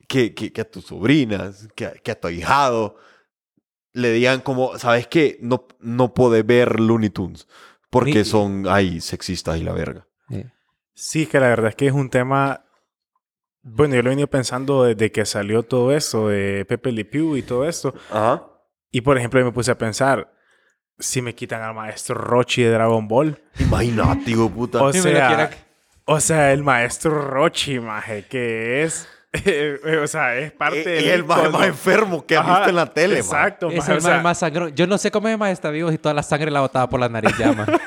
que, 0.08 0.34
que, 0.34 0.52
que 0.54 0.62
a 0.62 0.70
tus 0.70 0.86
sobrinas, 0.86 1.68
que, 1.76 1.86
a- 1.86 1.94
que 1.94 2.12
a 2.12 2.20
tu 2.20 2.28
ahijado 2.28 2.96
le 3.94 4.12
digan 4.12 4.42
como, 4.42 4.78
¿sabes 4.78 5.08
qué? 5.08 5.38
No, 5.42 5.68
no 5.80 6.14
podés 6.14 6.46
ver 6.46 6.80
Looney 6.80 7.10
Tunes 7.10 7.48
porque 7.90 8.26
son, 8.26 8.66
ay, 8.70 9.02
sexistas 9.02 9.58
y 9.58 9.64
la 9.64 9.74
verga. 9.74 10.08
Sí, 10.94 11.26
que 11.28 11.40
la 11.40 11.48
verdad 11.50 11.70
es 11.70 11.76
que 11.76 11.88
es 11.88 11.94
un 11.94 12.10
tema. 12.10 12.66
Bueno, 13.62 13.96
yo 13.96 14.02
lo 14.02 14.10
he 14.10 14.12
venido 14.12 14.28
pensando 14.28 14.84
desde 14.86 15.12
que 15.12 15.26
salió 15.26 15.62
todo 15.64 15.92
eso 15.96 16.30
de 16.30 16.66
Pepe 16.66 16.92
Le 16.92 17.06
Pew 17.06 17.36
y 17.38 17.44
todo 17.44 17.68
esto. 17.68 17.94
Ajá. 18.10 18.44
Y 18.92 19.02
por 19.02 19.18
ejemplo, 19.18 19.44
me 19.46 19.52
puse 19.52 19.70
a 19.72 19.78
pensar: 19.78 20.34
si 20.98 21.22
me 21.22 21.36
quitan 21.36 21.62
al 21.62 21.76
maestro 21.76 22.16
Rochi 22.16 22.64
de 22.64 22.72
Dragon 22.72 23.08
Ball. 23.08 23.40
Imagínate, 23.60 24.32
hijo 24.32 24.50
puta. 24.50 24.82
O 24.82 24.92
sea, 24.92 25.02
quiera- 25.28 25.50
o 26.06 26.20
sea, 26.20 26.52
el 26.54 26.64
maestro 26.64 27.22
Rochi, 27.30 27.80
maje, 27.80 28.26
que 28.28 28.84
es. 28.84 29.08
o 30.04 30.08
sea, 30.08 30.38
es 30.38 30.52
parte 30.52 30.80
es 30.80 30.86
del. 30.86 31.08
el 31.08 31.24
más, 31.26 31.68
enfermo 31.68 32.26
que 32.26 32.36
has 32.36 32.44
Ajá, 32.44 32.54
visto 32.56 32.70
en 32.70 32.76
la 32.76 32.86
tele, 32.94 33.16
man. 33.16 33.24
Exacto, 33.24 33.70
Es 33.70 33.78
maje, 33.78 33.92
el 33.92 33.98
o 33.98 34.02
sea, 34.02 34.14
mae 34.16 34.24
más 34.24 34.40
sangrón. 34.40 34.76
Yo 34.76 34.88
no 34.88 34.98
sé 34.98 35.12
cómo 35.12 35.28
es 35.28 35.38
más 35.38 35.52
está 35.52 35.70
vivo 35.70 35.92
y 35.92 35.98
toda 35.98 36.14
la 36.14 36.24
sangre 36.24 36.52
la 36.52 36.62
botaba 36.62 36.90
por 36.90 37.00
la 37.00 37.10
nariz 37.10 37.38
ya, 37.38 37.54
man. 37.54 37.68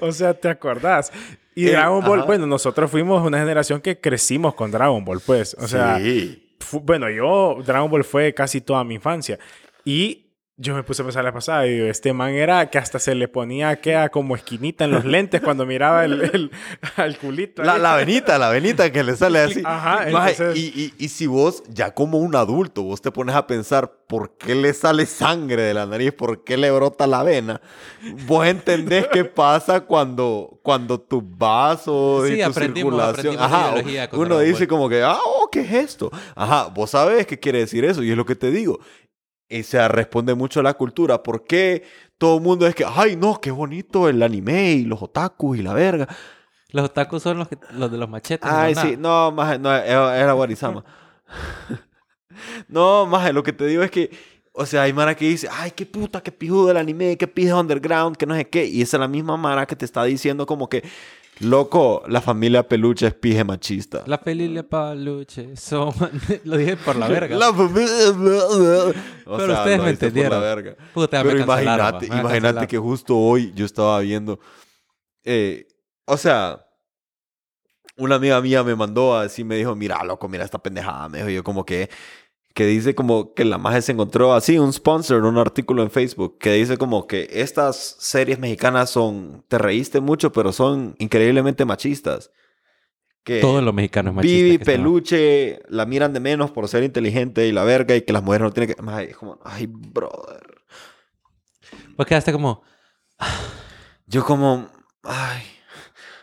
O 0.00 0.12
sea, 0.12 0.34
¿te 0.34 0.48
acordás? 0.48 1.10
Y 1.54 1.66
Dragon 1.66 2.04
Ball, 2.04 2.18
ajá. 2.18 2.26
bueno, 2.26 2.46
nosotros 2.46 2.90
fuimos 2.90 3.26
una 3.26 3.38
generación 3.38 3.80
que 3.80 3.98
crecimos 3.98 4.54
con 4.54 4.70
Dragon 4.70 5.02
Ball, 5.04 5.20
pues. 5.24 5.56
O 5.58 5.66
sea, 5.66 5.98
sí. 5.98 6.52
bueno, 6.82 7.08
yo, 7.08 7.62
Dragon 7.64 7.90
Ball 7.90 8.04
fue 8.04 8.34
casi 8.34 8.60
toda 8.60 8.84
mi 8.84 8.96
infancia. 8.96 9.38
Y 9.84 10.25
yo 10.58 10.74
me 10.74 10.82
puse 10.82 11.02
a 11.02 11.04
pensar 11.04 11.22
la 11.22 11.32
pasada, 11.34 11.66
y 11.66 11.74
digo, 11.74 11.86
este 11.86 12.14
man 12.14 12.30
era 12.32 12.70
que 12.70 12.78
hasta 12.78 12.98
se 12.98 13.14
le 13.14 13.28
ponía 13.28 13.76
queda 13.82 14.08
como 14.08 14.34
esquinita 14.36 14.84
en 14.86 14.90
los 14.92 15.04
lentes 15.04 15.42
cuando 15.42 15.66
miraba 15.66 16.04
el, 16.06 16.22
el, 16.22 16.50
al 16.96 17.18
culito. 17.18 17.62
La, 17.62 17.76
la 17.76 17.94
venita, 17.96 18.38
la 18.38 18.48
venita 18.48 18.90
que 18.90 19.04
le 19.04 19.16
sale 19.16 19.40
así. 19.40 19.60
Ajá, 19.64 20.06
entonces- 20.08 20.56
y, 20.56 20.94
y, 20.98 21.04
y 21.04 21.08
si 21.08 21.26
vos, 21.26 21.62
ya 21.68 21.92
como 21.92 22.18
un 22.18 22.34
adulto, 22.36 22.82
vos 22.84 23.02
te 23.02 23.10
pones 23.12 23.34
a 23.36 23.46
pensar 23.46 23.92
por 24.06 24.36
qué 24.38 24.54
le 24.54 24.72
sale 24.72 25.04
sangre 25.04 25.60
de 25.62 25.74
la 25.74 25.84
nariz, 25.84 26.12
por 26.12 26.42
qué 26.42 26.56
le 26.56 26.70
brota 26.70 27.06
la 27.06 27.22
vena, 27.22 27.60
vos 28.26 28.46
entendés 28.46 29.08
qué 29.12 29.24
pasa 29.26 29.80
cuando, 29.82 30.58
cuando 30.62 30.98
tus 31.00 31.22
vasos 31.26 32.28
Sí, 32.28 32.34
y 32.40 32.42
tu 32.44 32.50
aprendimos- 32.50 32.92
circulación. 33.14 33.36
Ajá, 33.38 33.74
uno 34.12 34.38
dice 34.38 34.66
como 34.66 34.88
que, 34.88 35.02
ah, 35.02 35.18
oh, 35.22 35.50
¿qué 35.52 35.60
es 35.60 35.72
esto? 35.72 36.10
Ajá, 36.34 36.68
vos 36.68 36.90
sabés 36.90 37.26
qué 37.26 37.38
quiere 37.38 37.58
decir 37.58 37.84
eso 37.84 38.02
y 38.02 38.10
es 38.10 38.16
lo 38.16 38.24
que 38.24 38.36
te 38.36 38.50
digo. 38.50 38.80
Y 39.48 39.62
se 39.62 39.86
responde 39.88 40.34
mucho 40.34 40.60
a 40.60 40.62
la 40.62 40.74
cultura. 40.74 41.22
¿Por 41.22 41.44
qué 41.44 41.84
todo 42.18 42.38
el 42.38 42.42
mundo 42.42 42.66
es 42.66 42.74
que, 42.74 42.84
ay, 42.86 43.16
no, 43.16 43.40
qué 43.40 43.50
bonito 43.50 44.08
el 44.08 44.22
anime 44.22 44.72
y 44.72 44.84
los 44.84 45.00
otakus 45.02 45.58
y 45.58 45.62
la 45.62 45.72
verga? 45.72 46.08
Los 46.72 46.86
otakus 46.86 47.22
son 47.22 47.38
los, 47.38 47.48
que- 47.48 47.58
los 47.72 47.90
de 47.90 47.96
los 47.98 48.08
machetes. 48.08 48.50
Ay, 48.50 48.74
no, 48.74 48.82
sí, 48.82 48.96
no, 48.98 49.30
más, 49.32 49.58
no, 49.60 49.72
era, 49.74 50.18
era 50.18 50.32
Guarizama. 50.32 50.84
no, 52.68 53.06
más, 53.06 53.32
lo 53.32 53.42
que 53.42 53.52
te 53.52 53.66
digo 53.66 53.82
es 53.82 53.90
que, 53.90 54.10
o 54.52 54.66
sea, 54.66 54.82
hay 54.82 54.92
Mara 54.92 55.14
que 55.14 55.28
dice, 55.28 55.48
ay, 55.50 55.70
qué 55.72 55.86
puta, 55.86 56.22
qué 56.22 56.32
pijudo 56.32 56.70
el 56.70 56.76
anime, 56.76 57.16
qué 57.16 57.26
pija 57.28 57.58
underground, 57.58 58.16
que 58.16 58.26
no 58.26 58.34
sé 58.34 58.48
qué. 58.48 58.66
Y 58.66 58.82
esa 58.82 58.96
es 58.96 59.00
la 59.00 59.08
misma 59.08 59.36
Mara 59.36 59.66
que 59.66 59.76
te 59.76 59.84
está 59.84 60.02
diciendo 60.04 60.46
como 60.46 60.68
que, 60.68 60.82
loco, 61.40 62.02
la 62.08 62.20
familia 62.20 62.66
peluche 62.66 63.06
es 63.06 63.14
pije 63.14 63.44
machista. 63.44 64.02
La 64.06 64.18
familia 64.18 64.66
Paluche 64.68 65.56
son... 65.56 65.92
lo 66.44 66.56
dije 66.56 66.76
por 66.76 66.96
la 66.96 67.08
verga. 67.08 67.36
La 67.36 67.52
familia... 67.52 67.92
O 69.26 69.36
Pero 69.36 69.52
ustedes 69.52 69.76
me 69.78 69.84
por 69.84 69.88
entendieron. 69.88 70.30
la 70.32 70.38
verga. 70.38 70.76
Puta, 70.94 71.22
Pero 71.22 71.38
imagínate, 71.38 72.06
imagínate 72.06 72.66
que 72.66 72.78
justo 72.78 73.16
hoy 73.16 73.52
yo 73.54 73.64
estaba 73.66 74.00
viendo. 74.00 74.38
eh, 75.24 75.66
o 76.06 76.16
sea, 76.16 76.62
una 77.96 78.14
amiga 78.16 78.40
mía 78.40 78.62
me 78.62 78.74
mandó 78.76 79.16
así, 79.16 79.42
me 79.42 79.56
dijo, 79.56 79.74
mira, 79.74 80.02
loco, 80.04 80.28
mira 80.28 80.44
esta 80.44 80.58
pendejada. 80.62 81.08
Me 81.08 81.18
dijo 81.18 81.30
yo 81.30 81.42
como 81.44 81.64
que, 81.64 81.90
que 82.56 82.64
dice 82.64 82.94
como 82.94 83.34
que 83.34 83.44
la 83.44 83.58
magia 83.58 83.82
se 83.82 83.92
encontró 83.92 84.32
así, 84.32 84.58
un 84.58 84.72
sponsor, 84.72 85.22
un 85.26 85.36
artículo 85.36 85.82
en 85.82 85.90
Facebook, 85.90 86.38
que 86.38 86.54
dice 86.54 86.78
como 86.78 87.06
que 87.06 87.28
estas 87.30 87.96
series 87.98 88.38
mexicanas 88.38 88.88
son, 88.88 89.44
te 89.48 89.58
reíste 89.58 90.00
mucho, 90.00 90.32
pero 90.32 90.54
son 90.54 90.96
increíblemente 90.98 91.66
machistas. 91.66 92.30
Que 93.22 93.42
Todos 93.42 93.62
los 93.62 93.74
mexicanos 93.74 94.14
machistas. 94.14 94.40
Vivi, 94.42 94.56
Peluche, 94.56 95.60
la 95.68 95.84
miran 95.84 96.14
de 96.14 96.20
menos 96.20 96.50
por 96.50 96.66
ser 96.66 96.82
inteligente 96.82 97.46
y 97.46 97.52
la 97.52 97.62
verga 97.62 97.94
y 97.94 98.00
que 98.00 98.14
las 98.14 98.22
mujeres 98.22 98.46
no 98.46 98.52
tienen 98.52 98.74
que... 98.74 98.82
Ay, 98.90 99.08
es 99.10 99.18
como, 99.18 99.38
ay, 99.44 99.66
brother. 99.66 100.64
Vos 101.94 102.06
quedaste 102.06 102.32
como... 102.32 102.62
Yo 104.06 104.24
como, 104.24 104.66
ay, 105.02 105.42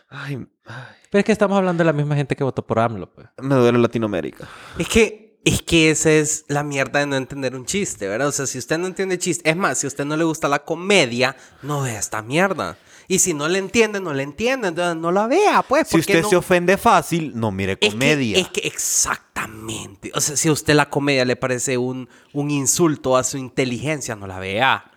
ay, 0.08 0.48
ay, 0.64 0.96
Pero 1.12 1.20
es 1.20 1.24
que 1.24 1.30
estamos 1.30 1.56
hablando 1.56 1.82
de 1.82 1.84
la 1.84 1.92
misma 1.92 2.16
gente 2.16 2.34
que 2.34 2.42
votó 2.42 2.66
por 2.66 2.80
AMLO, 2.80 3.12
pues. 3.12 3.28
me 3.40 3.54
duele 3.54 3.78
Latinoamérica. 3.78 4.48
Es 4.76 4.88
que, 4.88 5.23
es 5.44 5.62
que 5.62 5.90
esa 5.90 6.10
es 6.10 6.44
la 6.48 6.62
mierda 6.62 7.00
de 7.00 7.06
no 7.06 7.16
entender 7.16 7.54
un 7.54 7.66
chiste, 7.66 8.08
¿verdad? 8.08 8.28
O 8.28 8.32
sea, 8.32 8.46
si 8.46 8.58
usted 8.58 8.78
no 8.78 8.86
entiende 8.86 9.18
chiste, 9.18 9.48
es 9.50 9.56
más, 9.56 9.78
si 9.78 9.86
a 9.86 9.88
usted 9.88 10.04
no 10.04 10.16
le 10.16 10.24
gusta 10.24 10.48
la 10.48 10.60
comedia, 10.64 11.36
no 11.62 11.82
vea 11.82 11.98
esta 11.98 12.22
mierda. 12.22 12.76
Y 13.06 13.18
si 13.18 13.34
no 13.34 13.48
le 13.48 13.58
entiende, 13.58 14.00
no 14.00 14.14
le 14.14 14.22
entiende, 14.22 14.68
entonces 14.68 14.96
no 14.96 15.12
la 15.12 15.26
vea, 15.26 15.62
pues. 15.62 15.88
Si 15.88 15.98
usted 15.98 16.22
no- 16.22 16.28
se 16.30 16.36
ofende 16.36 16.78
fácil, 16.78 17.32
no 17.34 17.50
mire 17.50 17.76
es 17.78 17.90
comedia. 17.92 18.34
Que, 18.36 18.40
es 18.40 18.48
que 18.48 18.60
exactamente. 18.66 20.10
O 20.14 20.20
sea, 20.20 20.36
si 20.36 20.48
a 20.48 20.52
usted 20.52 20.74
la 20.74 20.88
comedia 20.88 21.24
le 21.26 21.36
parece 21.36 21.76
un, 21.76 22.08
un 22.32 22.50
insulto 22.50 23.16
a 23.16 23.24
su 23.24 23.36
inteligencia, 23.36 24.16
no 24.16 24.26
la 24.26 24.38
vea. 24.38 24.90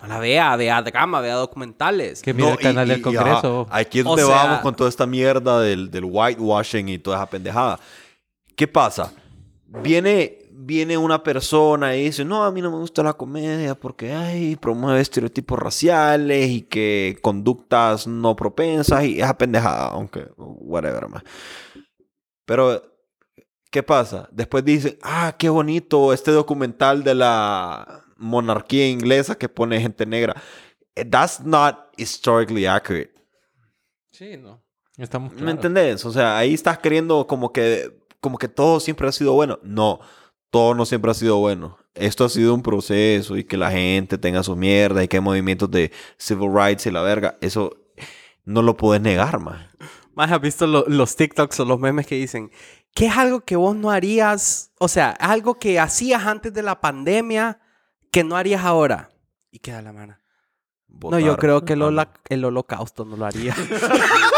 No 0.00 0.06
la 0.06 0.20
vea, 0.20 0.54
vea 0.54 0.80
drama, 0.82 1.20
vea 1.20 1.34
documentales. 1.34 2.22
Que 2.22 2.32
mira 2.32 2.46
No, 2.50 2.52
el 2.54 2.60
canal 2.60 2.86
y- 2.86 2.90
del 2.90 2.98
y- 3.00 3.02
Congreso. 3.02 3.66
ajá, 3.68 3.78
aquí 3.78 3.98
es 3.98 4.06
O 4.06 4.10
donde 4.10 4.24
sea- 4.24 4.34
vamos 4.36 4.60
con 4.60 4.76
toda 4.76 4.88
esta 4.88 5.06
mierda 5.06 5.60
del, 5.60 5.90
del 5.90 6.04
whitewashing 6.04 6.88
y 6.88 6.98
toda 7.00 7.16
esa 7.16 7.26
pendejada. 7.28 7.80
¿Qué 8.54 8.68
pasa? 8.68 9.12
Viene, 9.70 10.38
viene 10.50 10.96
una 10.96 11.22
persona 11.22 11.94
y 11.94 12.04
dice, 12.04 12.24
no, 12.24 12.42
a 12.42 12.50
mí 12.50 12.62
no 12.62 12.70
me 12.70 12.78
gusta 12.78 13.02
la 13.02 13.12
comedia 13.12 13.74
porque 13.74 14.12
ay, 14.12 14.56
promueve 14.56 15.00
estereotipos 15.00 15.58
raciales 15.58 16.48
y 16.48 16.62
que 16.62 17.18
conductas 17.20 18.06
no 18.06 18.34
propensas 18.34 19.04
y 19.04 19.20
esa 19.20 19.36
pendejada, 19.36 19.88
aunque, 19.88 20.26
whatever, 20.36 21.08
man. 21.08 21.22
Pero, 22.46 22.82
¿qué 23.70 23.82
pasa? 23.82 24.26
Después 24.32 24.64
dice, 24.64 24.98
ah, 25.02 25.36
qué 25.38 25.50
bonito 25.50 26.14
este 26.14 26.30
documental 26.30 27.04
de 27.04 27.14
la 27.14 28.04
monarquía 28.16 28.88
inglesa 28.88 29.36
que 29.36 29.50
pone 29.50 29.80
gente 29.80 30.06
negra. 30.06 30.34
Eh, 30.94 31.04
That's 31.04 31.40
not 31.40 31.90
historically 31.96 32.64
accurate. 32.64 33.12
Sí, 34.12 34.36
no. 34.36 34.62
Estamos 34.96 35.32
¿Me 35.34 35.52
entendés? 35.52 36.04
O 36.04 36.10
sea, 36.10 36.38
ahí 36.38 36.54
estás 36.54 36.78
queriendo 36.78 37.26
como 37.26 37.52
que, 37.52 38.07
como 38.20 38.38
que 38.38 38.48
todo 38.48 38.80
siempre 38.80 39.08
ha 39.08 39.12
sido 39.12 39.32
bueno. 39.34 39.58
No, 39.62 40.00
todo 40.50 40.74
no 40.74 40.84
siempre 40.86 41.10
ha 41.10 41.14
sido 41.14 41.36
bueno. 41.38 41.76
Esto 41.94 42.24
ha 42.24 42.28
sido 42.28 42.54
un 42.54 42.62
proceso 42.62 43.36
y 43.36 43.44
que 43.44 43.56
la 43.56 43.70
gente 43.70 44.18
tenga 44.18 44.42
su 44.42 44.54
mierda 44.56 45.02
y 45.02 45.08
que 45.08 45.16
hay 45.16 45.22
movimientos 45.22 45.70
de 45.70 45.90
civil 46.16 46.50
rights 46.54 46.86
y 46.86 46.90
la 46.90 47.02
verga. 47.02 47.36
Eso 47.40 47.76
no 48.44 48.62
lo 48.62 48.76
puedes 48.76 49.02
negar, 49.02 49.40
man. 49.40 49.68
Más 50.14 50.30
has 50.32 50.40
visto 50.40 50.66
lo- 50.66 50.84
los 50.88 51.16
TikToks 51.16 51.60
o 51.60 51.64
los 51.64 51.78
memes 51.80 52.06
que 52.06 52.14
dicen, 52.16 52.50
¿qué 52.94 53.06
es 53.06 53.16
algo 53.16 53.40
que 53.40 53.56
vos 53.56 53.74
no 53.76 53.90
harías? 53.90 54.72
O 54.78 54.88
sea, 54.88 55.10
algo 55.10 55.58
que 55.58 55.78
hacías 55.80 56.24
antes 56.26 56.52
de 56.54 56.62
la 56.62 56.80
pandemia 56.80 57.60
que 58.10 58.24
no 58.24 58.36
harías 58.36 58.64
ahora. 58.64 59.10
Y 59.50 59.58
queda 59.58 59.82
la 59.82 59.92
mano. 59.92 60.18
No, 60.88 61.18
yo 61.18 61.36
creo 61.36 61.64
que 61.64 61.74
el, 61.74 61.82
hola- 61.82 62.12
el 62.28 62.44
holocausto 62.44 63.04
no 63.04 63.16
lo 63.16 63.26
haría. 63.26 63.54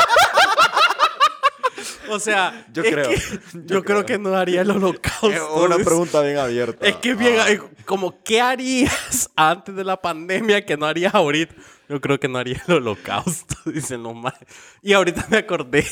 o 2.10 2.18
sea, 2.20 2.66
Yo 2.72 2.82
creo. 2.82 3.08
que- 3.10 3.16
yo, 3.66 3.82
creo. 3.84 4.04
que 4.06 4.18
no 4.18 4.34
haría 4.34 4.62
el 4.62 4.70
holocausto. 4.70 5.30
Es 5.30 5.40
una 5.54 5.76
pregunta 5.76 6.20
bien 6.22 6.38
abierta. 6.38 6.86
Es 6.86 6.96
que 6.96 7.14
bien, 7.14 7.36
Ah. 7.38 7.46
como, 7.84 8.22
¿qué 8.22 8.40
harías 8.40 9.30
antes 9.36 9.74
de 9.74 9.84
la 9.84 10.00
pandemia 10.00 10.64
que 10.64 10.76
no 10.76 10.86
harías 10.86 11.14
ahorita? 11.14 11.54
Yo 11.88 12.00
creo 12.00 12.20
que 12.20 12.28
no 12.28 12.38
haría 12.38 12.62
el 12.68 12.74
holocausto, 12.74 13.54
dicen 13.66 14.02
los 14.02 14.14
más. 14.14 14.34
Y 14.82 14.92
ahorita 14.92 15.26
me 15.30 15.38
acordé 15.38 15.84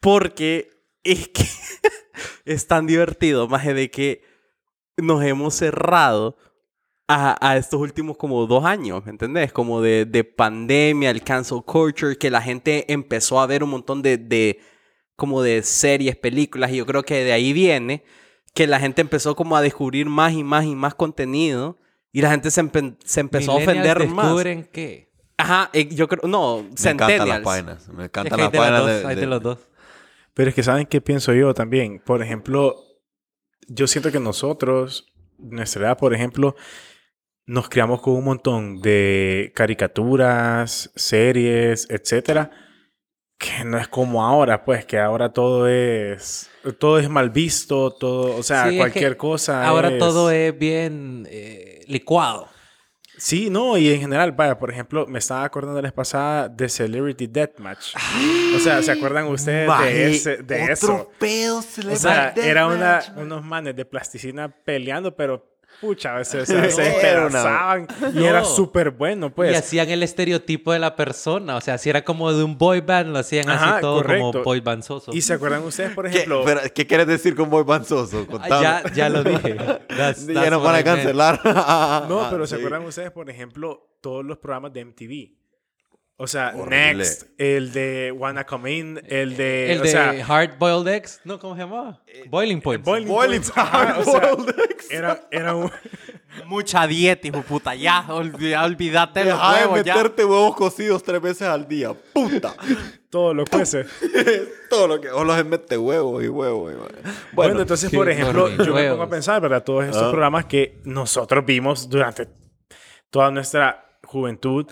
porque 0.00 0.70
es 1.04 1.28
que 1.28 1.44
es 2.44 2.66
tan 2.66 2.86
divertido, 2.86 3.46
más 3.48 3.64
de 3.64 3.90
que 3.90 4.22
nos 4.96 5.22
hemos 5.22 5.54
cerrado 5.54 6.36
a, 7.06 7.36
a 7.46 7.56
estos 7.56 7.80
últimos 7.80 8.16
como 8.16 8.46
dos 8.46 8.64
años, 8.64 9.04
¿me 9.04 9.10
entendés? 9.12 9.52
Como 9.52 9.80
de, 9.80 10.04
de 10.04 10.24
pandemia, 10.24 11.10
el 11.10 11.22
cancel 11.22 11.62
culture, 11.64 12.16
que 12.18 12.30
la 12.30 12.42
gente 12.42 12.92
empezó 12.92 13.40
a 13.40 13.46
ver 13.46 13.62
un 13.62 13.70
montón 13.70 14.02
de, 14.02 14.18
de 14.18 14.60
como 15.18 15.42
de 15.42 15.62
series, 15.64 16.14
películas, 16.16 16.70
y 16.70 16.76
yo 16.76 16.86
creo 16.86 17.02
que 17.02 17.24
de 17.24 17.32
ahí 17.32 17.52
viene 17.52 18.04
que 18.54 18.68
la 18.68 18.78
gente 18.78 19.00
empezó 19.02 19.34
como 19.34 19.56
a 19.56 19.60
descubrir 19.62 20.06
más 20.06 20.32
y 20.32 20.44
más 20.44 20.64
y 20.64 20.76
más 20.76 20.94
contenido 20.94 21.76
y 22.12 22.22
la 22.22 22.30
gente 22.30 22.50
se, 22.52 22.62
empe- 22.62 22.96
se 23.04 23.18
empezó 23.20 23.50
a 23.52 23.56
ofender 23.56 23.98
más. 24.08 24.26
descubren 24.26 24.64
qué? 24.72 25.10
Ajá, 25.36 25.70
eh, 25.72 25.88
yo 25.94 26.06
creo, 26.06 26.22
no, 26.28 26.62
Me 26.62 26.68
encantan 26.68 27.08
las 27.08 27.08
centennials. 27.08 27.44
páginas. 27.44 27.88
Me 27.88 28.04
encantan 28.04 28.38
las 28.40 28.50
páginas 28.50 28.86
de 28.86 29.14
de- 29.16 29.26
los 29.26 29.42
dos. 29.42 29.58
Pero 30.34 30.50
es 30.50 30.54
que 30.54 30.62
¿saben 30.62 30.86
qué 30.86 31.00
pienso 31.00 31.34
yo 31.34 31.52
también? 31.52 32.00
Por 32.04 32.22
ejemplo, 32.22 32.76
yo 33.66 33.88
siento 33.88 34.12
que 34.12 34.20
nosotros, 34.20 35.12
nuestra 35.38 35.82
edad, 35.88 35.98
por 35.98 36.14
ejemplo, 36.14 36.54
nos 37.44 37.68
criamos 37.68 38.00
con 38.02 38.14
un 38.14 38.24
montón 38.24 38.80
de 38.80 39.52
caricaturas, 39.54 40.90
series, 40.94 41.88
etcétera, 41.90 42.50
que 43.38 43.64
no 43.64 43.78
es 43.78 43.86
como 43.88 44.24
ahora, 44.24 44.64
pues, 44.64 44.84
que 44.84 44.98
ahora 44.98 45.32
todo 45.32 45.68
es 45.68 46.50
todo 46.78 46.98
es 46.98 47.08
mal 47.08 47.30
visto, 47.30 47.92
todo, 47.92 48.36
o 48.36 48.42
sea, 48.42 48.64
Sí, 48.64 48.68
es 48.68 48.72
que 48.72 48.78
cualquier 48.78 49.16
cosa. 49.16 49.64
Ahora 49.66 49.90
es- 49.90 49.98
todo 49.98 50.30
es 50.30 50.58
bien 50.58 51.26
eh, 51.30 51.82
licuado. 51.86 52.48
Sí, 53.16 53.50
no, 53.50 53.76
y 53.76 53.92
en 53.92 54.00
general, 54.00 54.30
vaya, 54.30 54.58
por 54.58 54.70
ejemplo, 54.70 55.04
me 55.08 55.18
estaba 55.18 55.42
acordando 55.42 55.74
la 55.80 55.86
vez 55.88 55.92
pasada 55.92 56.48
de 56.48 56.68
Celebrity 56.68 57.26
Deathmatch. 57.26 57.96
O 58.54 58.60
sea, 58.60 58.80
¿se 58.80 58.92
acuerdan 58.92 59.26
ustedes 59.26 59.68
de, 59.80 60.10
ese, 60.10 60.36
de 60.36 60.62
otro 60.62 60.72
eso? 60.72 61.10
pedo 61.18 61.58
O 61.58 61.96
sea, 61.96 62.32
era 62.36 62.68
una, 62.68 63.00
unos 63.16 63.44
manes 63.44 63.74
de 63.74 63.84
plasticina 63.84 64.48
peleando, 64.64 65.16
pero 65.16 65.47
pucha, 65.80 66.14
a 66.14 66.18
veces 66.18 66.46
se 66.48 66.54
No, 66.54 66.60
despedazaban 66.62 67.86
y 68.12 68.18
No. 68.18 68.24
era 68.26 68.44
súper 68.44 68.90
bueno, 68.90 69.26
y 69.26 69.30
pues. 69.30 69.56
hacían 69.56 69.88
el 69.90 70.02
estereotipo 70.02 70.72
de 70.72 70.78
la 70.78 70.96
persona. 70.96 71.56
O 71.56 71.60
sea, 71.60 71.78
si 71.78 71.88
era 71.90 72.04
como 72.04 72.32
de 72.32 72.42
un 72.44 72.56
boy 72.58 72.80
band, 72.80 73.10
lo 73.12 73.18
hacían 73.18 73.48
Ajá, 73.48 73.72
así 73.74 73.80
todo 73.80 73.96
correcto. 74.02 74.30
como 74.32 74.44
boy 74.44 74.60
band 74.60 74.82
soso. 74.82 75.12
¿Y 75.14 75.20
se 75.22 75.34
acuerdan 75.34 75.62
ustedes, 75.64 75.92
por 75.92 76.08
¿Qué, 76.08 76.16
ejemplo? 76.16 76.42
pero, 76.44 76.60
¿Qué 76.74 76.86
quieres 76.86 77.06
decir 77.06 77.34
con 77.36 77.50
Boy 77.50 77.64
Banzoso? 77.64 78.26
Ah, 78.40 78.82
ya, 78.84 78.92
ya 78.94 79.08
lo 79.08 79.22
dije. 79.24 79.54
That's- 79.88 80.26
ya 80.26 80.34
that's 80.34 80.50
what 80.56 80.62
van 80.62 80.74
a 80.76 80.84
cancelar. 80.84 81.40
No, 82.08 82.26
pero 82.30 82.46
¿se 82.46 82.56
Sí. 82.56 82.60
acuerdan 82.62 82.84
ustedes, 82.86 83.10
por 83.10 83.28
ejemplo, 83.30 83.88
todos 84.00 84.24
los 84.24 84.38
programas 84.38 84.72
de 84.72 84.84
MTV? 84.84 85.34
O 86.20 86.26
sea, 86.26 86.52
Horrible. 86.56 86.94
Next, 86.96 87.28
el 87.38 87.72
de 87.72 88.12
Wanna 88.12 88.44
Come 88.44 88.72
In, 88.76 89.00
el 89.06 89.36
de... 89.36 89.72
El 89.72 89.78
o 89.80 89.82
de 89.84 89.88
sea, 89.88 90.10
Hard 90.26 90.58
Boiled 90.58 90.92
Eggs. 90.92 91.20
No, 91.22 91.38
¿cómo 91.38 91.54
se 91.54 91.60
llamaba? 91.60 92.02
Boiling 92.28 92.60
Points. 92.60 92.84
Boiling 92.84 93.08
Boiling 93.08 93.40
Points, 93.42 93.52
sea, 94.04 94.34
Boiled 94.34 94.54
Eggs. 94.68 94.90
era, 94.90 95.20
era 95.30 95.54
un... 95.54 95.70
Mucha 96.46 96.86
dieta, 96.88 97.28
hijo 97.28 97.42
puta. 97.42 97.74
Ya, 97.76 98.04
olvídate 98.10 99.20
de 99.20 99.26
los 99.30 99.38
Deja 99.38 99.54
de 99.58 99.60
huevos, 99.66 99.84
ya. 99.84 99.94
meterte 99.94 100.24
huevos 100.24 100.56
cocidos 100.56 101.02
tres 101.04 101.20
veces 101.20 101.42
al 101.48 101.66
día. 101.68 101.94
¡Puta! 102.12 102.54
Todo 103.10 103.32
lo 103.32 103.44
cuece. 103.46 103.86
Todo 104.68 104.88
lo 104.88 105.00
que... 105.00 105.10
O 105.10 105.22
los 105.24 105.44
mete 105.46 105.78
huevos 105.78 106.22
y 106.24 106.28
huevos. 106.28 106.72
y 106.72 106.76
bueno. 106.76 106.94
Bueno, 107.32 107.60
entonces, 107.60 107.90
por 107.92 108.10
ejemplo, 108.10 108.44
horrible. 108.44 108.66
yo 108.66 108.74
me 108.74 108.90
pongo 108.90 109.02
a 109.04 109.08
pensar, 109.08 109.40
¿verdad? 109.40 109.62
Todos 109.62 109.84
estos 109.84 110.02
Ah. 110.02 110.10
programas 110.10 110.44
que 110.46 110.80
nosotros 110.84 111.44
vimos 111.46 111.88
durante 111.88 112.28
toda 113.10 113.30
nuestra 113.30 113.98
juventud. 114.04 114.66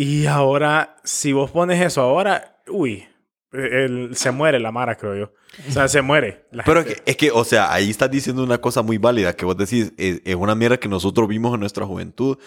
Y 0.00 0.26
ahora, 0.26 0.94
si 1.02 1.32
vos 1.32 1.50
pones 1.50 1.84
eso 1.84 2.00
ahora, 2.02 2.62
uy, 2.68 3.04
el- 3.52 4.10
se 4.14 4.30
muere 4.30 4.60
la 4.60 4.70
Mara, 4.70 4.96
creo 4.96 5.16
yo. 5.16 5.32
O 5.68 5.72
sea, 5.72 5.88
se 5.88 6.02
muere. 6.02 6.46
la 6.52 6.62
Pero 6.62 6.84
gente. 6.84 7.02
es 7.04 7.16
que, 7.16 7.32
o 7.32 7.42
sea, 7.42 7.72
ahí 7.72 7.90
estás 7.90 8.08
diciendo 8.08 8.44
una 8.44 8.58
cosa 8.58 8.82
muy 8.82 8.96
válida 8.98 9.34
que 9.34 9.44
vos 9.44 9.56
decís, 9.56 9.92
es, 9.96 10.22
es 10.24 10.36
una 10.36 10.54
mierda 10.54 10.78
que 10.78 10.88
nosotros 10.88 11.26
vimos 11.26 11.52
en 11.54 11.58
nuestra 11.60 11.84
juventud. 11.84 12.38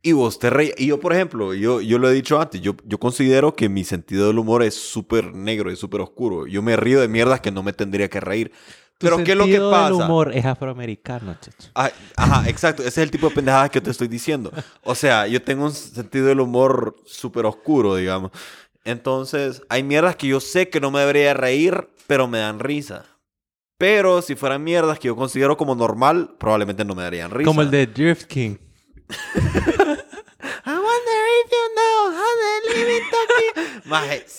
Y 0.00 0.12
vos 0.12 0.38
te 0.38 0.48
reías. 0.48 0.76
Y 0.78 0.86
yo, 0.86 0.98
por 0.98 1.12
ejemplo, 1.12 1.52
yo, 1.52 1.82
yo 1.82 1.98
lo 1.98 2.08
he 2.08 2.14
dicho 2.14 2.40
antes, 2.40 2.62
yo, 2.62 2.74
yo 2.84 2.96
considero 2.98 3.54
que 3.54 3.68
mi 3.68 3.84
sentido 3.84 4.28
del 4.28 4.38
humor 4.38 4.62
es 4.62 4.74
súper 4.74 5.34
negro 5.34 5.70
y 5.70 5.76
súper 5.76 6.00
oscuro. 6.00 6.46
Yo 6.46 6.62
me 6.62 6.76
río 6.76 7.02
de 7.02 7.08
mierdas 7.08 7.40
que 7.42 7.50
no 7.50 7.62
me 7.62 7.74
tendría 7.74 8.08
que 8.08 8.20
reír. 8.20 8.50
Pero 8.98 9.22
¿qué 9.22 9.32
es 9.32 9.38
lo 9.38 9.44
que 9.44 9.58
pasa? 9.58 9.94
humor 9.94 10.32
es 10.34 10.44
afroamericano, 10.44 11.36
chacho. 11.40 11.68
Ah, 11.74 11.90
Ajá, 12.16 12.48
exacto. 12.48 12.82
Ese 12.82 12.88
es 12.88 12.98
el 12.98 13.10
tipo 13.10 13.28
de 13.28 13.34
pendejadas 13.34 13.70
que 13.70 13.80
te 13.80 13.90
estoy 13.90 14.08
diciendo. 14.08 14.50
O 14.82 14.94
sea, 14.94 15.26
yo 15.26 15.42
tengo 15.42 15.64
un 15.64 15.72
sentido 15.72 16.26
del 16.26 16.40
humor 16.40 16.96
súper 17.04 17.44
oscuro, 17.44 17.96
digamos. 17.96 18.30
Entonces, 18.84 19.62
hay 19.68 19.82
mierdas 19.82 20.16
que 20.16 20.28
yo 20.28 20.40
sé 20.40 20.70
que 20.70 20.80
no 20.80 20.90
me 20.90 21.00
debería 21.00 21.34
reír, 21.34 21.88
pero 22.06 22.26
me 22.26 22.38
dan 22.38 22.58
risa. 22.58 23.04
Pero 23.78 24.22
si 24.22 24.34
fueran 24.34 24.64
mierdas 24.64 24.98
que 24.98 25.08
yo 25.08 25.16
considero 25.16 25.58
como 25.58 25.74
normal, 25.74 26.34
probablemente 26.38 26.84
no 26.84 26.94
me 26.94 27.02
darían 27.02 27.30
risa. 27.30 27.46
Como 27.46 27.60
el 27.60 27.70
de 27.70 27.86
Drift 27.86 28.24
King. 28.26 28.56
I 29.08 30.72
wonder 30.72 31.20
if 31.44 31.50
you 31.50 31.66
know 31.74 31.96
Maje. 33.84 34.24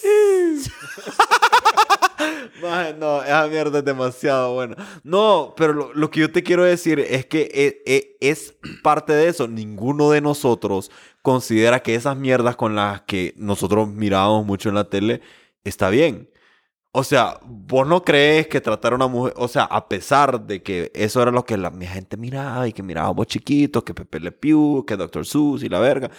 Maje, 2.62 2.94
no, 2.96 3.24
esa 3.24 3.48
mierda 3.48 3.80
es 3.80 3.86
demasiado 3.86 4.54
buena. 4.56 4.76
No, 5.04 5.54
pero 5.56 5.74
lo, 5.74 5.94
lo 5.94 6.10
que 6.10 6.22
yo 6.22 6.32
te 6.32 6.44
quiero 6.44 6.64
decir 6.64 7.00
es 7.00 7.26
que 7.26 7.50
e- 7.54 7.84
e- 7.86 8.18
es, 8.20 8.56
parte 8.84 9.14
de 9.14 9.28
eso. 9.28 9.48
Ninguno 9.48 10.12
de 10.12 10.22
nosotros 10.22 10.92
considera 11.22 11.82
que 11.82 11.96
esas 11.96 12.18
mierdas 12.18 12.56
con 12.56 12.76
las 12.76 13.02
que 13.02 13.34
nosotros 13.38 13.88
mirábamos 13.90 14.46
mucho 14.46 14.70
en 14.70 14.76
la 14.76 14.90
tele 14.90 15.22
está 15.64 15.90
bien. 15.90 16.30
O 16.92 17.04
sea, 17.04 17.40
vos 17.44 17.88
no 17.88 18.04
crees 18.04 18.48
que 18.48 18.60
tratar 18.60 18.94
a 18.94 18.96
una 18.96 19.08
mujer, 19.08 19.34
o 19.38 19.48
sea, 19.48 19.64
a 19.66 19.88
pesar 19.88 20.42
de 20.48 20.64
que 20.64 20.92
eso 20.96 21.22
era 21.22 21.30
lo 21.32 21.46
que 21.46 21.56
la 21.58 21.70
mi 21.70 21.86
gente 21.86 22.18
miraba 22.18 22.68
y 22.68 22.74
que 22.74 22.82
mirábamos 22.82 23.28
chiquitos, 23.28 23.84
que 23.84 23.94
Pepe 23.94 24.20
Le 24.20 24.32
Pew, 24.32 24.84
que 24.86 24.98
Dr. 24.98 25.26
Seuss 25.26 25.62
y 25.64 25.70
la 25.70 25.80
verga. 25.80 26.10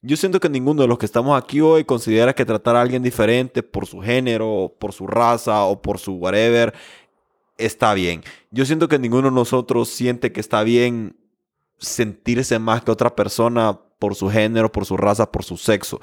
Yo 0.00 0.16
siento 0.16 0.38
que 0.38 0.48
ninguno 0.48 0.82
de 0.82 0.88
los 0.88 0.98
que 0.98 1.06
estamos 1.06 1.36
aquí 1.36 1.60
hoy 1.60 1.84
considera 1.84 2.34
que 2.34 2.44
tratar 2.44 2.76
a 2.76 2.80
alguien 2.80 3.02
diferente 3.02 3.62
por 3.62 3.86
su 3.86 4.00
género, 4.00 4.74
por 4.78 4.92
su 4.92 5.06
raza 5.06 5.64
o 5.64 5.82
por 5.82 5.98
su 5.98 6.14
whatever 6.14 6.72
está 7.56 7.92
bien. 7.94 8.22
Yo 8.50 8.64
siento 8.64 8.88
que 8.88 8.98
ninguno 8.98 9.28
de 9.28 9.34
nosotros 9.34 9.88
siente 9.88 10.32
que 10.32 10.40
está 10.40 10.62
bien 10.62 11.16
sentirse 11.78 12.58
más 12.58 12.82
que 12.82 12.92
otra 12.92 13.14
persona 13.14 13.78
por 13.98 14.14
su 14.14 14.30
género, 14.30 14.70
por 14.70 14.86
su 14.86 14.96
raza, 14.96 15.30
por 15.30 15.44
su 15.44 15.56
sexo. 15.56 16.00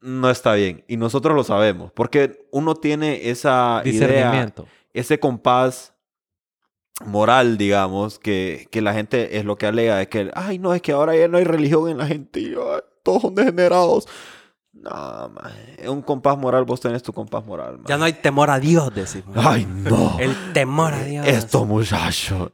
No 0.00 0.30
está 0.30 0.54
bien. 0.54 0.84
Y 0.86 0.96
nosotros 0.96 1.34
lo 1.34 1.42
sabemos. 1.44 1.90
Porque 1.92 2.46
uno 2.52 2.74
tiene 2.76 3.28
esa 3.30 3.82
idea, 3.84 4.52
ese 4.92 5.18
compás 5.18 5.93
moral, 7.04 7.58
digamos, 7.58 8.18
que, 8.18 8.68
que 8.70 8.80
la 8.80 8.94
gente 8.94 9.38
es 9.38 9.44
lo 9.44 9.56
que 9.56 9.66
alega, 9.66 10.00
es 10.00 10.08
que, 10.08 10.30
ay, 10.34 10.58
no, 10.58 10.74
es 10.74 10.82
que 10.82 10.92
ahora 10.92 11.16
ya 11.16 11.28
no 11.28 11.38
hay 11.38 11.44
religión 11.44 11.88
en 11.88 11.98
la 11.98 12.06
gente, 12.06 12.40
y, 12.40 12.54
ay, 12.54 12.80
todos 13.02 13.22
son 13.22 13.34
degenerados. 13.34 14.06
No, 14.72 14.90
man, 14.90 15.52
es 15.78 15.88
un 15.88 16.02
compás 16.02 16.36
moral, 16.36 16.64
vos 16.64 16.80
tenés 16.80 17.02
tu 17.02 17.12
compás 17.12 17.44
moral, 17.44 17.78
man. 17.78 17.84
Ya 17.86 17.96
no 17.96 18.04
hay 18.04 18.12
temor 18.12 18.50
a 18.50 18.58
Dios, 18.58 18.92
decimos. 18.94 19.34
Ay, 19.36 19.66
no. 19.66 20.16
El 20.18 20.34
temor 20.52 20.92
a 20.92 21.02
Dios. 21.04 21.26
Estos 21.26 21.66
muchachos. 21.66 22.50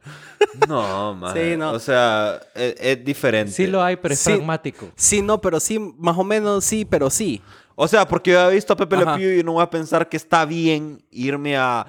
No, 0.67 1.13
man. 1.15 1.33
Sí, 1.35 1.57
no. 1.57 1.71
O 1.71 1.79
sea, 1.79 2.39
es, 2.55 2.75
es 2.79 3.03
diferente. 3.03 3.51
Sí 3.51 3.67
lo 3.67 3.83
hay, 3.83 3.95
pero 3.97 4.13
es 4.13 4.19
Sí. 4.19 4.31
pragmático. 4.31 4.89
Sí, 4.95 5.21
no, 5.21 5.41
pero 5.41 5.59
sí, 5.59 5.77
más 5.97 6.17
o 6.17 6.23
menos 6.23 6.63
sí, 6.63 6.85
pero 6.85 7.09
sí. 7.09 7.41
O 7.75 7.87
sea, 7.87 8.07
porque 8.07 8.31
yo 8.31 8.49
he 8.49 8.53
visto 8.53 8.73
a 8.73 8.75
Pepe 8.77 8.97
Le 8.97 9.03
Ajá. 9.03 9.17
Pew 9.17 9.39
y 9.39 9.43
no 9.43 9.53
voy 9.53 9.63
a 9.63 9.69
pensar 9.69 10.07
que 10.07 10.15
está 10.17 10.45
bien 10.45 11.03
irme 11.11 11.57
a 11.57 11.87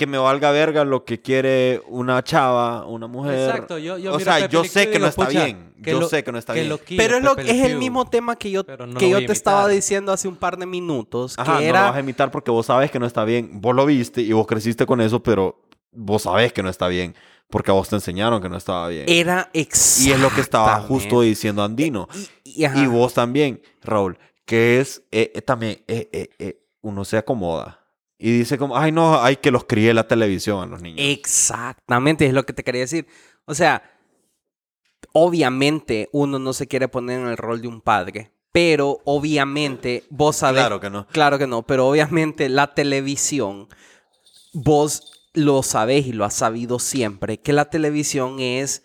que 0.00 0.06
me 0.06 0.16
valga 0.16 0.50
verga 0.50 0.82
lo 0.86 1.04
que 1.04 1.20
quiere 1.20 1.82
una 1.86 2.24
chava, 2.24 2.86
una 2.86 3.06
mujer. 3.06 3.50
Exacto, 3.50 3.76
yo, 3.76 3.98
yo 3.98 4.14
o 4.14 4.16
miro 4.16 4.24
sea, 4.32 4.40
Pepe 4.40 4.48
yo 4.54 4.62
Le 4.62 4.68
sé 4.70 4.82
y 4.84 4.86
que 4.86 4.92
no 4.92 4.94
digo, 4.94 5.06
está 5.08 5.26
"Pucha, 5.26 5.44
bien. 5.44 5.74
que 5.82 5.90
Yo 5.90 6.00
lo- 6.00 6.08
sé 6.08 6.24
que 6.24 6.32
no 6.32 6.38
está 6.38 6.54
que 6.54 6.60
bien. 6.60 6.70
loquillo, 6.70 7.02
Pero 7.02 7.16
es, 7.18 7.22
lo, 7.22 7.36
Pepe 7.36 7.48
Le 7.48 7.50
es 7.58 7.64
el 7.66 7.70
Pew". 7.72 7.78
mismo 7.80 8.06
tema 8.08 8.36
que 8.36 8.50
yo, 8.50 8.64
Pero 8.64 8.86
no 8.86 8.94
lo 8.94 8.98
que 8.98 9.10
yo 9.10 9.16
voy 9.16 9.24
a 9.24 9.26
te 9.26 9.32
estaba 9.34 9.60
imitar. 9.64 9.74
diciendo 9.74 10.12
hace 10.12 10.26
un 10.26 10.36
par 10.36 10.56
de 10.56 10.64
minutos. 10.64 11.34
Ajá, 11.38 11.58
que 11.58 11.64
no 11.64 11.68
era, 11.68 11.80
lo 11.82 11.86
vas 11.88 11.96
a 11.96 12.00
imitar 12.00 12.30
porque 12.30 12.50
vos 12.50 12.64
sabes 12.64 12.90
que 12.90 12.98
no 12.98 13.04
está 13.04 13.24
bien. 13.24 13.60
Vos 13.60 13.76
lo 13.76 13.84
viste 13.84 14.22
y 14.22 14.32
vos 14.32 14.46
creciste 14.46 14.86
con 14.86 15.02
eso, 15.02 15.22
pero 15.22 15.60
vos 15.92 16.22
sabés 16.22 16.54
que 16.54 16.62
no 16.62 16.70
está 16.70 16.88
bien. 16.88 17.14
Porque 17.50 17.70
a 17.70 17.74
vos 17.74 17.90
te 17.90 17.96
enseñaron 17.96 18.40
que 18.40 18.48
no 18.48 18.56
estaba 18.56 18.88
bien. 18.88 19.04
era 19.06 19.50
y 19.52 19.60
es 19.62 20.18
lo 20.18 20.30
que 20.30 20.40
estaba 20.40 20.80
justo 20.80 21.20
diciendo 21.20 21.62
Andino. 21.62 22.08
Y, 22.42 22.62
y- 22.62 22.64
ajá. 22.64 22.82
Y 22.82 22.86
vos 22.86 23.12
también, 23.12 23.60
Raúl, 23.82 24.16
que 24.46 24.80
es 24.80 25.02
eh, 25.12 25.30
eh, 25.34 25.42
también, 25.42 25.82
eh, 25.88 26.08
eh, 26.10 26.30
eh, 26.38 26.62
uno 26.80 27.04
se 27.04 27.18
acomoda. 27.18 27.79
Y 28.22 28.32
dice 28.32 28.58
como, 28.58 28.76
ay 28.76 28.92
no, 28.92 29.18
hay 29.22 29.36
que 29.36 29.50
los 29.50 29.64
críe 29.64 29.94
la 29.94 30.06
televisión 30.06 30.62
a 30.62 30.66
los 30.66 30.82
niños. 30.82 31.00
Exactamente, 31.00 32.26
es 32.26 32.34
lo 32.34 32.44
que 32.44 32.52
te 32.52 32.62
quería 32.62 32.82
decir. 32.82 33.06
O 33.46 33.54
sea, 33.54 33.82
obviamente 35.12 36.10
uno 36.12 36.38
no 36.38 36.52
se 36.52 36.68
quiere 36.68 36.86
poner 36.86 37.20
en 37.20 37.28
el 37.28 37.38
rol 37.38 37.62
de 37.62 37.68
un 37.68 37.80
padre, 37.80 38.30
pero 38.52 38.98
obviamente 39.06 40.04
vos 40.10 40.36
sabés. 40.36 40.60
Claro 40.60 40.80
que 40.80 40.90
no. 40.90 41.06
Claro 41.06 41.38
que 41.38 41.46
no, 41.46 41.62
pero 41.62 41.88
obviamente 41.88 42.50
la 42.50 42.74
televisión, 42.74 43.68
vos 44.52 45.30
lo 45.32 45.62
sabés 45.62 46.06
y 46.06 46.12
lo 46.12 46.26
has 46.26 46.34
sabido 46.34 46.78
siempre, 46.78 47.40
que 47.40 47.54
la 47.54 47.70
televisión 47.70 48.38
es 48.38 48.82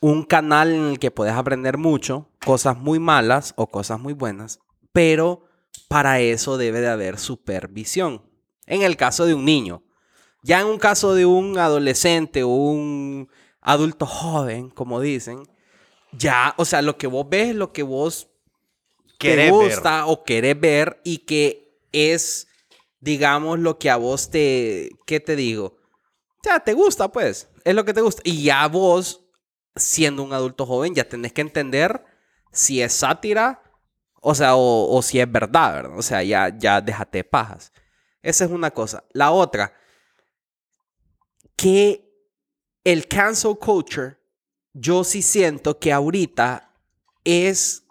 un 0.00 0.24
canal 0.24 0.72
en 0.72 0.82
el 0.86 0.98
que 0.98 1.12
puedes 1.12 1.34
aprender 1.34 1.78
mucho, 1.78 2.28
cosas 2.44 2.76
muy 2.76 2.98
malas 2.98 3.54
o 3.56 3.68
cosas 3.68 4.00
muy 4.00 4.12
buenas, 4.12 4.58
pero 4.92 5.44
para 5.86 6.18
eso 6.18 6.58
debe 6.58 6.80
de 6.80 6.88
haber 6.88 7.20
supervisión. 7.20 8.31
En 8.66 8.82
el 8.82 8.96
caso 8.96 9.26
de 9.26 9.34
un 9.34 9.44
niño. 9.44 9.82
Ya 10.42 10.60
en 10.60 10.66
un 10.66 10.78
caso 10.78 11.14
de 11.14 11.24
un 11.26 11.58
adolescente 11.58 12.42
o 12.42 12.48
un 12.48 13.28
adulto 13.60 14.06
joven, 14.06 14.70
como 14.70 15.00
dicen, 15.00 15.44
ya, 16.12 16.54
o 16.58 16.64
sea, 16.64 16.82
lo 16.82 16.98
que 16.98 17.06
vos 17.06 17.26
ves 17.28 17.50
es 17.50 17.54
lo 17.56 17.72
que 17.72 17.82
vos 17.84 18.28
te 19.18 19.28
Querés 19.28 19.52
ver. 19.56 19.70
gusta 19.70 20.06
o 20.06 20.24
querés 20.24 20.58
ver 20.58 21.00
y 21.04 21.18
que 21.18 21.78
es, 21.92 22.48
digamos, 23.00 23.58
lo 23.60 23.78
que 23.78 23.88
a 23.90 23.96
vos 23.96 24.30
te, 24.30 24.90
¿qué 25.06 25.20
te 25.20 25.36
digo? 25.36 25.76
Ya, 26.44 26.58
te 26.60 26.72
gusta, 26.72 27.10
pues. 27.10 27.48
Es 27.64 27.74
lo 27.74 27.84
que 27.84 27.94
te 27.94 28.00
gusta. 28.00 28.20
Y 28.24 28.42
ya 28.42 28.66
vos, 28.66 29.24
siendo 29.76 30.24
un 30.24 30.32
adulto 30.32 30.66
joven, 30.66 30.94
ya 30.94 31.08
tenés 31.08 31.32
que 31.32 31.40
entender 31.42 32.04
si 32.50 32.82
es 32.82 32.92
sátira, 32.94 33.62
o 34.20 34.34
sea, 34.34 34.56
o, 34.56 34.92
o 34.94 35.02
si 35.02 35.20
es 35.20 35.30
verdad, 35.30 35.74
¿verdad? 35.74 35.98
O 35.98 36.02
sea, 36.02 36.22
ya, 36.24 36.56
ya 36.58 36.80
déjate 36.80 37.18
de 37.18 37.24
pajas. 37.24 37.72
Esa 38.22 38.44
es 38.44 38.50
una 38.50 38.70
cosa. 38.70 39.04
La 39.12 39.32
otra, 39.32 39.74
que 41.56 42.08
el 42.84 43.06
cancel 43.08 43.56
culture, 43.58 44.16
yo 44.72 45.04
sí 45.04 45.22
siento 45.22 45.78
que 45.78 45.92
ahorita 45.92 46.72
es, 47.24 47.84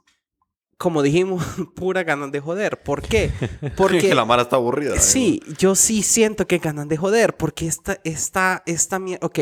como 0.77 1.01
dijimos, 1.01 1.43
pura 1.75 2.03
ganas 2.03 2.31
de 2.31 2.39
joder. 2.39 2.81
¿Por 2.81 3.01
qué? 3.01 3.31
Porque 3.77 3.99
que 3.99 4.15
la 4.15 4.25
mara 4.25 4.43
está 4.43 4.55
aburrida. 4.55 4.99
Sí, 4.99 5.41
yo 5.57 5.75
sí 5.75 6.03
siento 6.03 6.47
que 6.47 6.59
ganan 6.59 6.87
de 6.87 6.97
joder, 6.97 7.35
porque 7.37 7.67
esta, 7.67 7.99
esta, 8.03 8.63
esta 8.65 8.99
mierda, 8.99 9.25
ok, 9.25 9.39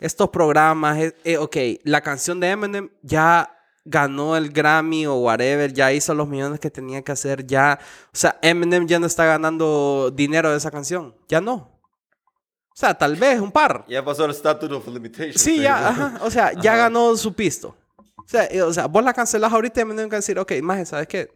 estos 0.00 0.28
programas, 0.30 0.98
eh, 0.98 1.14
eh, 1.24 1.38
ok, 1.38 1.56
la 1.84 2.00
canción 2.00 2.38
de 2.40 2.50
Eminem 2.50 2.90
ya 3.02 3.57
ganó 3.88 4.36
el 4.36 4.50
Grammy 4.50 5.06
o 5.06 5.16
whatever, 5.16 5.72
ya 5.72 5.92
hizo 5.92 6.14
los 6.14 6.28
millones 6.28 6.60
que 6.60 6.70
tenía 6.70 7.02
que 7.02 7.12
hacer, 7.12 7.46
ya, 7.46 7.78
o 8.12 8.16
sea, 8.16 8.38
Eminem 8.42 8.86
ya 8.86 8.98
no 8.98 9.06
está 9.06 9.24
ganando 9.24 10.12
dinero 10.14 10.50
de 10.50 10.58
esa 10.58 10.70
canción, 10.70 11.14
ya 11.28 11.40
no. 11.40 11.54
O 11.54 12.80
sea, 12.80 12.94
tal 12.94 13.16
vez 13.16 13.40
un 13.40 13.50
par. 13.50 13.84
Ya 13.88 14.04
pasó 14.04 14.24
el 14.24 14.32
statute 14.32 14.72
of 14.72 14.86
limitations. 14.86 15.40
Sí, 15.40 15.60
ya, 15.60 15.88
ajá, 15.88 16.20
o 16.22 16.30
sea, 16.30 16.52
ya 16.52 16.76
ganó 16.76 17.16
su 17.16 17.32
pisto. 17.32 17.74
O 17.96 18.24
sea, 18.26 18.44
eh, 18.44 18.62
o 18.62 18.72
sea, 18.72 18.86
vos 18.86 19.02
la 19.02 19.12
cancelás 19.14 19.52
ahorita 19.52 19.80
y 19.80 19.82
Eminem 19.82 20.08
va 20.08 20.14
a 20.14 20.16
decir, 20.16 20.38
ok, 20.38 20.52
más, 20.62 20.88
¿sabes 20.88 21.08
qué? 21.08 21.30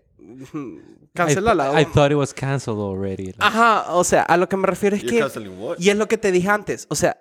Cancelala. 1.14 1.72
I, 1.80 1.82
I 1.82 1.86
thought 1.86 2.12
it 2.12 2.18
was 2.18 2.34
canceled 2.34 2.78
already. 2.78 3.34
Ajá, 3.38 3.92
o 3.94 4.04
sea, 4.04 4.22
a 4.22 4.36
lo 4.36 4.48
que 4.48 4.56
me 4.56 4.66
refiero 4.66 4.94
es 4.94 5.02
You're 5.02 5.30
que... 5.32 5.82
Y 5.82 5.88
es 5.88 5.96
lo 5.96 6.06
que 6.06 6.18
te 6.18 6.30
dije 6.30 6.48
antes. 6.48 6.86
O 6.90 6.94
sea, 6.94 7.16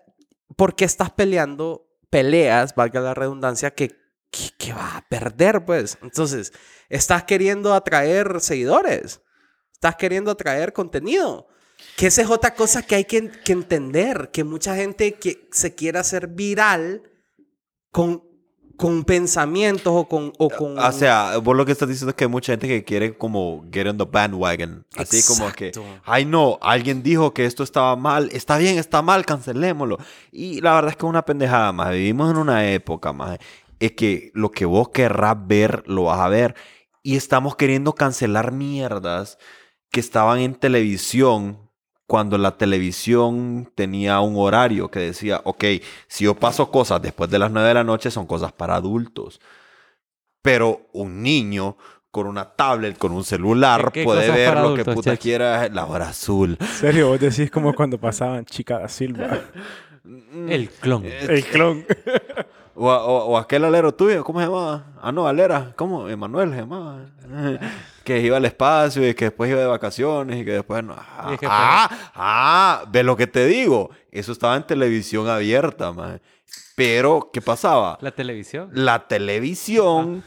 ¿por 0.55 0.75
qué 0.75 0.85
estás 0.85 1.09
peleando 1.09 1.87
peleas, 2.11 2.75
valga 2.75 2.99
la 2.99 3.13
redundancia, 3.15 3.71
que, 3.71 4.00
que 4.31 4.73
vas 4.73 4.95
a 4.95 5.05
perder, 5.07 5.65
pues? 5.65 5.97
Entonces, 6.01 6.53
estás 6.89 7.23
queriendo 7.23 7.73
atraer 7.73 8.39
seguidores. 8.39 9.21
Estás 9.73 9.95
queriendo 9.95 10.31
atraer 10.31 10.73
contenido. 10.73 11.47
Que 11.97 12.07
esa 12.07 12.21
es 12.21 12.29
otra 12.29 12.53
cosa 12.53 12.83
que 12.83 12.95
hay 12.95 13.05
que, 13.05 13.29
que 13.29 13.51
entender. 13.51 14.29
Que 14.31 14.43
mucha 14.43 14.75
gente 14.75 15.13
que 15.13 15.47
se 15.51 15.75
quiere 15.75 15.99
hacer 15.99 16.27
viral 16.27 17.03
con, 17.91 18.23
con 18.77 19.03
pensamientos 19.03 19.91
o 19.93 20.07
con... 20.07 20.31
O 20.37 20.49
con 20.49 20.79
O 20.79 20.91
sea, 20.91 21.37
vos 21.37 21.55
lo 21.55 21.65
que 21.65 21.73
estás 21.73 21.89
diciendo 21.89 22.11
es 22.11 22.15
que 22.15 22.23
hay 22.23 22.29
mucha 22.29 22.53
gente 22.53 22.67
que 22.67 22.85
quiere 22.85 23.17
como 23.17 23.65
get 23.71 23.87
on 23.87 23.97
the 23.97 24.05
bandwagon. 24.05 24.85
Así 24.95 25.21
como 25.23 25.51
que, 25.51 25.67
Exacto. 25.67 25.99
ay 26.05 26.25
no, 26.25 26.57
alguien 26.61 27.03
dijo 27.03 27.33
que 27.33 27.45
esto 27.45 27.63
estaba 27.63 27.95
mal, 27.95 28.29
está 28.31 28.57
bien, 28.57 28.77
está 28.77 29.01
mal, 29.01 29.25
cancelémoslo. 29.25 29.97
Y 30.31 30.61
la 30.61 30.75
verdad 30.75 30.91
es 30.91 30.95
que 30.95 31.05
es 31.05 31.09
una 31.09 31.25
pendejada 31.25 31.71
más. 31.73 31.91
Vivimos 31.91 32.31
en 32.31 32.37
una 32.37 32.71
época 32.71 33.11
más. 33.11 33.39
Es 33.81 33.93
que 33.93 34.31
lo 34.33 34.51
que 34.51 34.65
vos 34.65 34.89
querrás 34.89 35.35
ver, 35.47 35.83
lo 35.87 36.03
vas 36.03 36.19
a 36.19 36.29
ver. 36.29 36.55
Y 37.03 37.15
estamos 37.17 37.55
queriendo 37.55 37.93
cancelar 37.93 38.51
mierdas 38.51 39.37
que 39.89 39.99
estaban 39.99 40.39
en 40.39 40.55
televisión 40.55 41.69
cuando 42.05 42.37
la 42.37 42.57
televisión 42.57 43.71
tenía 43.73 44.19
un 44.19 44.35
horario 44.37 44.91
que 44.91 44.99
decía, 44.99 45.41
ok, 45.45 45.63
si 46.07 46.25
yo 46.25 46.35
paso 46.35 46.69
cosas 46.69 47.01
después 47.01 47.29
de 47.31 47.39
las 47.39 47.51
9 47.51 47.69
de 47.69 47.73
la 47.73 47.83
noche 47.83 48.11
son 48.11 48.27
cosas 48.27 48.51
para 48.51 48.75
adultos. 48.75 49.41
Pero 50.41 50.87
un 50.93 51.21
niño 51.23 51.77
con 52.11 52.27
una 52.27 52.45
tablet, 52.53 52.97
con 52.97 53.13
un 53.13 53.23
celular, 53.23 53.85
¿Qué- 53.85 54.01
qué 54.01 54.03
puede 54.03 54.29
ver 54.29 54.57
lo 54.59 54.75
que 54.75 54.83
puta 54.85 55.15
quiera, 55.17 55.69
la 55.69 55.85
hora 55.85 56.09
azul. 56.09 56.57
En 56.59 56.67
serio, 56.67 57.07
vos 57.07 57.19
decís 57.19 57.49
como 57.49 57.73
cuando 57.73 57.97
pasaban 57.97 58.45
Chica 58.45 58.77
da 58.79 58.87
Silva. 58.89 59.39
El 60.49 60.69
clon. 60.69 61.05
El 61.05 61.45
clon. 61.45 61.85
O, 62.75 62.87
o- 62.89 63.25
o 63.25 63.37
aquel 63.37 63.65
alero 63.65 63.93
tuyo, 63.93 64.23
¿cómo 64.23 64.39
se 64.39 64.45
llamaba? 64.45 64.85
Ah, 65.01 65.11
no, 65.11 65.27
Alera, 65.27 65.73
¿cómo? 65.75 66.07
Emanuel 66.07 66.51
se 66.51 66.57
llamaba. 66.57 67.05
que 68.03 68.19
iba 68.21 68.37
al 68.37 68.45
espacio 68.45 69.07
y 69.07 69.13
que 69.13 69.25
después 69.25 69.51
iba 69.51 69.59
de 69.59 69.65
vacaciones 69.67 70.39
y 70.41 70.45
que 70.45 70.51
después 70.53 70.83
no. 70.83 70.95
Ah, 70.97 71.31
es 71.33 71.39
que 71.39 71.47
ah, 71.49 71.89
ah, 72.15 72.85
lo 72.91 73.15
que 73.17 73.27
te 73.27 73.45
digo. 73.45 73.89
Eso 74.11 74.31
estaba 74.31 74.55
en 74.55 74.63
televisión 74.63 75.27
abierta, 75.27 75.91
man. 75.91 76.21
Pero, 76.75 77.29
¿qué 77.31 77.41
pasaba? 77.41 77.97
La 78.01 78.11
televisión. 78.11 78.69
La 78.73 79.07
televisión 79.07 80.23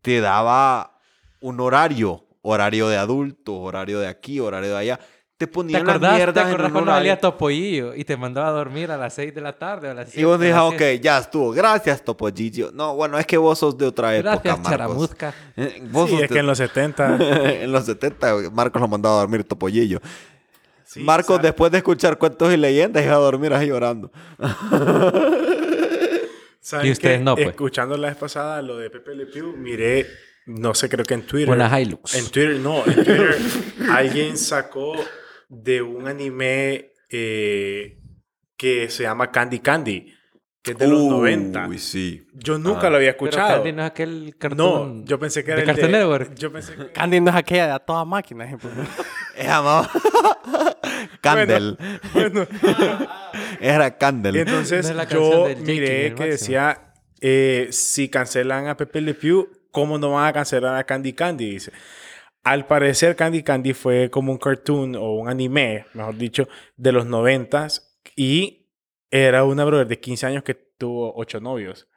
te 0.00 0.20
daba 0.20 0.98
un 1.40 1.60
horario. 1.60 2.24
Horario 2.44 2.88
de 2.88 2.96
adultos, 2.96 3.54
horario 3.56 4.00
de 4.00 4.08
aquí, 4.08 4.40
horario 4.40 4.70
de 4.70 4.76
allá. 4.76 5.00
Te 5.42 5.46
¿Te 5.48 5.52
ponían 5.52 5.86
las 5.86 5.96
acordás, 5.96 6.10
¿te 6.12 6.16
mierdas 6.16 6.44
en 6.44 6.48
acordás 6.50 6.66
un 6.68 6.72
cuando 6.72 6.92
salía 6.92 7.20
Topollillo 7.20 7.94
y 7.94 8.04
te 8.04 8.16
mandaba 8.16 8.48
a 8.48 8.52
dormir 8.52 8.90
a 8.90 8.96
las 8.96 9.14
6 9.14 9.34
de 9.34 9.40
la 9.40 9.52
tarde 9.58 9.88
o 9.88 9.90
a 9.90 9.94
las 9.94 10.06
7? 10.10 10.20
Y 10.20 10.24
vos 10.24 10.38
dijiste, 10.40 10.60
ok, 10.60 11.02
ya 11.02 11.18
estuvo. 11.18 11.50
Gracias, 11.52 12.02
Topollillo. 12.04 12.70
No, 12.72 12.94
bueno, 12.94 13.18
es 13.18 13.26
que 13.26 13.36
vos 13.36 13.58
sos 13.58 13.76
de 13.76 13.86
otra 13.86 14.14
época, 14.16 14.30
Gracias, 14.32 14.54
Marcos. 14.58 14.70
Charamuzca. 14.70 15.34
Eh, 15.56 15.82
Vos 15.90 16.06
Sí, 16.08 16.14
sos 16.14 16.22
es 16.24 16.28
de- 16.30 16.34
que 16.34 16.40
en 16.40 16.46
los 16.46 16.58
70... 16.58 17.16
en 17.62 17.72
los 17.72 17.84
70, 17.86 18.50
Marcos 18.52 18.80
lo 18.80 18.88
mandaba 18.88 19.16
a 19.16 19.20
dormir 19.20 19.44
Topollillo. 19.44 20.00
Sí, 20.84 21.00
Marcos, 21.00 21.36
¿sabes? 21.36 21.42
después 21.50 21.72
de 21.72 21.78
escuchar 21.78 22.18
cuentos 22.18 22.52
y 22.52 22.56
leyendas, 22.56 23.02
iba 23.04 23.14
a 23.14 23.18
dormir 23.18 23.52
ahí 23.54 23.68
llorando. 23.68 24.10
¿Saben 26.60 26.86
Y 26.86 26.90
ustedes 26.92 27.20
no, 27.20 27.34
pues. 27.34 27.48
Escuchando 27.48 27.96
la 27.96 28.08
vez 28.08 28.16
pasada 28.16 28.62
lo 28.62 28.76
de 28.78 28.88
Pepe 28.90 29.14
Le 29.14 29.26
Pew, 29.26 29.56
miré, 29.56 30.06
no 30.46 30.74
sé, 30.74 30.88
creo 30.88 31.04
que 31.04 31.14
en 31.14 31.22
Twitter. 31.26 31.50
Una 31.50 31.80
Hilux. 31.80 32.14
En 32.14 32.30
Twitter, 32.30 32.56
no, 32.60 32.84
en 32.86 32.94
Twitter 32.94 33.36
alguien 33.90 34.38
sacó 34.38 34.92
de 35.54 35.82
un 35.82 36.08
anime 36.08 36.92
eh, 37.10 37.98
que 38.56 38.88
se 38.88 39.02
llama 39.02 39.30
Candy 39.30 39.58
Candy, 39.58 40.14
que 40.62 40.72
es 40.72 40.78
de 40.78 40.86
los 40.88 41.02
90. 41.02 41.68
Uy, 41.68 41.78
sí. 41.78 42.26
Yo 42.32 42.58
nunca 42.58 42.86
Ah. 42.86 42.90
lo 42.90 42.96
había 42.96 43.12
Pero 43.12 43.26
escuchado. 43.26 43.54
Candy 43.56 43.72
no 43.72 43.82
es 43.82 43.90
aquel 43.90 44.24
No, 44.30 44.38
cartoon. 44.38 45.04
yo 45.04 45.18
pensé 45.18 45.44
que 45.44 45.50
era 45.50 45.56
de 45.56 45.62
el 45.62 45.66
Cartoon 45.66 45.92
de... 45.92 45.98
Network. 45.98 46.34
Yo 46.36 46.52
pensé 46.52 46.74
que... 46.74 46.86
Candy 46.92 47.20
no 47.20 47.30
es 47.30 47.36
aquella 47.36 47.66
de 47.66 47.72
a 47.72 47.78
toda 47.80 48.04
máquina, 48.06 48.44
ejemplo. 48.44 48.70
Es 49.36 49.46
llamado 49.46 49.88
Candle. 51.20 51.76
Bueno, 52.12 52.46
Era 53.60 53.88
y 53.88 53.92
Candle. 53.92 54.40
entonces 54.40 54.90
No 54.94 55.04
yo 55.08 55.48
Jake 55.48 55.60
miré 55.62 55.86
que 55.86 56.10
máximo. 56.10 56.26
decía, 56.26 56.94
eh, 57.20 57.68
si 57.70 58.08
cancelan 58.08 58.68
a 58.68 58.76
Pepe 58.76 59.00
Le 59.00 59.14
Pew, 59.14 59.48
¿cómo 59.70 59.98
no 59.98 60.12
van 60.12 60.26
a 60.28 60.32
cancelar 60.32 60.76
a 60.76 60.84
Candy 60.84 61.12
Candy? 61.12 61.50
Dice. 61.52 61.72
Al 62.44 62.66
parecer 62.66 63.14
Candy 63.14 63.42
Candy 63.42 63.72
fue 63.72 64.10
como 64.10 64.32
un 64.32 64.38
cartoon 64.38 64.96
o 64.96 65.12
un 65.12 65.28
anime, 65.28 65.86
mejor 65.94 66.16
dicho, 66.16 66.48
de 66.76 66.92
los 66.92 67.06
noventas 67.06 67.96
y 68.16 68.68
era 69.10 69.44
una 69.44 69.64
brother 69.64 69.86
de 69.86 70.00
15 70.00 70.26
años 70.26 70.42
que 70.42 70.54
tuvo 70.54 71.12
ocho 71.14 71.38
novios. 71.40 71.88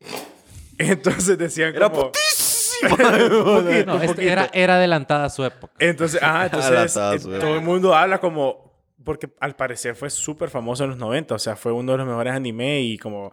Entonces 0.78 1.38
decían 1.38 1.74
Era 1.74 1.88
como... 1.90 2.12
No, 3.86 4.02
este 4.02 4.28
era, 4.28 4.50
era 4.52 4.74
adelantada 4.74 5.24
a 5.24 5.30
su 5.30 5.42
época. 5.42 5.72
Entonces, 5.78 6.20
ah, 6.22 6.44
entonces 6.44 6.70
Adelantada 6.70 7.18
su 7.18 7.30
época. 7.30 7.46
todo 7.46 7.54
el 7.56 7.62
mundo 7.62 7.94
habla 7.94 8.18
como... 8.18 8.74
Porque 9.02 9.30
al 9.40 9.54
parecer 9.54 9.94
fue 9.94 10.10
súper 10.10 10.50
famoso 10.50 10.84
en 10.84 10.90
los 10.90 10.98
90, 10.98 11.34
o 11.34 11.38
sea, 11.38 11.56
fue 11.56 11.72
uno 11.72 11.92
de 11.92 11.98
los 11.98 12.06
mejores 12.06 12.32
anime 12.32 12.80
y 12.80 12.98
como 12.98 13.32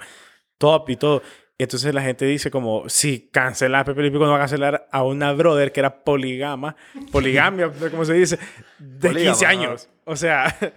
top 0.58 0.90
y 0.90 0.96
todo. 0.96 1.22
Y 1.62 1.64
entonces 1.64 1.94
la 1.94 2.02
gente 2.02 2.26
dice 2.26 2.50
como, 2.50 2.90
si 2.90 3.30
cancela 3.32 3.82
a 3.82 3.86
Pepe 3.86 4.02
Le 4.02 4.10
Pew, 4.10 4.20
no 4.20 4.32
va 4.32 4.38
a 4.38 4.40
cancelar 4.40 4.88
a 4.92 5.04
una 5.04 5.32
brother 5.32 5.72
que 5.72 5.80
era 5.80 6.04
poligama, 6.04 6.76
poligamia, 7.12 7.72
cómo 7.92 8.04
se 8.04 8.14
dice, 8.14 8.40
de 8.80 9.10
Polígama, 9.10 9.38
15 9.38 9.46
ajá. 9.46 9.52
años. 9.52 9.90
O 10.06 10.16
sea... 10.16 10.58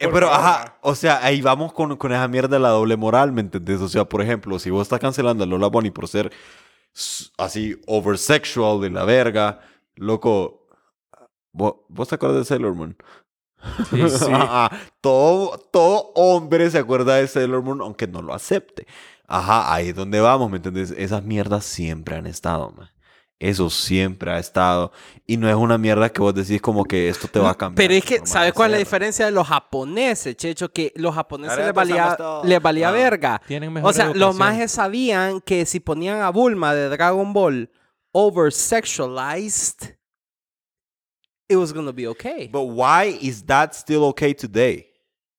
Eh, 0.00 0.08
pero, 0.12 0.26
favor, 0.28 0.44
ajá, 0.44 0.78
o 0.80 0.96
sea, 0.96 1.24
ahí 1.24 1.40
vamos 1.40 1.72
con, 1.72 1.96
con 1.96 2.10
esa 2.10 2.26
mierda 2.26 2.56
de 2.56 2.60
la 2.60 2.70
doble 2.70 2.96
moral, 2.96 3.30
¿me 3.30 3.40
entendés? 3.40 3.80
O 3.80 3.88
sea, 3.88 4.04
por 4.04 4.22
ejemplo, 4.22 4.58
si 4.58 4.68
vos 4.68 4.82
estás 4.82 4.98
cancelando 4.98 5.44
a 5.44 5.46
Lola 5.46 5.68
Bonnie 5.68 5.92
por 5.92 6.08
ser 6.08 6.32
así 7.38 7.80
oversexual 7.86 8.80
de 8.80 8.90
la 8.90 9.04
verga, 9.04 9.60
loco, 9.94 10.66
¿vos, 11.52 11.76
vos 11.88 12.08
te 12.08 12.16
acuerdas 12.16 12.38
de 12.38 12.44
Sailor 12.44 12.74
Moon? 12.74 12.96
Sí, 13.88 14.08
sí. 14.08 14.32
Todo, 15.00 15.58
todo 15.70 16.12
hombre 16.16 16.68
se 16.70 16.78
acuerda 16.78 17.14
de 17.14 17.28
Sailor 17.28 17.62
Moon, 17.62 17.80
aunque 17.80 18.08
no 18.08 18.20
lo 18.20 18.34
acepte. 18.34 18.88
Ajá, 19.36 19.72
ahí 19.74 19.88
es 19.88 19.94
donde 19.96 20.20
vamos, 20.20 20.50
¿me 20.50 20.58
entendés? 20.58 20.90
Esas 20.96 21.22
mierdas 21.24 21.64
siempre 21.64 22.16
han 22.16 22.26
estado, 22.26 22.70
man. 22.70 22.90
Eso 23.40 23.68
siempre 23.68 24.30
ha 24.30 24.38
estado. 24.38 24.92
Y 25.26 25.36
no 25.36 25.48
es 25.48 25.54
una 25.56 25.76
mierda 25.76 26.08
que 26.08 26.20
vos 26.22 26.34
decís 26.34 26.62
como 26.62 26.84
que 26.84 27.08
esto 27.08 27.26
te 27.28 27.40
va 27.40 27.50
a 27.50 27.54
cambiar. 27.56 27.76
Pero 27.88 27.94
es 27.98 28.04
que, 28.04 28.24
¿sabes 28.24 28.52
cuál 28.52 28.70
es 28.70 28.72
la 28.72 28.78
diferencia 28.78 29.24
de 29.26 29.32
los 29.32 29.46
japoneses, 29.48 30.36
Checho? 30.36 30.72
Que 30.72 30.92
los 30.96 31.14
japoneses 31.14 31.58
les 31.58 31.72
valía, 31.74 32.16
les 32.44 32.62
valía 32.62 32.88
Ah. 32.88 32.92
verga. 32.92 33.42
Tienen 33.46 33.72
mejor 33.72 33.90
O 33.90 33.92
sea, 33.92 34.06
los 34.06 34.14
educación. 34.16 34.38
majes 34.38 34.70
sabían 34.70 35.40
que 35.40 35.66
si 35.66 35.80
ponían 35.80 36.20
a 36.22 36.30
Bulma 36.30 36.74
de 36.74 36.88
Dragon 36.88 37.32
Ball 37.32 37.70
over-sexualized, 38.12 39.96
it 41.48 41.56
was 41.56 41.72
gonna 41.72 41.92
be 41.92 42.06
okay. 42.06 42.48
But 42.48 42.62
why 42.68 43.18
is 43.20 43.44
that 43.46 43.74
still 43.74 44.04
okay 44.04 44.32
today? 44.34 44.86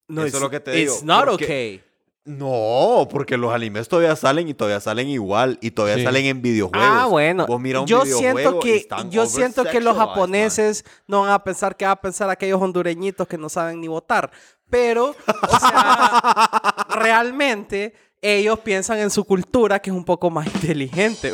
no, 0.07 0.21
eso 0.21 0.27
it's, 0.27 0.35
es 0.35 0.41
lo 0.41 0.49
que 0.51 0.59
te 0.59 0.79
it's 0.81 1.01
digo, 1.01 1.05
not 1.05 1.25
porque- 1.25 1.45
okay. 1.45 1.81
No, 2.26 3.07
porque 3.11 3.38
los 3.38 3.53
animes 3.53 3.88
todavía 3.88 4.15
salen 4.15 4.49
y 4.49 4.55
todavía 4.55 4.80
salen 4.80 5.07
igual 5.09 5.59
y 5.61 5.69
todavía 5.71 5.97
Sí. 5.97 6.03
salen 6.03 6.26
en 6.26 6.41
videojuegos. 6.41 6.88
Ah, 6.91 7.05
bueno. 7.05 7.45
Vos 7.45 7.61
mira 7.61 7.82
un 7.82 7.86
yo 7.88 8.01
videojuego 8.01 8.38
siento 8.39 8.59
que 8.59 8.88
yo 9.11 9.26
siento 9.28 9.63
que 9.63 9.80
los 9.80 9.95
japoneses 9.95 10.86
no 11.07 11.21
van 11.21 11.32
a 11.32 11.43
pensar 11.43 11.78
que 11.78 11.86
va 11.86 11.91
a 11.91 12.01
pensar 12.01 12.28
aquellos 12.32 12.59
hondureñitos 12.59 13.28
que 13.28 13.38
no 13.38 13.47
saben 13.47 13.80
ni 13.80 13.88
votar, 13.88 14.32
pero 14.71 15.09
o 15.09 15.59
sea, 15.59 16.88
realmente 16.89 17.93
ellos 18.21 18.57
piensan 18.61 18.97
en 18.97 19.11
su 19.11 19.23
cultura 19.23 19.80
que 19.80 19.91
es 19.91 19.95
un 19.95 20.03
poco 20.05 20.32
más 20.32 20.47
inteligente. 20.47 21.32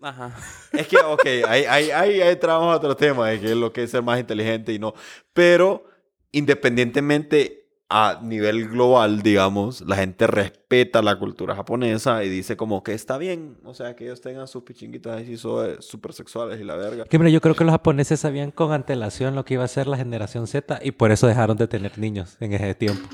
Ajá. 0.00 0.34
Es 0.72 0.88
que, 0.88 0.96
ok, 0.96 1.24
ahí, 1.48 1.64
ahí, 1.64 1.90
ahí, 1.90 2.20
ahí 2.20 2.28
entramos 2.32 2.72
a 2.72 2.76
otro 2.78 2.96
tema, 2.96 3.28
de 3.28 3.40
que 3.40 3.46
es 3.46 3.56
lo 3.56 3.72
que 3.72 3.84
es 3.84 3.90
ser 3.92 4.02
más 4.02 4.18
inteligente 4.18 4.72
y 4.72 4.78
no. 4.78 4.92
Pero, 5.32 5.84
independientemente 6.32 7.57
a 7.90 8.20
nivel 8.22 8.68
global, 8.68 9.22
digamos, 9.22 9.80
la 9.80 9.96
gente 9.96 10.26
respeta 10.26 11.00
la 11.00 11.18
cultura 11.18 11.54
japonesa 11.56 12.22
y 12.22 12.28
dice 12.28 12.56
como 12.56 12.82
que 12.82 12.92
está 12.92 13.16
bien, 13.16 13.56
o 13.64 13.72
sea, 13.72 13.96
que 13.96 14.04
ellos 14.04 14.20
tengan 14.20 14.46
sus 14.46 14.62
pichinguitas 14.64 15.22
así 15.22 15.36
súper 15.38 16.12
sexuales 16.12 16.60
y 16.60 16.64
la 16.64 16.76
verga. 16.76 17.04
Que, 17.06 17.18
mira, 17.18 17.30
yo 17.30 17.40
creo 17.40 17.54
que 17.54 17.64
los 17.64 17.72
japoneses 17.72 18.20
sabían 18.20 18.50
con 18.50 18.72
antelación 18.72 19.34
lo 19.34 19.44
que 19.46 19.54
iba 19.54 19.64
a 19.64 19.68
ser 19.68 19.86
la 19.86 19.96
generación 19.96 20.46
Z 20.46 20.80
y 20.82 20.90
por 20.92 21.12
eso 21.12 21.26
dejaron 21.26 21.56
de 21.56 21.66
tener 21.66 21.98
niños 21.98 22.36
en 22.40 22.52
ese 22.52 22.74
tiempo. 22.74 23.08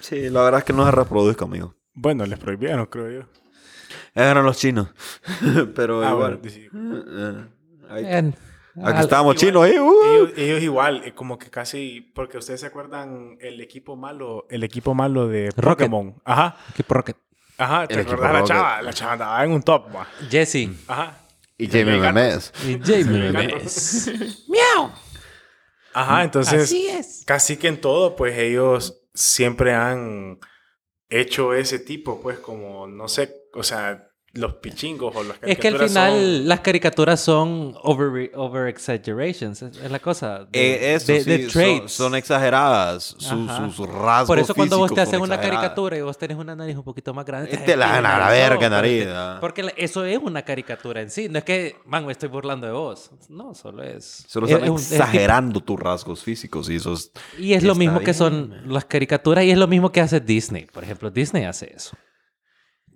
Sí, 0.00 0.28
la 0.28 0.42
verdad 0.42 0.58
es 0.58 0.64
que 0.64 0.72
no 0.74 0.84
se 0.84 0.90
reproduzca, 0.90 1.46
amigo. 1.46 1.74
Bueno, 1.94 2.26
les 2.26 2.38
prohibieron, 2.38 2.84
creo 2.86 3.22
yo. 3.22 3.28
Eran 4.14 4.44
los 4.44 4.58
chinos. 4.58 4.88
Pero 5.74 6.02
Ah, 6.04 6.10
igual. 6.12 6.36
bueno, 6.36 6.50
sí. 6.50 6.68
Eh, 7.96 8.32
Aquí 8.84 9.00
estábamos 9.00 9.36
chinos 9.36 9.64
ahí. 9.64 9.78
uh. 9.78 9.92
Ellos, 10.14 10.32
ellos 10.36 10.62
igual, 10.62 11.02
eh, 11.04 11.12
como 11.14 11.38
que 11.38 11.50
casi, 11.50 12.00
porque 12.14 12.38
ustedes 12.38 12.60
se 12.60 12.66
acuerdan 12.66 13.36
el 13.40 13.60
equipo 13.60 13.96
malo, 13.96 14.46
el 14.50 14.62
equipo 14.64 14.94
malo 14.94 15.26
de 15.28 15.50
Rocket. 15.56 15.88
Pokémon. 15.88 16.14
Ajá, 16.24 16.56
Equipo 16.70 16.94
Rocket. 16.94 17.16
ajá, 17.58 17.86
¿te 17.88 18.00
acuerdas 18.00 18.32
la 18.32 18.44
chava? 18.44 18.82
La 18.82 18.92
chava 18.92 19.12
andaba 19.12 19.44
en 19.44 19.52
un 19.52 19.62
top, 19.62 19.88
ma. 19.92 20.06
Jesse. 20.30 20.68
Ajá. 20.86 21.16
Y 21.58 21.66
Jamie. 21.68 21.98
Memes. 21.98 22.52
Y 22.66 22.78
Jamie. 22.82 23.30
Memes. 23.32 24.10
¡Miau! 24.48 24.90
Ajá, 25.92 26.22
entonces, 26.22 26.62
Así 26.64 26.86
es. 26.86 27.22
casi 27.26 27.56
que 27.56 27.68
en 27.68 27.80
todo, 27.80 28.14
pues 28.16 28.38
ellos 28.38 29.02
siempre 29.12 29.74
han 29.74 30.38
hecho 31.10 31.52
ese 31.52 31.80
tipo, 31.80 32.20
pues 32.22 32.38
como, 32.38 32.86
no 32.86 33.08
sé, 33.08 33.34
o 33.54 33.62
sea, 33.64 34.09
los 34.32 34.54
pichingos 34.54 35.14
o 35.16 35.24
las 35.24 35.36
Es 35.42 35.58
que 35.58 35.66
al 35.68 35.74
caricaturas 35.74 35.88
final 35.90 36.12
son- 36.12 36.48
las 36.48 36.60
caricaturas 36.60 37.20
son 37.20 37.74
over, 37.82 38.30
over 38.36 38.68
exaggerations. 38.68 39.60
Es, 39.62 39.76
es 39.76 39.90
la 39.90 39.98
cosa. 39.98 40.44
De, 40.50 40.74
Eh, 40.74 40.94
eso 40.94 41.12
de- 41.12 41.20
sí, 41.22 41.30
de 41.30 41.42
son, 41.42 41.50
traits. 41.50 41.92
son 41.92 42.14
exageradas. 42.14 43.16
Su- 43.18 43.34
Ajá. 43.48 43.70
sus 43.72 43.88
rasgos 43.88 44.26
Por 44.28 44.38
eso 44.38 44.54
cuando 44.54 44.78
vos 44.78 44.94
te 44.94 45.00
haces 45.00 45.14
son 45.14 45.22
una 45.22 45.34
exageradas. 45.34 45.62
caricatura 45.62 45.96
y 45.98 46.02
vos 46.02 46.16
tenés 46.16 46.36
una 46.36 46.54
nariz 46.54 46.76
un 46.76 46.84
poquito 46.84 47.12
más 47.12 47.24
grande. 47.26 47.56
Te 47.56 47.76
la 47.76 47.96
a 47.96 48.00
la 48.00 48.28
verga, 48.30 48.68
nariz, 48.70 49.06
ah. 49.08 49.38
Porque 49.40 49.64
la- 49.64 49.72
eso 49.76 50.04
es 50.04 50.18
una 50.18 50.42
caricatura 50.42 51.00
en 51.00 51.10
sí. 51.10 51.28
No 51.28 51.38
es 51.38 51.44
que, 51.44 51.76
man, 51.86 52.06
me 52.06 52.12
estoy 52.12 52.28
burlando 52.28 52.66
de 52.68 52.72
vos. 52.72 53.10
No, 53.28 53.52
solo 53.54 53.82
es... 53.82 54.26
Solo 54.28 54.46
es- 54.46 54.52
están 54.52 54.74
es 54.74 54.92
exagerando 54.92 55.60
tus 55.60 55.78
rasgos 55.80 56.22
físicos 56.22 56.70
y 56.70 56.76
eso 56.76 56.92
es... 56.92 57.10
Y 57.36 57.54
es 57.54 57.64
lo 57.64 57.74
mismo 57.74 57.98
que 57.98 58.04
bien, 58.06 58.14
son 58.14 58.50
man. 58.50 58.62
las 58.72 58.84
caricaturas 58.84 59.42
y 59.44 59.50
es 59.50 59.58
lo 59.58 59.66
mismo 59.66 59.90
que 59.90 60.00
hace 60.00 60.20
Disney. 60.20 60.66
Por 60.66 60.84
ejemplo, 60.84 61.10
Disney 61.10 61.44
hace 61.44 61.72
eso. 61.74 61.96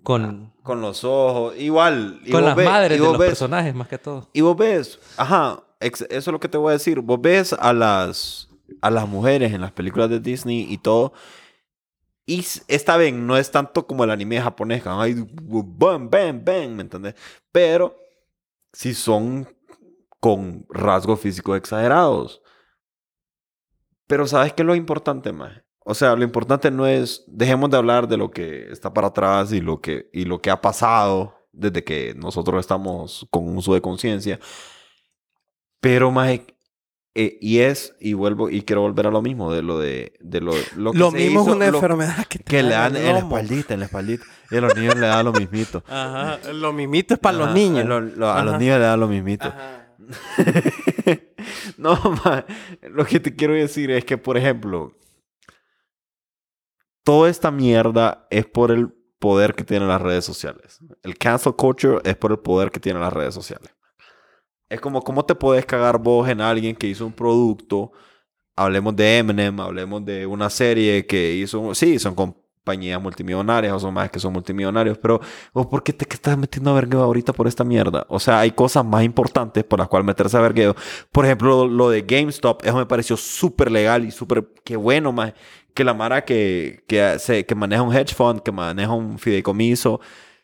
Con, 0.05 0.53
Con 0.63 0.79
los 0.81 1.03
ojos, 1.03 1.55
igual. 1.57 2.21
y 2.23 2.31
con 2.31 2.45
las 2.45 2.55
ves- 2.55 2.65
madres 2.69 2.97
y 2.97 3.01
de 3.01 3.07
los 3.07 3.17
ves- 3.17 3.27
personajes 3.29 3.75
más 3.75 3.87
que 3.89 3.97
todo. 3.97 4.29
Y 4.31 4.39
vos 4.41 4.55
ves, 4.55 4.99
ajá, 5.17 5.61
eso 5.81 6.05
es 6.09 6.27
lo 6.27 6.39
que 6.39 6.47
te 6.47 6.57
voy 6.57 6.69
a 6.69 6.73
decir. 6.73 7.01
Vos 7.01 7.19
ves 7.19 7.51
a 7.53 7.73
las, 7.73 8.47
a 8.81 8.89
las 8.91 9.07
mujeres 9.07 9.51
en 9.53 9.61
las 9.61 9.71
películas 9.73 10.09
de 10.09 10.19
Disney 10.19 10.65
y 10.69 10.77
todo. 10.77 11.11
Y 12.27 12.45
está 12.67 12.97
bien, 12.97 13.27
no 13.27 13.35
es 13.37 13.51
tanto 13.51 13.85
como 13.85 14.03
el 14.03 14.11
anime 14.11 14.39
japonés, 14.41 14.81
que 14.81 14.89
hay 14.89 15.13
bam, 15.33 16.09
bam, 16.09 16.43
bam, 16.43 16.75
¿me 16.75 16.81
entendés? 16.83 17.15
Pero 17.51 17.95
sí 18.73 18.93
son 18.93 19.47
con 20.19 20.65
rasgos 20.69 21.19
físicos 21.19 21.57
exagerados. 21.57 22.41
Pero 24.07 24.27
¿sabes 24.27 24.53
qué 24.53 24.61
es 24.63 24.65
lo 24.67 24.75
importante 24.75 25.31
más? 25.33 25.61
O 25.87 25.93
sea, 25.93 26.15
lo 26.15 26.23
importante 26.23 26.71
no 26.71 26.87
es, 26.87 27.23
dejemos 27.27 27.69
de 27.69 27.77
hablar 27.77 28.07
de 28.07 28.17
lo 28.17 28.31
que 28.31 28.71
está 28.71 28.91
para 28.91 29.07
atrás 29.07 29.53
y 29.53 29.61
lo 29.61 29.79
que, 29.81 30.09
y 30.11 30.25
lo 30.25 30.41
que 30.41 30.49
ha 30.49 30.59
pasado 30.59 31.35
desde 31.51 31.83
que 31.83 32.15
nosotros 32.17 32.59
estamos 32.59 33.27
con 33.29 33.55
uso 33.55 33.75
de 33.75 33.81
conciencia. 33.81 34.39
Pero 35.79 36.09
más, 36.09 36.39
eh, 37.13 37.37
y 37.39 37.59
es, 37.59 37.95
y 37.99 38.13
vuelvo, 38.13 38.49
y 38.49 38.63
quiero 38.63 38.81
volver 38.81 39.05
a 39.05 39.11
lo 39.11 39.21
mismo, 39.21 39.53
de 39.53 39.61
lo 39.61 39.77
de, 39.77 40.13
de 40.21 40.41
lo, 40.41 40.53
lo 40.75 40.91
que 40.91 40.97
Lo 40.97 41.11
se 41.11 41.17
mismo 41.17 41.41
hizo, 41.41 41.49
es 41.51 41.55
una 41.55 41.67
lo- 41.69 41.77
enfermedad 41.77 42.25
que, 42.25 42.39
te 42.39 42.43
que 42.45 42.63
le 42.63 42.69
da 42.71 42.79
dan 42.89 42.95
en 42.97 43.13
la 43.13 43.19
espaldita, 43.19 43.73
en 43.75 43.79
la 43.81 43.85
espaldita. 43.85 44.25
Y 44.49 44.57
a 44.57 44.61
los 44.61 44.75
niños 44.75 44.95
le 44.95 45.05
da 45.07 45.21
lo 45.21 45.33
mismito. 45.33 45.83
Ajá. 45.87 46.39
Lo 46.51 46.73
mismito 46.73 47.13
es 47.13 47.19
para 47.19 47.37
los 47.37 47.47
Ajá, 47.49 47.55
niños. 47.55 47.81
A, 47.85 47.87
lo- 47.87 48.01
lo- 48.01 48.31
a 48.31 48.43
los 48.43 48.57
niños 48.59 48.79
le 48.79 48.85
da 48.85 48.97
lo 48.97 49.07
mismito. 49.07 49.45
Ajá. 49.47 49.93
no, 51.77 51.95
ma, 52.25 52.43
lo 52.89 53.05
que 53.05 53.19
te 53.19 53.35
quiero 53.35 53.53
decir 53.53 53.91
es 53.91 54.03
que, 54.03 54.17
por 54.17 54.35
ejemplo, 54.37 54.97
toda 57.05 57.29
esta 57.29 57.51
mierda 57.51 58.27
es 58.31 58.45
por 58.45 58.71
el 58.71 58.89
poder 59.19 59.53
que 59.53 59.63
tienen 59.63 59.87
las 59.87 60.01
redes 60.01 60.25
sociales. 60.25 60.79
El 61.03 61.17
cancel 61.17 61.55
culture 61.55 61.99
es 62.03 62.17
por 62.17 62.31
el 62.31 62.39
poder 62.39 62.71
que 62.71 62.79
tienen 62.81 63.01
las 63.01 63.13
redes 63.13 63.33
sociales. 63.33 63.73
Es 64.67 64.81
como, 64.81 65.01
¿cómo 65.03 65.23
te 65.23 65.35
puedes 65.35 65.65
cagar 65.65 65.99
vos 65.99 66.27
en 66.27 66.41
alguien 66.41 66.75
que 66.75 66.87
hizo 66.87 67.05
un 67.05 67.13
producto? 67.13 67.91
Hablemos 68.55 68.95
de 68.95 69.19
Eminem, 69.19 69.57
hablemos 69.59 70.03
de 70.03 70.25
una 70.25 70.49
serie 70.49 71.05
que 71.05 71.35
hizo... 71.35 71.75
Sí, 71.75 71.99
son 71.99 72.15
compañías 72.15 72.99
multimillonarias 72.99 73.73
o 73.73 73.79
son 73.79 73.93
más 73.93 74.09
que 74.09 74.19
son 74.19 74.33
multimillonarios, 74.33 74.97
pero 74.97 75.21
¿vos 75.53 75.67
por 75.67 75.83
qué 75.83 75.93
te 75.93 76.05
estás 76.11 76.35
metiendo 76.35 76.71
a 76.71 76.73
vergueo 76.73 77.03
ahorita 77.03 77.33
por 77.33 77.47
esta 77.47 77.63
mierda? 77.63 78.07
O 78.09 78.19
sea, 78.19 78.39
hay 78.39 78.51
cosas 78.51 78.83
más 78.83 79.03
importantes 79.03 79.63
por 79.63 79.77
las 79.77 79.87
cuales 79.87 80.07
meterse 80.07 80.37
a 80.37 80.41
vergueo. 80.41 80.75
Por 81.11 81.25
ejemplo, 81.25 81.49
lo, 81.49 81.67
lo 81.67 81.89
de 81.91 82.01
GameStop, 82.01 82.65
eso 82.65 82.77
me 82.77 82.87
pareció 82.87 83.15
súper 83.15 83.71
legal 83.71 84.05
y 84.05 84.11
súper... 84.11 84.51
Qué 84.63 84.75
bueno, 84.75 85.11
más 85.11 85.33
que 85.75 85.83
la 85.83 85.93
Mara 85.93 86.25
que, 86.25 86.83
que, 86.87 87.19
se- 87.19 87.45
que 87.45 87.53
maneja 87.53 87.83
un 87.83 87.93
hedge 87.95 88.15
fund, 88.15 88.41
que 88.41 88.51
maneja 88.51 88.91
un 88.93 89.19
fideicomiso, 89.19 89.99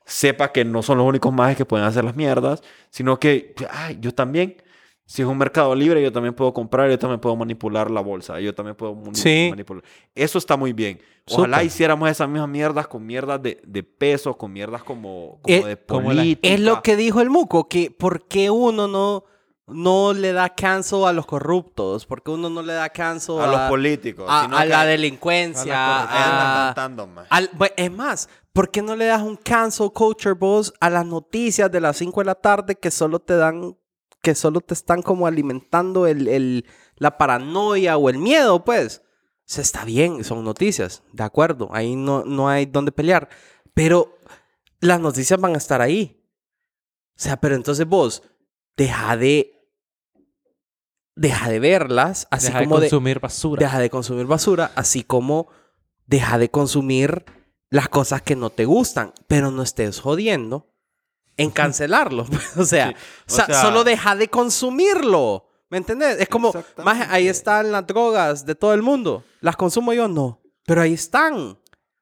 sepa 0.05 0.51
que 0.51 0.63
no 0.65 0.83
son 0.83 0.97
los 0.99 1.07
únicos 1.07 1.33
más 1.33 1.55
que 1.55 1.65
pueden 1.65 1.85
hacer 1.87 2.03
las 2.03 2.15
mierdas, 2.15 2.61
sino 2.91 3.17
que, 3.19 3.55
ay, 3.71 3.97
yo 4.01 4.13
también, 4.13 4.57
si 5.05 5.21
es 5.21 5.27
un 5.27 5.37
mercado 5.37 5.73
libre, 5.73 6.01
yo 6.03 6.11
también 6.11 6.33
puedo 6.33 6.53
comprar, 6.53 6.89
yo 6.89 6.99
también 6.99 7.19
puedo 7.19 7.35
manipular 7.35 7.89
la 7.89 8.01
bolsa, 8.01 8.39
yo 8.39 8.53
también 8.53 8.75
puedo 8.75 8.97
Sí. 9.13 9.47
manipular. 9.49 9.83
Eso 10.15 10.37
está 10.37 10.57
muy 10.57 10.73
bien. 10.73 10.99
Ojalá 11.27 11.57
Súper. 11.57 11.67
hiciéramos 11.67 12.09
esas 12.09 12.27
mismas 12.27 12.49
mierdas 12.49 12.87
con 12.87 13.05
mierdas 13.05 13.41
de, 13.41 13.61
de 13.65 13.83
peso, 13.83 14.37
con 14.37 14.51
mierdas 14.51 14.83
como, 14.83 15.39
como 15.41 15.55
Eh, 15.55 15.63
de 15.65 15.77
como 15.77 16.11
la- 16.13 16.21
política. 16.21 16.53
Es 16.53 16.59
lo 16.59 16.81
que 16.81 16.95
dijo 16.97 17.21
el 17.21 17.29
Muco, 17.29 17.69
que 17.69 17.91
¿por 17.91 18.27
qué 18.27 18.49
uno 18.49 18.87
no, 18.87 19.23
no 19.73 20.13
le 20.13 20.33
da 20.33 20.49
cancel 20.53 21.05
a 21.05 21.13
los 21.13 21.25
corruptos? 21.25 22.05
¿Por 22.05 22.21
qué 22.23 22.31
uno 22.31 22.49
no 22.49 22.61
le 22.61 22.73
da 22.73 22.89
cancel 22.89 23.39
a 23.39 23.47
los 23.47 23.59
políticos. 23.69 24.25
a, 24.29 24.43
sino 24.43 24.57
a 24.57 24.65
la 24.65 24.85
delincuencia? 24.85 26.01
andan 26.01 26.47
a- 26.47 26.73
cantando, 26.75 27.07
man. 27.07 27.25
al- 27.29 27.51
bu- 27.51 27.73
es 27.75 27.91
más, 27.91 28.29
¿por 28.53 28.69
qué 28.71 28.81
no 28.81 28.95
le 28.95 29.05
das 29.05 29.21
un 29.21 29.35
cancel 29.37 29.91
culture 29.91 30.33
vos 30.35 30.73
a 30.79 30.89
las 30.89 31.05
noticias 31.05 31.71
de 31.71 31.81
las 31.81 31.97
5 31.97 32.21
de 32.21 32.25
la 32.25 32.35
tarde 32.35 32.75
que 32.75 32.91
solo 32.91 33.19
te 33.19 33.35
dan, 33.35 33.77
que 34.21 34.35
solo 34.35 34.61
te 34.61 34.73
están 34.73 35.01
como 35.01 35.27
alimentando 35.27 36.07
el, 36.07 36.27
el- 36.27 36.65
la 36.97 37.17
paranoia 37.17 37.97
o 37.97 38.09
el 38.09 38.17
miedo, 38.17 38.63
pues? 38.63 39.01
Se 39.45 39.61
está 39.61 39.83
bien, 39.85 40.23
son 40.23 40.43
noticias, 40.43 41.03
de 41.11 41.23
acuerdo, 41.23 41.69
ahí 41.73 41.95
no, 41.95 42.23
no 42.23 42.47
hay 42.47 42.65
donde 42.67 42.91
pelear. 42.91 43.27
Pero 43.73 44.17
las 44.79 44.99
noticias 44.99 45.39
van 45.41 45.55
a 45.55 45.57
estar 45.57 45.81
ahí. 45.81 46.17
O 47.17 47.23
sea, 47.23 47.37
pero 47.39 47.55
entonces 47.55 47.85
vos, 47.85 48.23
deja 48.77 49.15
de. 49.17 49.60
Deja 51.21 51.49
de 51.49 51.59
verlas, 51.59 52.27
así 52.31 52.47
Deja 52.47 52.59
de 52.59 52.65
como 52.65 52.79
de 52.79 52.87
consumir 52.89 53.19
basura. 53.19 53.59
deja 53.59 53.79
de 53.79 53.89
consumir 53.91 54.25
basura, 54.25 54.71
así 54.75 55.03
como 55.03 55.47
deja 56.07 56.39
de 56.39 56.49
consumir 56.49 57.23
las 57.69 57.89
cosas 57.89 58.23
que 58.23 58.35
no 58.35 58.49
te 58.49 58.65
gustan, 58.65 59.13
pero 59.27 59.51
no 59.51 59.61
estés 59.61 59.99
jodiendo 59.99 60.67
en 61.37 61.51
cancelarlo. 61.51 62.25
pues, 62.29 62.57
o, 62.57 62.65
sea, 62.65 62.87
Sí, 62.87 62.93
o 62.93 62.97
o 63.33 63.35
sea, 63.35 63.45
sea- 63.45 63.61
solo 63.61 63.83
deja 63.83 64.15
de 64.15 64.29
consumirlo. 64.29 65.47
¿Me 65.69 65.77
entendés? 65.77 66.19
Es 66.19 66.27
como. 66.27 66.51
"Maje, 66.83 67.05
ahí 67.09 67.27
están 67.27 67.71
las 67.71 67.85
drogas 67.85 68.45
de 68.45 68.55
todo 68.55 68.73
el 68.73 68.81
mundo. 68.81 69.23
¿Las 69.41 69.55
consumo 69.55 69.93
yo? 69.93 70.07
No. 70.07 70.41
Pero 70.65 70.81
ahí 70.81 70.93
están. 70.93 71.33
O 71.35 71.57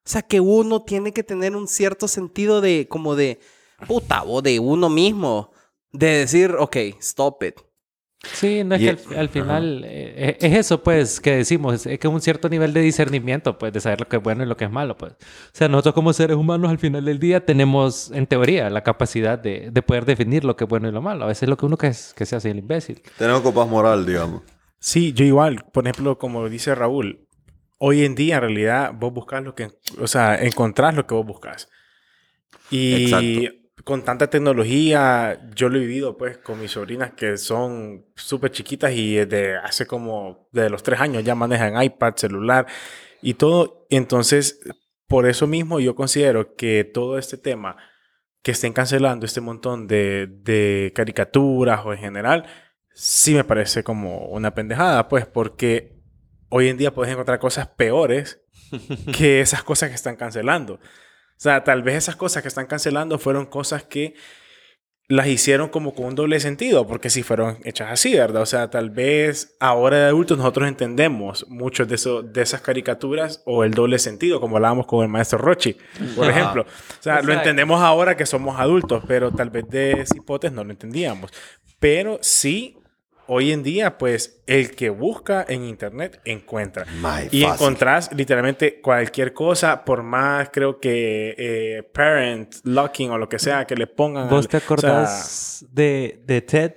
sea, 0.06 0.22
que 0.24 0.40
uno 0.40 0.82
tiene 0.84 1.12
que 1.12 1.24
tener 1.24 1.56
un 1.56 1.68
cierto 1.68 2.08
sentido 2.08 2.62
de, 2.62 2.88
como 2.90 3.16
de, 3.16 3.40
puta, 3.86 4.24
o 4.24 4.42
de 4.42 4.60
uno 4.60 4.88
mismo. 4.90 5.52
De 5.92 6.08
decir, 6.20 6.56
ok, 6.58 6.76
stop 7.00 7.44
it. 7.44 7.60
Sí, 8.22 8.66
no 8.66 8.76
es 8.76 8.82
Y- 8.82 8.84
que 8.86 8.90
al, 9.14 9.20
al 9.20 9.30
final 9.30 9.84
eh, 9.86 10.38
es 10.42 10.54
eso, 10.54 10.84
pues, 10.84 11.22
que 11.22 11.38
decimos, 11.38 11.74
es, 11.74 11.86
es 11.86 12.00
que 12.00 12.08
un 12.10 12.20
cierto 12.20 12.50
nivel 12.50 12.74
de 12.74 12.82
discernimiento, 12.82 13.58
pues, 13.58 13.72
de 13.72 13.80
saber 13.80 14.02
lo 14.02 14.10
que 14.10 14.18
es 14.18 14.22
bueno 14.24 14.44
y 14.44 14.46
lo 14.46 14.58
que 14.58 14.66
es 14.66 14.72
malo, 14.72 14.98
pues. 14.98 15.14
O 15.14 15.18
sea, 15.54 15.70
nosotros 15.70 15.96
como 15.96 16.12
seres 16.12 16.36
humanos 16.36 16.70
al 16.70 16.80
final 16.80 17.06
del 17.06 17.18
día 17.18 17.46
tenemos, 17.46 18.12
en 18.12 18.28
teoría, 18.28 18.70
la 18.70 18.84
capacidad 18.84 19.40
de, 19.40 19.72
de 19.72 19.82
poder 19.82 20.04
definir 20.06 20.44
lo 20.44 20.58
que 20.58 20.66
es 20.66 20.70
bueno 20.70 20.90
y 20.90 20.92
lo 20.92 21.02
malo. 21.02 21.24
A 21.24 21.28
veces 21.28 21.48
lo 21.48 21.56
que 21.56 21.66
uno 21.66 21.78
que 21.78 21.88
es 21.88 22.14
que 22.14 22.26
se 22.26 22.36
hace 22.36 22.52
el 22.52 22.58
imbécil. 22.60 23.02
Tenemos 23.18 23.40
copas 23.42 23.68
moral, 23.70 24.06
digamos. 24.06 24.42
Sí, 24.80 25.14
yo 25.14 25.24
igual. 25.24 25.64
Por 25.72 25.88
ejemplo, 25.88 26.18
como 26.18 26.50
dice 26.50 26.76
Raúl, 26.76 27.26
hoy 27.78 28.04
en 28.04 28.16
día 28.16 28.36
en 28.36 28.42
realidad 28.42 28.92
vos 28.94 29.14
buscas 29.14 29.42
lo 29.44 29.56
que, 29.56 29.70
o 29.98 30.08
sea, 30.08 30.36
encontrás 30.44 30.94
lo 30.94 31.08
que 31.08 31.14
vos 31.16 31.26
buscas. 31.26 31.70
Y 32.70 33.48
con 33.84 34.04
tanta 34.04 34.30
tecnología, 34.30 35.50
yo 35.56 35.70
lo 35.70 35.78
he 35.78 35.82
vivido 35.82 36.18
pues 36.18 36.38
con 36.38 36.60
mis 36.60 36.72
sobrinas 36.72 37.14
que 37.14 37.38
son 37.38 38.06
súper 38.16 38.52
chiquitas 38.52 38.92
y 38.92 39.16
desde 39.16 39.58
hace 39.58 39.86
como, 39.86 40.50
de 40.52 40.70
los 40.70 40.84
tres 40.84 41.00
años 41.00 41.24
ya 41.24 41.36
manejan 41.36 41.82
iPad, 41.82 42.16
celular 42.16 42.68
y 43.22 43.36
todo. 43.36 43.88
Entonces, 43.90 44.60
por 45.08 45.28
eso 45.28 45.48
mismo 45.48 45.80
yo 45.80 45.96
considero 45.96 46.56
que 46.56 46.84
todo 46.84 47.18
este 47.18 47.38
tema 47.38 47.78
que 48.42 48.52
estén 48.52 48.74
cancelando 48.74 49.26
este 49.26 49.42
montón 49.42 49.88
de, 49.88 50.28
de 50.28 50.92
caricaturas 50.96 51.86
o 51.86 51.94
en 51.94 52.00
general, 52.00 52.46
sí 52.94 53.34
me 53.34 53.44
parece 53.44 53.84
como 53.84 54.28
una 54.28 54.54
pendejada, 54.54 55.08
pues, 55.08 55.26
porque 55.26 56.00
hoy 56.50 56.68
en 56.68 56.78
día 56.78 56.94
puedes 56.94 57.12
encontrar 57.12 57.40
cosas 57.40 57.68
peores 57.68 58.42
que 59.18 59.42
esas 59.42 59.64
cosas 59.64 59.90
que 59.90 59.96
están 59.96 60.16
cancelando. 60.16 60.80
O 61.40 61.42
sea, 61.42 61.64
tal 61.64 61.84
vez 61.84 61.96
esas 61.96 62.18
cosas 62.18 62.42
que 62.42 62.50
están 62.50 62.68
cancelando 62.68 63.18
fueron 63.18 63.46
cosas 63.46 63.84
que 63.84 64.14
las 65.08 65.26
hicieron 65.28 65.70
como 65.70 65.96
con 65.96 66.08
un 66.08 66.16
doble 66.16 66.38
sentido, 66.42 66.86
porque 66.86 67.10
si 67.10 67.24
fueron 67.24 67.60
hechas 67.64 67.92
así, 67.92 68.14
¿verdad? 68.14 68.42
O 68.42 68.46
sea, 68.46 68.70
tal 68.70 68.90
vez 68.90 69.56
ahora 69.62 69.98
de 70.00 70.06
adultos 70.08 70.38
nosotros 70.38 70.68
entendemos 70.68 71.46
muchos 71.48 71.88
de, 71.88 71.96
eso, 71.96 72.24
de 72.24 72.42
esas 72.42 72.60
caricaturas 72.60 73.42
o 73.46 73.64
el 73.64 73.74
doble 73.74 74.00
sentido, 74.00 74.42
como 74.42 74.58
hablábamos 74.58 74.86
con 74.86 75.02
el 75.02 75.08
maestro 75.08 75.38
Rochi, 75.38 75.78
por 76.18 76.30
ejemplo. 76.30 76.64
O 76.64 77.02
sea, 77.02 77.22
lo 77.22 77.32
entendemos 77.32 77.82
ahora 77.82 78.18
que 78.18 78.26
somos 78.26 78.60
adultos, 78.60 79.02
pero 79.08 79.32
tal 79.32 79.50
vez 79.50 79.68
de 79.70 80.06
cipotes 80.06 80.52
no 80.52 80.66
lo 80.66 80.72
entendíamos. 80.72 81.32
Pero 81.80 82.20
sí 82.22 82.79
hoy 83.30 83.52
en 83.52 83.64
día, 83.64 83.98
pues 83.98 84.42
el 84.48 84.76
que 84.76 84.90
busca 84.90 85.46
en 85.48 85.64
internet 85.64 86.20
encuentra. 86.26 86.86
y 87.32 87.44
encontrás 87.44 88.12
literalmente 88.12 88.82
cualquier 88.82 89.34
cosa, 89.34 89.86
por 89.86 90.04
más 90.04 90.50
creo 90.52 90.80
que 90.80 91.36
eh, 91.38 91.84
parent 91.84 92.56
locking 92.64 93.12
o 93.12 93.18
lo 93.18 93.30
que 93.30 93.40
sea 93.40 93.66
que 93.66 93.76
le 93.76 93.88
pongan. 93.88 94.30
¿Vos 94.30 94.48
te 94.48 94.58
acordás 94.58 95.66
de, 95.72 96.22
de 96.26 96.42
TED, 96.42 96.74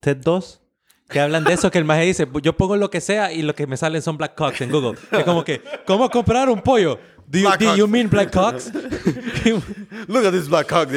TED 0.00 0.16
2? 0.16 0.65
Que 1.08 1.20
hablan 1.20 1.44
de 1.44 1.52
eso, 1.52 1.70
que 1.70 1.78
el 1.78 1.84
maje 1.84 2.02
dice, 2.02 2.26
yo 2.42 2.56
pongo 2.56 2.76
lo 2.76 2.90
que 2.90 3.00
sea 3.00 3.32
y 3.32 3.42
lo 3.42 3.54
que 3.54 3.66
me 3.66 3.76
salen 3.76 4.02
son 4.02 4.16
black 4.16 4.34
cocks 4.34 4.60
en 4.60 4.70
Google. 4.70 4.98
Es 5.12 5.24
como 5.24 5.44
que, 5.44 5.62
¿cómo 5.86 6.10
comprar 6.10 6.48
un 6.48 6.60
pollo? 6.60 6.98
Do 7.28 7.40
you, 7.40 7.50
do 7.58 7.76
you 7.76 7.88
mean 7.88 8.08
black 8.08 8.32
cocks? 8.32 8.70
Look 10.06 10.24
at 10.24 10.32
this 10.32 10.48
black 10.48 10.68
cock. 10.68 10.88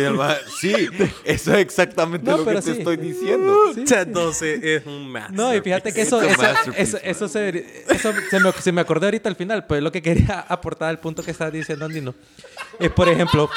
Sí, 0.59 0.87
eso 1.23 1.53
es 1.53 1.59
exactamente 1.59 2.29
lo 2.29 2.45
que 2.45 2.61
te 2.61 2.71
estoy 2.71 2.97
diciendo. 2.97 3.73
Sí, 3.73 3.83
sí. 3.85 3.95
12 4.05 4.75
es 4.75 4.85
un 4.85 5.11
masterpiece. 5.11 5.41
No, 5.41 5.55
y 5.55 5.61
fíjate 5.61 5.91
que 5.91 6.01
eso, 6.01 6.21
eso, 6.21 6.43
eso, 6.75 6.97
eso, 7.03 7.27
se, 7.27 7.83
eso 7.87 8.13
se, 8.29 8.39
me, 8.39 8.51
se 8.51 8.71
me 8.71 8.81
acordé 8.81 9.07
ahorita 9.07 9.27
al 9.29 9.35
final, 9.35 9.65
pues 9.65 9.81
lo 9.81 9.91
que 9.91 10.01
quería 10.03 10.39
aportar 10.41 10.89
al 10.89 10.99
punto 10.99 11.23
que 11.23 11.31
estaba 11.31 11.49
diciendo 11.49 11.85
Andino. 11.85 12.13
Es, 12.79 12.91
por 12.91 13.09
ejemplo... 13.09 13.49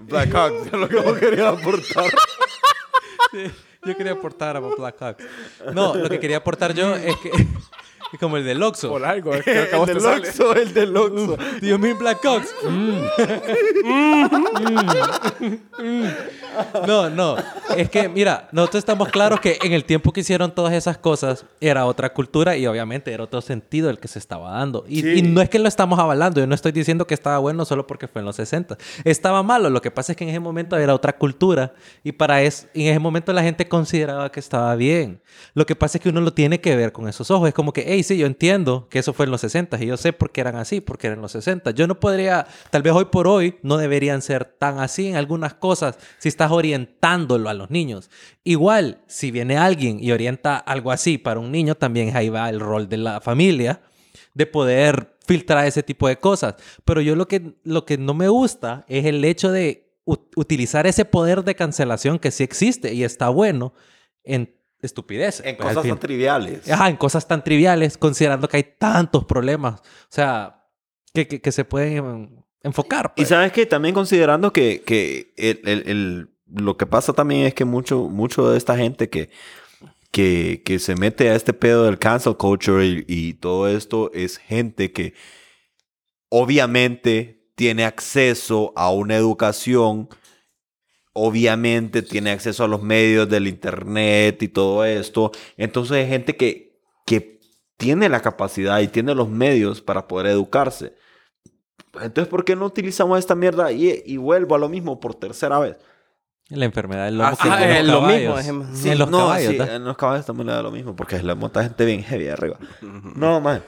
Black 0.00 0.34
Hawks, 0.34 0.66
es 0.72 0.72
lo 0.72 0.88
que 0.88 0.96
vos 0.96 1.18
querías 1.18 1.58
aportar. 1.58 2.04
Yo 3.84 3.96
quería 3.96 4.12
aportar 4.12 4.56
a 4.56 4.60
Black 4.60 4.96
Hawks. 5.00 5.24
No, 5.72 5.94
lo 5.94 6.08
que 6.08 6.18
quería 6.18 6.38
aportar 6.38 6.72
yo 6.74 6.94
es 6.96 7.16
que... 7.18 7.30
Es 8.14 8.20
como 8.20 8.36
el 8.36 8.44
del 8.44 8.62
Oxxo. 8.62 8.90
Por 8.90 9.04
algo. 9.04 9.34
Es 9.34 9.42
que 9.42 9.50
el 9.72 9.86
del 9.86 10.06
Oxxo, 10.06 10.54
el 10.54 10.72
del 10.72 10.96
Oxxo. 10.96 11.36
Dios 11.60 11.80
mío, 11.80 11.96
Black 11.98 12.22
Cox. 12.22 12.54
No, 16.86 17.10
no. 17.10 17.36
Es 17.76 17.90
que, 17.90 18.08
mira, 18.08 18.48
nosotros 18.52 18.78
estamos 18.78 19.08
claros 19.08 19.40
que 19.40 19.58
en 19.62 19.72
el 19.72 19.84
tiempo 19.84 20.12
que 20.12 20.20
hicieron 20.20 20.54
todas 20.54 20.72
esas 20.72 20.96
cosas 20.96 21.44
era 21.60 21.84
otra 21.84 22.12
cultura 22.12 22.56
y 22.56 22.64
obviamente 22.68 23.12
era 23.12 23.24
otro 23.24 23.40
sentido 23.40 23.90
el 23.90 23.98
que 23.98 24.06
se 24.06 24.20
estaba 24.20 24.52
dando. 24.52 24.84
Y, 24.86 25.18
y, 25.18 25.22
no 25.22 25.40
es 25.40 25.48
que 25.48 25.58
lo 25.58 25.66
estamos 25.66 25.98
avalando. 25.98 26.40
Yo 26.40 26.46
no 26.46 26.54
estoy 26.54 26.70
diciendo 26.70 27.08
que 27.08 27.14
estaba 27.14 27.38
bueno 27.38 27.64
solo 27.64 27.88
porque 27.88 28.06
fue 28.06 28.20
en 28.20 28.26
los 28.26 28.36
60. 28.36 28.78
Estaba 29.02 29.42
malo. 29.42 29.68
Lo 29.68 29.82
que 29.82 29.90
pasa 29.90 30.12
es 30.12 30.16
que 30.16 30.22
en 30.22 30.30
ese 30.30 30.38
momento 30.38 30.76
era 30.76 30.94
otra 30.94 31.16
cultura 31.16 31.74
y 32.04 32.12
para 32.12 32.40
eso, 32.40 32.68
en 32.72 32.86
ese 32.86 33.00
momento 33.00 33.32
la 33.32 33.42
gente 33.42 33.66
consideraba 33.66 34.30
que 34.30 34.38
estaba 34.38 34.76
bien. 34.76 35.20
Lo 35.54 35.66
que 35.66 35.74
pasa 35.74 35.98
es 35.98 36.02
que 36.02 36.10
uno 36.10 36.20
lo 36.20 36.32
tiene 36.32 36.60
que 36.60 36.76
ver 36.76 36.92
con 36.92 37.08
esos 37.08 37.32
ojos. 37.32 37.48
Es 37.48 37.54
como 37.54 37.72
que, 37.72 37.84
hey, 37.84 38.03
sí, 38.04 38.16
yo 38.16 38.26
entiendo 38.26 38.88
que 38.88 38.98
eso 39.00 39.12
fue 39.12 39.24
en 39.24 39.30
los 39.30 39.40
60 39.40 39.82
y 39.82 39.86
yo 39.86 39.96
sé 39.96 40.12
por 40.12 40.30
qué 40.30 40.40
eran 40.42 40.56
así, 40.56 40.80
porque 40.80 41.08
eran 41.08 41.20
los 41.20 41.32
60. 41.32 41.72
Yo 41.72 41.86
no 41.86 41.98
podría, 41.98 42.46
tal 42.70 42.82
vez 42.82 42.92
hoy 42.92 43.06
por 43.06 43.26
hoy 43.26 43.56
no 43.62 43.76
deberían 43.76 44.22
ser 44.22 44.44
tan 44.44 44.78
así 44.78 45.08
en 45.08 45.16
algunas 45.16 45.54
cosas 45.54 45.98
si 46.18 46.28
estás 46.28 46.50
orientándolo 46.52 47.48
a 47.48 47.54
los 47.54 47.70
niños. 47.70 48.10
Igual, 48.44 49.02
si 49.06 49.30
viene 49.30 49.56
alguien 49.56 50.02
y 50.02 50.12
orienta 50.12 50.56
algo 50.56 50.92
así 50.92 51.18
para 51.18 51.40
un 51.40 51.50
niño, 51.50 51.74
también 51.74 52.16
ahí 52.16 52.28
va 52.28 52.48
el 52.48 52.60
rol 52.60 52.88
de 52.88 52.98
la 52.98 53.20
familia 53.20 53.80
de 54.34 54.46
poder 54.46 55.16
filtrar 55.26 55.66
ese 55.66 55.82
tipo 55.82 56.08
de 56.08 56.18
cosas. 56.18 56.54
Pero 56.84 57.00
yo 57.00 57.16
lo 57.16 57.26
que, 57.26 57.54
lo 57.64 57.84
que 57.84 57.98
no 57.98 58.14
me 58.14 58.28
gusta 58.28 58.84
es 58.88 59.04
el 59.06 59.24
hecho 59.24 59.50
de 59.50 59.84
utilizar 60.04 60.86
ese 60.86 61.04
poder 61.04 61.44
de 61.44 61.54
cancelación 61.54 62.18
que 62.18 62.30
sí 62.30 62.44
existe 62.44 62.92
y 62.92 63.04
está 63.04 63.30
bueno 63.30 63.72
en 64.22 64.53
estupidez. 64.86 65.40
En 65.44 65.56
pues, 65.56 65.68
cosas 65.74 65.88
tan 65.88 65.98
triviales. 65.98 66.70
Ajá, 66.70 66.88
en 66.88 66.96
cosas 66.96 67.26
tan 67.26 67.42
triviales, 67.42 67.96
considerando 67.98 68.48
que 68.48 68.58
hay 68.58 68.74
tantos 68.78 69.24
problemas. 69.24 69.80
O 69.80 70.10
sea, 70.10 70.66
que, 71.12 71.26
que, 71.26 71.52
se 71.52 71.64
pueden 71.64 72.44
enfocar. 72.62 73.12
Y 73.16 73.20
pues. 73.20 73.28
sabes 73.28 73.52
que 73.52 73.66
también 73.66 73.94
considerando 73.94 74.52
que, 74.52 74.82
que 74.82 75.32
el, 75.36 75.60
el, 75.86 76.30
lo 76.46 76.76
que 76.76 76.86
pasa 76.86 77.12
también 77.12 77.46
es 77.46 77.54
que 77.54 77.64
mucho, 77.64 78.08
mucho 78.08 78.50
de 78.50 78.58
esta 78.58 78.76
gente 78.76 79.08
que, 79.08 79.30
que, 80.10 80.62
que 80.64 80.78
se 80.78 80.94
mete 80.96 81.30
a 81.30 81.34
este 81.34 81.52
pedo 81.52 81.84
del 81.84 81.98
cancel 81.98 82.36
culture 82.36 82.84
y, 82.84 83.04
y 83.06 83.32
todo 83.34 83.68
esto 83.68 84.10
es 84.12 84.38
gente 84.38 84.92
que 84.92 85.14
obviamente 86.28 87.48
tiene 87.54 87.84
acceso 87.84 88.72
a 88.76 88.90
una 88.90 89.16
educación 89.16 90.08
obviamente 91.14 92.02
tiene 92.02 92.32
acceso 92.32 92.64
a 92.64 92.68
los 92.68 92.82
medios 92.82 93.28
del 93.28 93.48
internet 93.48 94.42
y 94.42 94.48
todo 94.48 94.84
esto. 94.84 95.32
Entonces 95.56 95.96
hay 95.96 96.08
gente 96.08 96.36
que, 96.36 96.78
que 97.06 97.40
tiene 97.78 98.08
la 98.08 98.20
capacidad 98.20 98.80
y 98.80 98.88
tiene 98.88 99.14
los 99.14 99.30
medios 99.30 99.80
para 99.80 100.06
poder 100.06 100.26
educarse. 100.26 100.94
Entonces, 102.00 102.28
¿por 102.28 102.44
qué 102.44 102.56
no 102.56 102.66
utilizamos 102.66 103.18
esta 103.18 103.34
mierda? 103.34 103.72
Y, 103.72 104.02
y 104.04 104.16
vuelvo 104.16 104.56
a 104.56 104.58
lo 104.58 104.68
mismo 104.68 105.00
por 105.00 105.14
tercera 105.14 105.58
vez. 105.60 105.78
La 106.48 106.66
enfermedad 106.66 107.06
del 107.06 107.18
lomo. 107.18 107.36
Ah, 107.40 107.64
es 107.64 107.86
lo 107.86 108.02
mismo. 108.02 108.38
en 108.38 108.98
los 108.98 109.08
caballos. 109.08 109.68
en 109.68 109.84
los 109.84 109.96
caballos 109.96 110.26
también 110.26 110.48
le 110.48 110.52
da 110.52 110.62
lo 110.62 110.70
mismo, 110.70 110.94
porque 110.94 111.22
le 111.22 111.34
monta 111.34 111.62
gente 111.62 111.84
bien 111.84 112.02
heavy 112.02 112.28
arriba. 112.28 112.58
No, 112.82 113.40
man. 113.40 113.62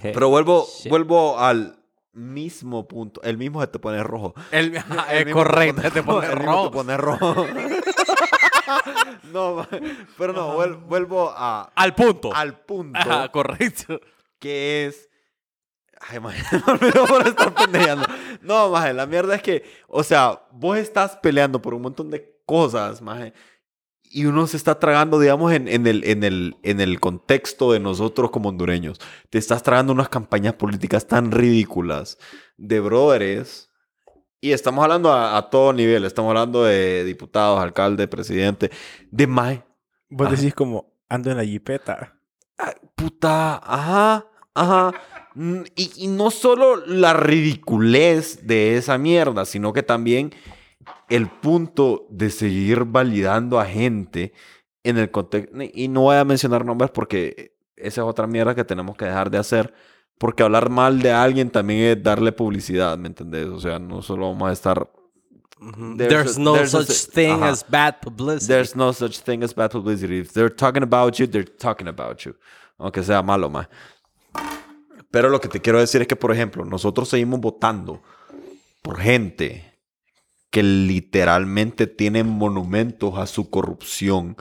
Pero 0.00 0.28
vuelvo, 0.30 0.66
vuelvo 0.88 1.38
al, 1.38 1.81
mismo 2.12 2.86
punto. 2.86 3.22
El 3.22 3.38
mismo 3.38 3.60
se 3.60 3.66
te 3.68 3.78
pone 3.78 4.02
rojo. 4.02 4.34
El, 4.50 4.76
es 5.10 5.32
correcto, 5.32 5.82
se 5.82 5.90
te 5.90 6.02
pone 6.04 6.28
rojo. 6.28 6.64
te 6.64 6.70
pone 6.70 6.96
rojo. 6.96 7.46
no, 9.32 9.66
pero 10.18 10.32
no, 10.32 10.78
vuelvo 10.86 11.32
a... 11.34 11.72
Al 11.74 11.94
punto. 11.94 12.34
Al 12.34 12.58
punto. 12.60 12.98
Ajá, 12.98 13.28
correcto. 13.30 14.00
Que 14.38 14.86
es... 14.86 15.08
Ay, 16.00 16.18
maje, 16.18 16.42
me 16.66 16.72
olvidó 16.72 17.06
por 17.06 17.24
estar 17.26 17.54
pendeando. 17.54 18.04
No, 18.40 18.70
maje, 18.70 18.92
la 18.92 19.06
mierda 19.06 19.36
es 19.36 19.42
que, 19.42 19.62
o 19.86 20.02
sea, 20.02 20.42
vos 20.50 20.76
estás 20.76 21.16
peleando 21.18 21.62
por 21.62 21.74
un 21.74 21.82
montón 21.82 22.10
de 22.10 22.40
cosas, 22.44 23.00
maje 23.00 23.32
y 24.12 24.26
uno 24.26 24.46
se 24.46 24.58
está 24.58 24.78
tragando, 24.78 25.18
digamos, 25.18 25.52
en, 25.52 25.68
en, 25.68 25.86
el, 25.86 26.04
en, 26.04 26.22
el, 26.22 26.56
en 26.62 26.80
el 26.82 27.00
contexto 27.00 27.72
de 27.72 27.80
nosotros 27.80 28.30
como 28.30 28.50
hondureños. 28.50 29.00
Te 29.30 29.38
estás 29.38 29.62
tragando 29.62 29.92
unas 29.92 30.10
campañas 30.10 30.54
políticas 30.54 31.06
tan 31.06 31.30
ridículas 31.32 32.18
de 32.58 32.80
brothers. 32.80 33.70
Y 34.40 34.52
estamos 34.52 34.82
hablando 34.82 35.12
a, 35.12 35.48
todo 35.48 35.72
nivel. 35.72 36.04
Estamos 36.04 36.28
hablando 36.28 36.64
de 36.64 37.04
diputados, 37.04 37.58
alcalde, 37.60 38.06
presidente, 38.06 38.70
de 39.10 39.26
más. 39.26 39.60
Vos 40.10 40.30
decís 40.30 40.54
como, 40.54 40.92
ando 41.08 41.30
en 41.30 41.38
la 41.38 41.44
jipeta. 41.44 42.14
puta, 42.94 43.56
ajá, 43.64 44.26
ajá. 44.52 44.92
Mm, 45.34 45.62
y, 45.74 46.04
y 46.04 46.06
no 46.08 46.30
solo 46.30 46.84
la 46.84 47.14
ridiculez 47.14 48.46
de 48.46 48.76
esa 48.76 48.98
mierda, 48.98 49.46
sino 49.46 49.72
que 49.72 49.82
también 49.82 50.34
el 51.08 51.28
punto 51.28 52.06
de 52.10 52.30
seguir 52.30 52.84
validando 52.84 53.60
a 53.60 53.66
gente 53.66 54.32
en 54.84 54.98
el 54.98 55.10
contexto, 55.10 55.56
y 55.72 55.88
no 55.88 56.02
voy 56.02 56.16
a 56.16 56.24
mencionar 56.24 56.64
nombres 56.64 56.90
porque 56.90 57.54
esa 57.76 58.00
es 58.02 58.06
otra 58.06 58.26
mierda 58.26 58.54
que 58.54 58.64
tenemos 58.64 58.96
que 58.96 59.04
dejar 59.04 59.30
de 59.30 59.38
hacer, 59.38 59.74
porque 60.18 60.42
hablar 60.42 60.70
mal 60.70 61.00
de 61.00 61.12
alguien 61.12 61.50
también 61.50 61.80
es 61.80 62.02
darle 62.02 62.32
publicidad, 62.32 62.96
¿me 62.98 63.08
entendés? 63.08 63.46
O 63.46 63.60
sea, 63.60 63.78
no 63.78 64.02
solo 64.02 64.28
vamos 64.30 64.48
a 64.48 64.52
estar... 64.52 64.90
There's, 65.96 66.38
no 66.38 66.66
such 66.66 67.08
thing 67.12 67.40
as 67.44 67.64
bad 67.68 68.00
publicity. 68.00 68.48
There's 68.48 68.74
no 68.74 68.92
such 68.92 69.20
thing 69.20 69.44
as 69.44 69.54
bad 69.54 69.70
publicity. 69.70 70.18
If 70.18 70.32
they're 70.32 70.52
talking 70.52 70.82
about 70.82 71.14
you, 71.14 71.28
they're 71.28 71.44
talking 71.44 71.86
about 71.86 72.18
you. 72.24 72.34
Aunque 72.78 73.04
sea 73.04 73.22
malo, 73.22 73.48
más. 73.48 73.68
Pero 75.12 75.28
lo 75.28 75.40
que 75.40 75.48
te 75.48 75.60
quiero 75.60 75.78
decir 75.78 76.00
es 76.00 76.08
que, 76.08 76.16
por 76.16 76.32
ejemplo, 76.32 76.64
nosotros 76.64 77.08
seguimos 77.08 77.40
votando 77.40 78.02
por 78.82 78.98
gente 78.98 79.71
que 80.52 80.62
literalmente 80.62 81.88
tienen 81.88 82.28
monumentos 82.28 83.18
a 83.18 83.26
su 83.26 83.50
corrupción 83.50 84.36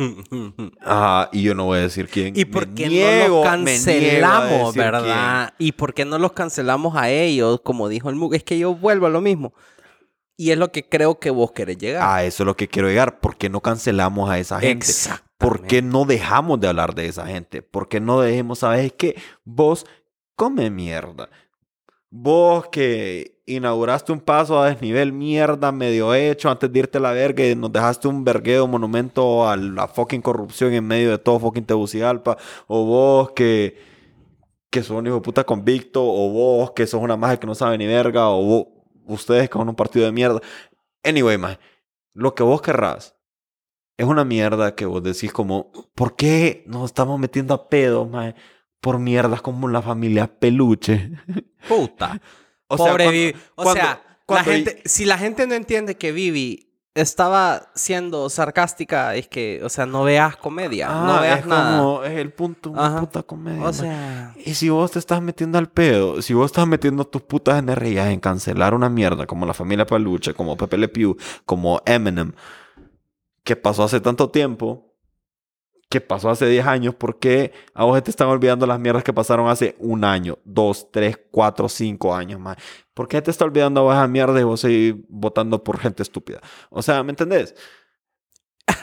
Ajá, 0.80 1.28
y 1.32 1.42
yo 1.42 1.54
no 1.54 1.66
voy 1.66 1.78
a 1.78 1.82
decir 1.82 2.08
quién. 2.08 2.34
¿Y 2.36 2.46
por 2.46 2.68
qué 2.68 2.88
niego- 2.88 3.28
no 3.28 3.28
los 3.42 3.44
cancelamos, 3.44 4.74
verdad? 4.74 5.52
¿Y 5.58 5.72
por 5.72 5.94
qué 5.94 6.04
no 6.04 6.18
los 6.18 6.32
cancelamos 6.32 6.96
a 6.96 7.10
ellos? 7.10 7.60
Como 7.62 7.88
dijo 7.88 8.08
el 8.08 8.16
Mug, 8.16 8.34
es 8.34 8.42
que 8.44 8.58
yo 8.58 8.74
vuelvo 8.74 9.06
a 9.06 9.10
lo 9.10 9.20
mismo. 9.20 9.52
Y 10.36 10.52
es 10.52 10.58
lo 10.58 10.72
que 10.72 10.88
creo 10.88 11.18
que 11.18 11.28
vos 11.28 11.52
querés 11.52 11.76
llegar. 11.76 12.02
A 12.02 12.24
eso 12.24 12.44
es 12.44 12.46
lo 12.46 12.56
que 12.56 12.66
quiero 12.68 12.88
llegar. 12.88 13.20
¿Por 13.20 13.36
qué 13.36 13.50
no 13.50 13.60
cancelamos 13.60 14.30
a 14.30 14.38
esa 14.38 14.58
gente? 14.58 14.86
¿Por 15.36 15.66
qué 15.66 15.82
no 15.82 16.06
dejamos 16.06 16.60
de 16.60 16.68
hablar 16.68 16.94
de 16.94 17.06
esa 17.06 17.26
gente? 17.26 17.60
¿Por 17.60 17.88
qué 17.88 18.00
no 18.00 18.20
dejemos, 18.22 18.60
sabes 18.60 18.92
que 18.94 19.20
vos 19.44 19.84
come 20.34 20.70
mierda? 20.70 21.28
Vos 22.08 22.68
que 22.68 23.39
inauguraste 23.56 24.12
un 24.12 24.20
paso 24.20 24.60
a 24.60 24.68
desnivel 24.68 25.12
mierda 25.12 25.72
medio 25.72 26.14
hecho 26.14 26.50
antes 26.50 26.72
de 26.72 26.78
irte 26.78 26.98
a 26.98 27.00
la 27.00 27.12
verga 27.12 27.46
y 27.46 27.54
nos 27.54 27.72
dejaste 27.72 28.08
un 28.08 28.24
vergueo 28.24 28.66
monumento 28.66 29.48
a 29.48 29.56
la 29.56 29.88
fucking 29.88 30.22
corrupción 30.22 30.72
en 30.72 30.86
medio 30.86 31.10
de 31.10 31.18
todo 31.18 31.38
fucking 31.38 31.64
Tegucigalpa. 31.64 32.36
O 32.66 32.84
vos 32.84 33.32
que, 33.32 33.78
que 34.70 34.82
sos 34.82 34.98
un 34.98 35.06
hijo 35.06 35.16
de 35.16 35.22
puta 35.22 35.44
convicto. 35.44 36.02
O 36.02 36.30
vos 36.30 36.72
que 36.72 36.86
sos 36.86 37.02
una 37.02 37.16
magia 37.16 37.38
que 37.38 37.46
no 37.46 37.54
sabe 37.54 37.78
ni 37.78 37.86
verga. 37.86 38.28
O 38.28 38.42
vos, 38.42 38.66
ustedes 39.06 39.48
que 39.48 39.58
son 39.58 39.68
un 39.68 39.74
partido 39.74 40.06
de 40.06 40.12
mierda. 40.12 40.40
Anyway, 41.04 41.38
man, 41.38 41.58
lo 42.14 42.34
que 42.34 42.42
vos 42.42 42.62
querrás 42.62 43.16
es 43.96 44.06
una 44.06 44.24
mierda 44.24 44.74
que 44.74 44.86
vos 44.86 45.02
decís 45.02 45.32
como, 45.32 45.70
¿por 45.94 46.16
qué 46.16 46.64
nos 46.66 46.86
estamos 46.86 47.20
metiendo 47.20 47.52
a 47.52 47.68
pedo, 47.68 48.06
mae? 48.06 48.34
Por 48.80 48.98
mierdas 48.98 49.42
como 49.42 49.68
la 49.68 49.82
familia 49.82 50.26
Peluche. 50.26 51.10
Puta. 51.68 52.20
O 52.70 52.76
sea, 52.78 52.86
Pobre 52.92 53.04
cuando- 53.04 53.12
Vivi. 53.20 53.38
O 53.56 53.62
cuando- 53.62 53.80
sea, 53.82 54.02
cuando- 54.26 54.50
la 54.50 54.56
gente, 54.56 54.82
si 54.84 55.04
la 55.04 55.18
gente 55.18 55.46
no 55.46 55.54
entiende 55.54 55.96
que 55.96 56.12
Vivi 56.12 56.66
estaba 56.94 57.70
siendo 57.74 58.28
sarcástica, 58.30 59.14
es 59.14 59.28
que, 59.28 59.60
o 59.62 59.68
sea, 59.68 59.86
no 59.86 60.02
veas 60.02 60.36
comedia, 60.36 60.88
Ah, 60.90 61.06
no 61.06 61.20
veas 61.20 61.40
es 61.40 61.46
nada. 61.46 61.78
como, 61.78 62.04
es 62.04 62.12
el 62.18 62.32
punto, 62.32 62.70
una 62.70 62.86
Ajá. 62.86 63.00
puta 63.00 63.22
comedia. 63.22 63.62
O 63.64 63.72
sea, 63.72 64.34
Y 64.44 64.54
si 64.54 64.68
vos 64.70 64.90
te 64.90 64.98
estás 64.98 65.22
metiendo 65.22 65.56
al 65.58 65.68
pedo, 65.68 66.20
si 66.22 66.34
vos 66.34 66.46
estás 66.46 66.66
metiendo 66.66 67.04
tus 67.06 67.22
putas 67.22 67.58
energías 67.58 68.08
en 68.08 68.18
cancelar 68.20 68.74
una 68.74 68.88
mierda 68.88 69.26
como 69.26 69.46
la 69.46 69.54
familia 69.54 69.86
Peluche, 69.86 70.34
como 70.34 70.56
Pepe 70.56 70.78
Le 70.78 70.88
Pew, 70.88 71.16
como 71.46 71.80
Eminem, 71.86 72.32
que 73.44 73.56
pasó 73.56 73.84
hace 73.84 74.00
tanto 74.00 74.30
tiempo, 74.30 74.89
que 75.90 76.00
pasó 76.00 76.30
hace 76.30 76.46
10 76.46 76.64
años, 76.66 76.94
¿por 76.94 77.18
qué 77.18 77.52
a 77.74 77.84
vos 77.84 78.00
te 78.02 78.10
están 78.10 78.28
olvidando 78.28 78.64
las 78.66 78.78
mierdas 78.78 79.02
que 79.04 79.12
pasaron 79.12 79.48
hace 79.48 79.74
un 79.80 80.04
año, 80.04 80.38
dos, 80.44 80.88
tres, 80.92 81.18
cuatro, 81.32 81.68
cinco 81.68 82.14
años 82.14 82.38
más? 82.40 82.56
¿Por 82.94 83.08
qué 83.08 83.20
te 83.20 83.30
está 83.32 83.44
olvidando 83.44 83.80
a 83.80 83.82
vos 83.84 83.94
esa 83.94 84.06
mierda 84.06 84.40
y 84.40 84.44
vos 84.44 84.60
seguís 84.60 84.94
votando 85.08 85.62
por 85.64 85.78
gente 85.78 86.02
estúpida? 86.04 86.40
O 86.70 86.80
sea, 86.80 87.02
¿me 87.02 87.10
entendés? 87.10 87.54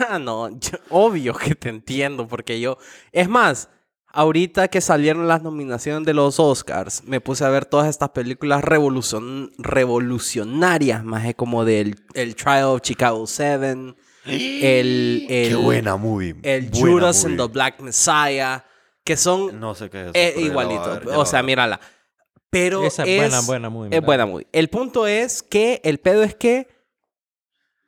Ah, 0.09 0.19
no, 0.21 0.49
yo- 0.59 0.77
obvio 0.89 1.33
que 1.33 1.55
te 1.55 1.69
entiendo, 1.69 2.27
porque 2.27 2.59
yo, 2.59 2.77
es 3.13 3.29
más, 3.29 3.69
ahorita 4.07 4.67
que 4.67 4.81
salieron 4.81 5.29
las 5.29 5.41
nominaciones 5.43 6.05
de 6.05 6.13
los 6.13 6.41
Oscars, 6.41 7.03
me 7.05 7.21
puse 7.21 7.45
a 7.45 7.49
ver 7.49 7.63
todas 7.65 7.87
estas 7.87 8.09
películas 8.09 8.61
revolucion- 8.63 9.51
revolucionarias, 9.59 11.05
más 11.05 11.33
como 11.35 11.63
del 11.63 11.95
el 12.15 12.35
Trial 12.35 12.65
of 12.65 12.81
Chicago 12.81 13.25
7, 13.27 13.95
el, 14.29 15.25
el, 15.29 15.49
Qué 15.49 15.55
buena 15.55 15.95
movie. 15.97 16.35
el 16.43 16.69
buena 16.69 16.91
Judas 16.91 17.25
and 17.25 17.37
the 17.39 17.47
Black 17.47 17.79
Messiah, 17.79 18.63
que 19.03 19.15
son 19.17 19.59
No 19.59 19.73
sé 19.75 19.89
qué 19.89 20.01
es 20.01 20.07
eso. 20.13 20.13
eh, 20.15 21.15
o 21.15 21.25
sea, 21.25 21.41
mírala. 21.43 21.79
Pero 22.49 22.83
Esa 22.85 23.03
es 23.03 23.17
buena, 23.19 23.41
buena 23.41 23.69
movie, 23.69 23.97
Es 23.97 24.01
buena 24.03 24.25
movie. 24.25 24.47
El 24.53 24.69
punto 24.69 25.05
es 25.05 25.43
que, 25.43 25.81
el 25.83 25.99
pedo 25.99 26.23
es 26.23 26.33
que 26.35 26.67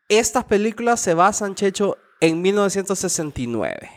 estas 0.10 0.44
películas 0.46 1.00
se 1.00 1.14
basan, 1.14 1.56
Checho, 1.56 1.98
en 2.20 2.42
1969. 2.42 3.90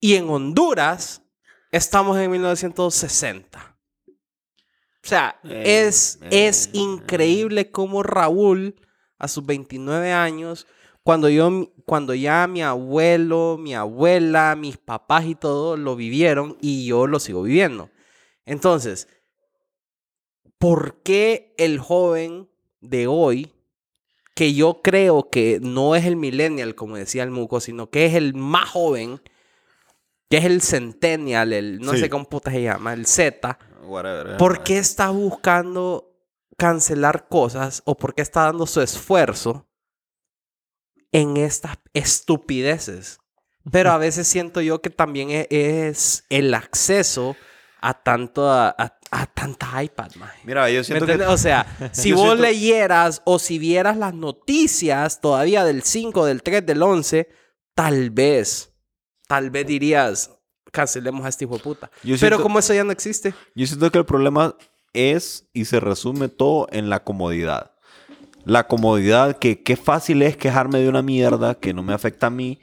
Y 0.00 0.16
en 0.16 0.28
Honduras 0.28 1.22
estamos 1.70 2.18
en 2.18 2.30
1960. 2.30 3.76
O 4.08 5.06
sea, 5.06 5.38
Eh, 5.44 5.84
es, 5.86 6.18
eh, 6.22 6.46
es 6.48 6.70
increíble 6.72 7.70
cómo 7.70 8.02
Raúl, 8.02 8.74
a 9.18 9.28
sus 9.28 9.44
29 9.46 10.12
años, 10.12 10.66
cuando, 11.02 11.28
yo, 11.28 11.70
cuando 11.84 12.14
ya 12.14 12.46
mi 12.46 12.62
abuelo, 12.62 13.56
mi 13.58 13.74
abuela, 13.74 14.56
mis 14.56 14.78
papás 14.78 15.26
y 15.26 15.34
todo 15.34 15.76
lo 15.76 15.96
vivieron 15.96 16.56
y 16.60 16.86
yo 16.86 17.06
lo 17.06 17.20
sigo 17.20 17.42
viviendo. 17.42 17.90
Entonces, 18.46 19.08
¿por 20.58 21.02
qué 21.02 21.54
el 21.58 21.78
joven 21.78 22.48
de 22.80 23.06
hoy, 23.06 23.52
que 24.34 24.54
yo 24.54 24.80
creo 24.82 25.28
que 25.30 25.58
no 25.62 25.94
es 25.94 26.04
el 26.06 26.16
millennial, 26.16 26.74
como 26.74 26.96
decía 26.96 27.22
el 27.22 27.30
Muco, 27.30 27.60
sino 27.60 27.90
que 27.90 28.06
es 28.06 28.14
el 28.14 28.34
más 28.34 28.68
joven, 28.70 29.20
que 30.28 30.38
es 30.38 30.44
el 30.44 30.60
centennial, 30.62 31.52
el 31.52 31.78
no 31.80 31.92
Sí. 31.92 31.98
sé 32.00 32.10
cómo 32.10 32.24
puta 32.28 32.50
se 32.50 32.62
llama, 32.62 32.92
el 32.94 33.06
Z, 33.06 33.58
Whatever, 33.86 34.36
¿por 34.38 34.62
qué 34.62 34.78
está 34.78 35.10
buscando 35.10 36.13
cancelar 36.56 37.28
cosas 37.28 37.82
o 37.84 37.96
por 37.96 38.14
qué 38.14 38.22
está 38.22 38.42
dando 38.44 38.66
su 38.66 38.80
esfuerzo 38.80 39.68
en 41.12 41.36
estas 41.36 41.78
estupideces? 41.92 43.18
Pero 43.70 43.90
a 43.90 43.98
veces 43.98 44.26
siento 44.28 44.60
yo 44.60 44.80
que 44.80 44.90
también 44.90 45.30
e- 45.30 45.48
es 45.50 46.24
el 46.28 46.52
acceso 46.54 47.36
a 47.80 47.94
tanto 48.02 48.50
a, 48.50 48.68
a- 48.78 48.98
a 49.10 49.26
tanta 49.26 49.82
iPad, 49.82 50.10
maje. 50.16 50.40
Mira, 50.44 50.68
yo 50.70 50.78
¿Me 50.80 50.84
siento 50.84 51.06
que... 51.06 51.22
O 51.26 51.36
sea, 51.38 51.66
si 51.92 52.10
Yo 52.10 52.16
vos 52.16 52.24
siento- 52.26 52.42
leyeras 52.42 53.22
o 53.24 53.38
si 53.38 53.58
vieras 53.58 53.96
las 53.96 54.14
noticias 54.14 55.20
todavía 55.20 55.64
del 55.64 55.82
5, 55.82 56.24
del 56.26 56.42
3, 56.42 56.64
del 56.66 56.82
11, 56.82 57.28
tal 57.74 58.10
vez, 58.10 58.72
tal 59.28 59.50
vez 59.50 59.66
dirías, 59.66 60.30
cancelemos 60.72 61.24
a 61.24 61.28
este 61.28 61.44
hijo 61.44 61.56
de 61.58 61.62
puta. 61.62 61.90
Yo 62.02 62.16
Pero 62.18 62.18
siento- 62.18 62.42
como 62.42 62.58
eso 62.58 62.74
ya 62.74 62.82
no 62.84 62.90
existe. 62.92 63.34
Yo 63.54 63.66
siento 63.66 63.90
que 63.92 63.98
el 63.98 64.04
problema 64.06 64.56
es 64.94 65.48
y 65.52 65.66
se 65.66 65.80
resume 65.80 66.28
todo 66.28 66.66
en 66.72 66.88
la 66.88 67.04
comodidad. 67.04 67.72
La 68.44 68.66
comodidad, 68.66 69.36
que 69.38 69.62
qué 69.62 69.76
fácil 69.76 70.22
es 70.22 70.36
quejarme 70.36 70.78
de 70.80 70.88
una 70.88 71.02
mierda 71.02 71.54
que 71.54 71.72
no 71.74 71.82
me 71.82 71.92
afecta 71.94 72.26
a 72.26 72.30
mí 72.30 72.60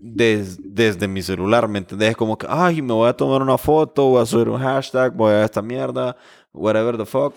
des- 0.00 0.58
desde 0.62 1.06
mi 1.08 1.22
celular, 1.22 1.68
¿me 1.68 1.78
entendés? 1.78 2.16
Como 2.16 2.38
que, 2.38 2.46
ay, 2.48 2.80
me 2.82 2.92
voy 2.94 3.08
a 3.08 3.12
tomar 3.12 3.42
una 3.42 3.58
foto, 3.58 4.06
voy 4.06 4.22
a 4.22 4.26
subir 4.26 4.48
un 4.48 4.58
hashtag, 4.60 5.14
voy 5.14 5.32
a 5.32 5.44
esta 5.44 5.60
mierda, 5.62 6.16
whatever 6.52 6.96
the 6.96 7.04
fuck, 7.06 7.34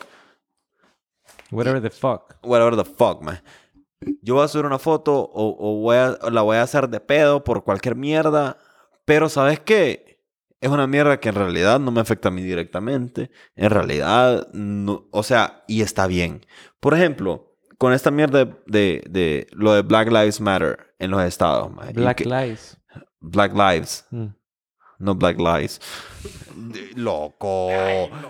Whatever 1.52 1.82
the 1.82 1.90
fuck. 1.90 2.36
whatever 2.44 2.76
the 2.78 2.86
fuck, 2.86 3.22
man. 3.22 3.42
Yo 4.22 4.36
voy 4.36 4.46
a 4.46 4.48
subir 4.48 4.66
una 4.66 4.80
foto 4.80 5.14
o, 5.20 5.56
o 5.60 5.82
voy 5.82 5.98
a- 5.98 6.18
o 6.22 6.30
la 6.30 6.42
voy 6.42 6.56
a 6.58 6.62
hacer 6.64 6.88
de 6.90 7.00
pedo 7.02 7.44
por 7.44 7.64
cualquier 7.64 7.96
mierda, 7.96 8.58
pero 9.06 9.28
¿sabes 9.28 9.60
qué? 9.60 10.11
Es 10.62 10.70
una 10.70 10.88
mierda 10.88 11.20
que 11.20 11.30
en 11.30 11.36
realidad 11.36 11.80
no 11.80 11.92
me 11.92 12.00
afecta 12.02 12.30
a 12.30 12.32
mí 12.32 12.42
directamente. 12.44 13.32
En 13.56 13.70
realidad, 13.72 14.48
no, 14.54 15.08
o 15.12 15.24
sea, 15.24 15.64
y 15.68 15.82
está 15.82 16.08
bien. 16.08 16.46
Por 16.80 16.94
ejemplo, 16.94 17.56
con 17.80 17.94
esta 17.94 18.12
mierda 18.12 18.46
de, 18.46 18.54
de, 18.68 19.04
de 19.10 19.48
lo 19.52 19.74
de 19.74 19.82
Black 19.82 20.08
Lives 20.10 20.40
Matter 20.40 20.94
en 21.00 21.10
los 21.12 21.24
estados. 21.24 21.72
man, 21.74 21.92
Black 21.94 22.18
que- 22.18 22.26
Lives. 22.26 22.78
Black 23.20 23.54
Lives, 23.54 24.06
Mm. 24.12 24.28
no 25.00 25.16
Black 25.16 25.38
Lives. 25.40 25.82
Loco. 26.96 27.68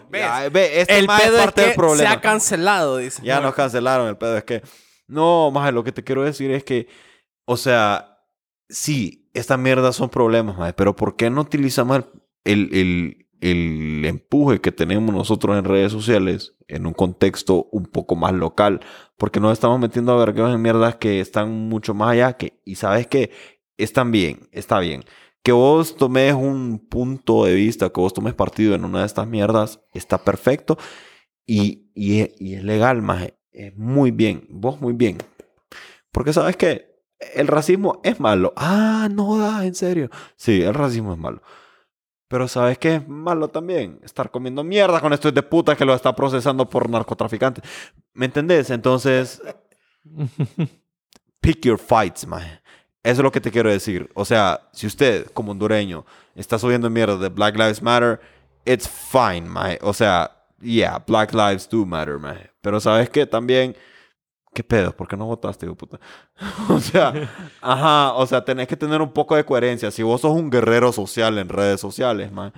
¿ves? 0.10 0.22
Ya, 0.22 0.50
ve, 0.50 0.82
este 0.82 1.00
el 1.00 1.08
mae 1.08 1.18
es 1.18 1.24
pedo 1.26 1.38
es 1.38 1.44
parte 1.44 1.62
que 1.62 1.68
del 1.68 1.76
problema. 1.76 2.10
se 2.10 2.16
ha 2.16 2.22
cancelado, 2.22 2.98
dice. 2.98 3.22
Ya 3.24 3.40
nos 3.40 3.54
cancelaron 3.56 4.08
el 4.08 4.18
pedo. 4.18 4.38
Es 4.38 4.44
que, 4.44 4.62
no, 5.08 5.52
más 5.52 5.74
lo 5.74 5.84
que 5.84 5.92
te 5.92 6.04
quiero 6.04 6.24
decir 6.24 6.52
es 6.52 6.64
que, 6.64 6.88
o 7.46 7.58
sea, 7.58 8.20
sí, 8.70 9.30
estas 9.34 9.60
mierdas 9.60 9.96
son 9.96 10.10
problemas, 10.10 10.58
maje, 10.58 10.74
pero 10.74 10.96
¿por 10.96 11.16
qué 11.16 11.30
no 11.30 11.42
utilizamos 11.42 11.98
el, 11.98 12.06
el, 12.44 12.70
el- 12.74 13.18
el 13.42 14.06
empuje 14.06 14.62
que 14.62 14.72
tenemos 14.72 15.16
nosotros 15.16 15.58
en 15.58 15.66
redes 15.66 15.92
sociales 15.92 16.54
en 16.68 16.86
un 16.86 16.94
contexto 16.94 17.68
un 17.72 17.86
poco 17.86 18.16
más 18.16 18.34
local? 18.34 18.82
Porque 19.18 19.40
nos 19.40 19.54
estamos 19.54 19.80
metiendo 19.80 20.12
a 20.14 20.18
vergueos 20.24 20.54
en 20.54 20.62
mierdas 20.62 20.96
que 20.98 21.20
están 21.20 21.50
mucho 21.70 21.94
más 21.94 22.10
allá 22.12 22.34
que, 22.34 22.62
y 22.66 22.76
sabes 22.76 23.08
que 23.08 23.32
están 23.78 24.12
bien, 24.12 24.48
está 24.52 24.80
bien. 24.80 25.04
Que 25.44 25.52
vos 25.54 25.96
tomes 25.96 26.36
un 26.36 26.78
punto 26.88 27.46
de 27.46 27.56
vista, 27.56 27.90
que 27.90 28.00
vos 28.00 28.14
tomes 28.14 28.36
partido 28.36 28.76
en 28.76 28.86
una 28.86 29.00
de 29.00 29.06
estas 29.08 29.28
mierdas, 29.28 29.82
está 29.96 30.20
perfecto. 30.24 30.78
Y, 31.48 31.90
y, 31.96 32.20
es, 32.22 32.30
y 32.40 32.58
legal, 32.58 33.02
maje. 33.02 33.34
Es 33.52 33.76
muy 33.76 34.12
bien. 34.12 34.46
Vos 34.52 34.80
muy 34.80 34.94
bien. 34.94 35.18
Porque 36.12 36.32
sabes 36.32 36.58
que 36.58 36.92
el 37.34 37.48
racismo 37.48 38.02
es 38.04 38.20
malo. 38.20 38.54
Ah, 38.56 39.10
no 39.12 39.38
da, 39.38 39.66
en 39.66 39.74
serio. 39.74 40.10
Sí, 40.36 40.62
el 40.62 40.74
racismo 40.76 41.14
es 41.14 41.20
malo. 41.20 41.42
Pero 42.32 42.48
¿sabes 42.48 42.78
qué 42.78 42.96
es 42.96 43.08
malo 43.10 43.50
también? 43.50 44.00
Estar 44.04 44.32
comiendo 44.32 44.64
mierda 44.64 45.02
con 45.02 45.12
estos 45.12 45.34
de 45.34 45.44
puta 45.44 45.76
que 45.76 45.84
lo 45.84 45.94
está 45.94 46.16
procesando 46.16 46.70
por 46.70 46.90
narcotraficantes. 46.90 47.62
¿Me 48.14 48.26
entendés? 48.28 48.70
Entonces, 48.70 49.42
pick 51.42 51.66
your 51.66 51.78
fights, 51.78 52.26
maje. 52.26 52.62
Eso 53.04 53.20
es 53.20 53.24
lo 53.24 53.34
que 53.34 53.42
te 53.42 53.52
quiero 53.52 53.70
decir. 53.70 54.10
O 54.14 54.24
sea, 54.24 54.62
si 54.72 54.88
usted, 54.88 55.26
como 55.34 55.52
hondureño, 55.52 56.06
está 56.34 56.58
subiendo 56.58 56.90
mierda 56.90 57.18
de 57.18 57.28
Black 57.28 57.58
Lives 57.58 57.82
Matter, 57.82 58.22
it's 58.64 58.88
fine, 58.88 59.42
maje. 59.42 59.78
O 59.82 59.92
sea, 59.92 60.32
yeah, 60.62 61.04
Black 61.06 61.34
Lives 61.34 61.68
do 61.68 61.86
matter, 61.86 62.18
maje. 62.18 62.50
Pero 62.62 62.80
¿sabes 62.80 63.10
qué? 63.10 63.26
También 63.26 63.76
¿Qué 64.54 64.64
pedo? 64.64 64.92
¿Por 64.96 65.08
qué 65.08 65.16
no 65.16 65.26
votaste, 65.26 65.66
hijo 65.66 65.76
puta? 65.76 66.00
o 66.70 66.80
sea, 66.80 67.14
ajá, 67.62 68.14
o 68.14 68.26
sea, 68.28 68.44
tenés 68.44 68.68
que 68.68 68.76
tener 68.76 69.02
un 69.02 69.12
poco 69.14 69.36
de 69.36 69.46
coherencia. 69.46 69.92
Si 69.92 70.04
vos 70.04 70.20
sos 70.22 70.32
un 70.34 70.50
guerrero 70.50 70.92
social 70.92 71.38
en 71.38 71.48
redes 71.48 71.80
sociales, 71.80 72.32
man. 72.32 72.52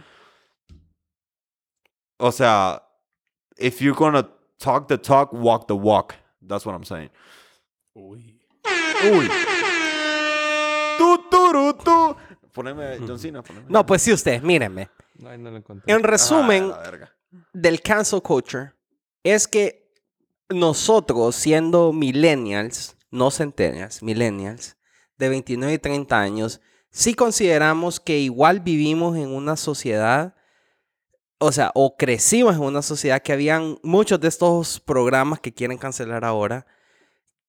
O 2.18 2.32
sea, 2.32 2.82
if 3.58 3.80
you're 3.80 3.98
gonna 3.98 4.28
talk 4.58 4.88
the 4.88 4.98
talk, 4.98 5.32
walk 5.34 5.68
the 5.68 5.74
walk. 5.76 6.16
That's 6.46 6.66
what 6.66 6.74
I'm 6.74 6.84
saying. 6.86 7.10
Uy. 7.94 8.39
Uy. 9.12 9.30
Tu, 10.98 11.18
turu, 11.30 11.74
tu. 11.74 12.16
Poneme, 12.54 13.00
John 13.08 13.20
Cena, 13.20 13.41
poneme. 13.44 13.66
No, 13.70 13.86
pues 13.86 14.02
sí, 14.02 14.14
ustedes, 14.14 14.41
mírenme. 14.44 14.89
Ay, 15.26 15.38
no 15.38 15.52
lo 15.52 15.58
encontré. 15.58 15.94
En 15.94 16.04
resumen, 16.04 16.72
Ah, 16.74 16.78
la 16.84 16.91
verga. 16.91 17.16
del 17.54 17.82
cancel 17.82 18.22
culture 18.22 18.74
es 19.24 19.48
que 19.48 19.83
nosotros, 20.54 21.36
siendo 21.36 21.93
millennials, 21.93 22.95
no 23.12 23.32
centennials, 23.32 24.01
millennials, 24.01 24.78
de 25.18 25.30
29 25.30 25.74
y 25.74 25.78
30 25.78 26.20
años, 26.20 26.62
sí 26.89 27.14
consideramos 27.14 27.99
que 27.99 28.20
igual 28.20 28.60
vivimos 28.60 29.18
en 29.18 29.30
una 29.30 29.56
sociedad, 29.56 30.36
o 31.38 31.51
sea, 31.51 31.72
o 31.76 31.95
crecimos 31.97 32.56
en 32.56 32.62
una 32.62 32.82
sociedad 32.82 33.22
que 33.22 33.34
habían 33.34 33.78
muchos 33.84 34.20
de 34.20 34.28
estos 34.28 34.80
programas 34.80 35.39
que 35.39 35.54
quieren 35.54 35.78
cancelar 35.78 36.26
ahora, 36.26 36.66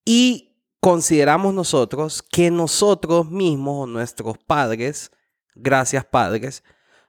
y 0.05 0.55
consideramos 0.81 1.55
nosotros 1.55 2.23
que 2.23 2.51
nosotros 2.51 3.31
mismos 3.31 3.85
o 3.85 3.87
nuestros 3.87 4.37
padres, 4.39 5.11
gracias 5.55 6.05
padres, 6.05 6.63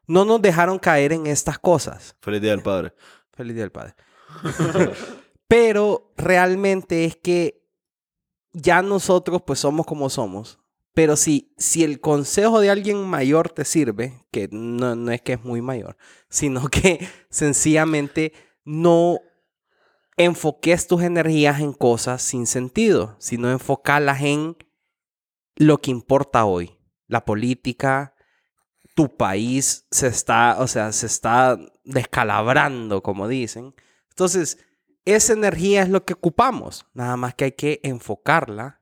no 0.08 0.24
nos 0.24 0.42
dejaron 0.42 0.80
caer 0.80 1.12
en 1.12 1.28
estas 1.28 1.60
cosas. 1.60 2.16
Feliz 2.22 2.42
Día 2.42 2.52
del 2.52 2.62
Padre. 2.62 2.94
Feliz 3.34 3.56
Día 3.56 3.64
del 3.64 3.72
Padre. 3.72 3.96
Pero 5.48 6.14
realmente 6.18 7.06
es 7.06 7.16
que 7.16 7.66
ya 8.54 8.82
nosotros 8.82 9.42
pues 9.46 9.60
somos 9.60 9.86
como 9.86 10.10
somos. 10.10 10.60
Pero 10.94 11.18
si, 11.18 11.54
si 11.58 11.84
el 11.84 12.00
consejo 12.00 12.62
de 12.62 12.70
alguien 12.70 13.04
mayor 13.04 13.50
te 13.50 13.66
sirve, 13.66 14.26
que 14.32 14.48
no, 14.52 14.96
no 14.96 15.12
es 15.12 15.22
que 15.22 15.34
es 15.34 15.44
muy 15.44 15.62
mayor, 15.62 15.98
sino 16.30 16.68
que 16.70 17.08
sencillamente 17.30 18.34
no 18.64 19.20
enfoques 20.18 20.88
tus 20.88 21.04
energías 21.04 21.60
en 21.60 21.74
cosas 21.74 22.22
sin 22.22 22.48
sentido, 22.48 23.16
sino 23.20 23.52
enfocarlas 23.52 24.22
en 24.22 24.56
lo 25.56 25.80
que 25.82 25.92
importa 25.92 26.46
hoy. 26.46 26.78
La 27.08 27.26
política, 27.26 28.16
tu 28.96 29.16
país 29.18 29.86
se 29.92 30.08
está, 30.08 30.58
o 30.60 30.68
sea, 30.68 30.94
se 30.94 31.06
está 31.06 31.60
descalabrando, 31.84 33.04
como 33.04 33.28
dicen. 33.28 33.76
Entonces, 34.10 34.65
esa 35.06 35.34
energía 35.34 35.84
es 35.84 35.90
lo 35.90 36.04
que 36.04 36.14
ocupamos, 36.14 36.86
nada 36.94 37.16
más 37.18 37.34
que 37.36 37.46
hay 37.46 37.52
que 37.52 37.80
enfocarla 37.84 38.82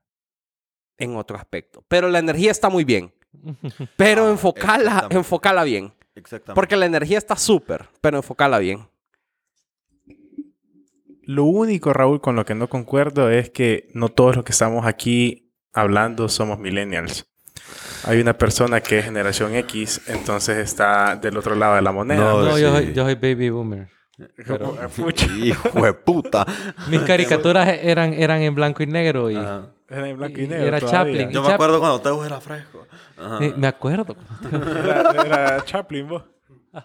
en 0.98 1.16
otro 1.16 1.36
aspecto. 1.36 1.84
Pero 1.88 2.08
la 2.08 2.18
energía 2.18 2.50
está 2.50 2.68
muy 2.70 2.84
bien. 2.84 3.12
Pero 3.96 4.26
Ah, 4.26 4.30
enfocarla, 4.30 4.84
exactamente. 4.90 5.16
enfocarla 5.16 5.64
bien. 5.64 5.92
Exactamente. 6.14 6.54
Porque 6.54 6.76
la 6.76 6.86
energía 6.86 7.18
está 7.18 7.34
súper, 7.34 7.88
pero 8.00 8.18
enfocarla 8.18 8.58
bien. 8.60 8.86
Lo 11.22 11.44
único, 11.44 11.92
Raúl, 11.92 12.20
con 12.20 12.36
lo 12.36 12.44
que 12.44 12.54
no 12.54 12.68
concuerdo 12.68 13.30
es 13.30 13.50
que 13.50 13.88
no 13.94 14.10
todos 14.10 14.36
los 14.36 14.44
que 14.44 14.52
estamos 14.52 14.86
aquí 14.86 15.52
hablando 15.72 16.28
somos 16.28 16.58
millennials. 16.58 17.26
Hay 18.04 18.20
una 18.20 18.36
persona 18.36 18.80
que 18.80 18.98
es 18.98 19.06
generación 19.06 19.54
X, 19.54 20.02
entonces 20.06 20.58
está 20.58 21.16
del 21.16 21.36
otro 21.38 21.54
lado 21.54 21.76
de 21.76 21.82
la 21.82 21.92
moneda. 21.92 22.20
No, 22.20 22.42
No, 22.44 22.54
sí. 22.56 22.62
yo, 22.62 22.72
soy, 22.72 22.92
yo 22.92 23.04
soy 23.04 23.14
baby 23.14 23.48
boomer. 23.50 23.88
Hijo 25.42 25.82
de 25.84 25.92
puta. 25.94 26.46
Mis 26.88 27.00
caricaturas 27.06 27.68
eran, 27.82 28.12
eran 28.14 28.42
en 28.42 28.54
blanco 28.54 28.82
y 28.82 28.86
negro 28.86 29.30
y 29.30 29.36
Ajá. 29.36 29.68
Era 29.88 30.08
en 30.08 30.16
blanco 30.16 30.40
y 30.40 30.44
Y 30.44 30.48
negro. 30.48 30.66
era 30.66 30.80
todavía. 30.80 31.12
Chaplin. 31.20 31.30
Yo 31.30 31.42
Y 31.44 31.46
me 31.46 31.52
acuerdo 31.52 31.78
cuando 31.80 32.00
Teo 32.00 32.24
era 32.24 32.40
fresco. 32.40 32.86
Ajá. 33.18 33.38
me 33.56 33.66
acuerdo. 33.66 34.16
Era, 34.52 35.10
era 35.24 35.64
Chaplin, 35.64 36.08
vos. 36.08 36.22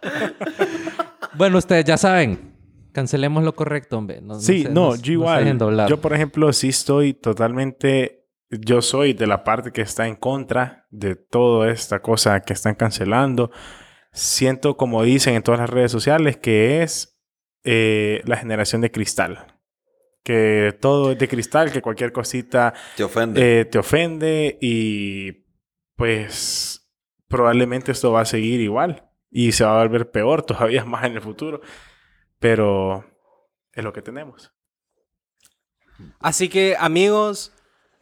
Bueno, 1.36 1.58
ustedes 1.58 1.86
ya 1.86 1.98
saben. 1.98 2.56
Cancelemos 2.92 3.44
lo 3.44 3.54
correcto, 3.56 3.98
hombre. 3.98 4.20
No, 4.22 4.40
Sí, 4.40 4.68
no, 4.70 4.94
se- 4.94 5.02
yo 5.04 5.24
se 5.28 5.38
dejen 5.40 5.56
igual. 5.58 5.88
yo, 5.88 6.02
por 6.02 6.14
ejemplo, 6.14 6.52
sí 6.54 6.70
estoy 6.70 7.14
totalmente. 7.14 8.26
Yo 8.50 8.82
soy 8.82 9.14
de 9.14 9.28
la 9.28 9.44
parte 9.44 9.72
que 9.72 9.82
está 9.82 10.08
en 10.08 10.16
contra 10.16 10.88
de 10.90 11.16
toda 11.16 11.70
esta 11.72 12.00
cosa 12.02 12.40
que 12.42 12.54
están 12.54 12.74
cancelando. 12.74 13.52
Siento, 14.12 14.76
como 14.76 15.04
dicen 15.04 15.36
en 15.36 15.44
todas 15.44 15.60
las 15.62 15.70
redes 15.70 15.92
sociales, 15.92 16.38
que 16.38 16.82
es 16.82 17.09
eh, 17.64 18.22
la 18.26 18.38
generación 18.38 18.82
de 18.82 18.92
cristal. 18.92 19.56
Que 20.24 20.78
todo 20.80 21.14
es 21.14 21.18
de 21.20 21.28
cristal, 21.28 21.72
que 21.72 21.82
cualquier 21.82 22.12
cosita 22.12 22.74
Te 22.96 23.04
ofende. 23.04 23.62
eh, 23.62 23.66
te 23.66 23.80
ofende 23.80 24.58
y 24.62 25.46
pues 25.96 26.90
probablemente 27.28 27.92
esto 27.92 28.12
va 28.12 28.22
a 28.22 28.26
seguir 28.26 28.60
igual 28.60 29.10
y 29.32 29.52
se 29.52 29.64
va 29.64 29.80
a 29.80 29.84
volver 29.84 30.12
peor 30.12 30.44
todavía 30.46 30.86
más 30.86 31.06
en 31.06 31.14
el 31.14 31.22
futuro. 31.22 31.62
Pero 32.40 33.06
es 33.74 33.84
lo 33.84 33.92
que 33.94 34.02
tenemos. 34.02 34.52
Así 36.20 36.48
que, 36.48 36.76
amigos, 36.80 37.52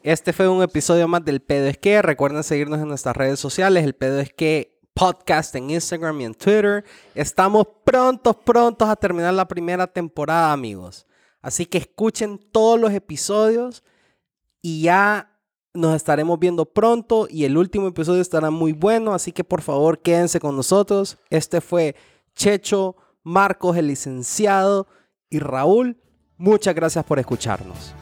este 0.03 0.31
fue 0.33 0.47
un 0.47 0.61
episodio 0.61 1.07
más 1.07 1.25
del 1.25 1.41
Pedo 1.41 1.67
es 1.67 1.77
que. 1.77 2.01
Recuerden 2.01 2.43
seguirnos 2.43 2.79
en 2.79 2.87
nuestras 2.87 3.17
redes 3.17 3.39
sociales, 3.39 3.83
el 3.83 3.95
Pedo 3.95 4.19
es 4.19 4.31
que 4.31 4.76
podcast 4.97 5.53
en 5.55 5.69
Instagram 5.69 6.21
y 6.21 6.25
en 6.25 6.33
Twitter. 6.33 6.83
Estamos 7.13 7.67
prontos, 7.83 8.35
prontos 8.35 8.89
a 8.89 8.95
terminar 8.95 9.33
la 9.33 9.47
primera 9.47 9.85
temporada, 9.85 10.51
amigos. 10.51 11.05
Así 11.41 11.65
que 11.65 11.77
escuchen 11.77 12.39
todos 12.51 12.79
los 12.79 12.91
episodios 12.91 13.83
y 14.61 14.81
ya 14.81 15.31
nos 15.73 15.95
estaremos 15.95 16.39
viendo 16.39 16.65
pronto 16.65 17.27
y 17.29 17.45
el 17.45 17.57
último 17.57 17.87
episodio 17.87 18.21
estará 18.21 18.49
muy 18.49 18.73
bueno, 18.73 19.13
así 19.13 19.31
que 19.31 19.43
por 19.43 19.61
favor 19.61 20.01
quédense 20.01 20.39
con 20.39 20.55
nosotros. 20.55 21.17
Este 21.29 21.61
fue 21.61 21.95
Checho, 22.35 22.95
Marcos, 23.21 23.77
el 23.77 23.87
licenciado 23.87 24.87
y 25.29 25.37
Raúl. 25.39 26.01
Muchas 26.37 26.73
gracias 26.73 27.05
por 27.05 27.19
escucharnos. 27.19 27.93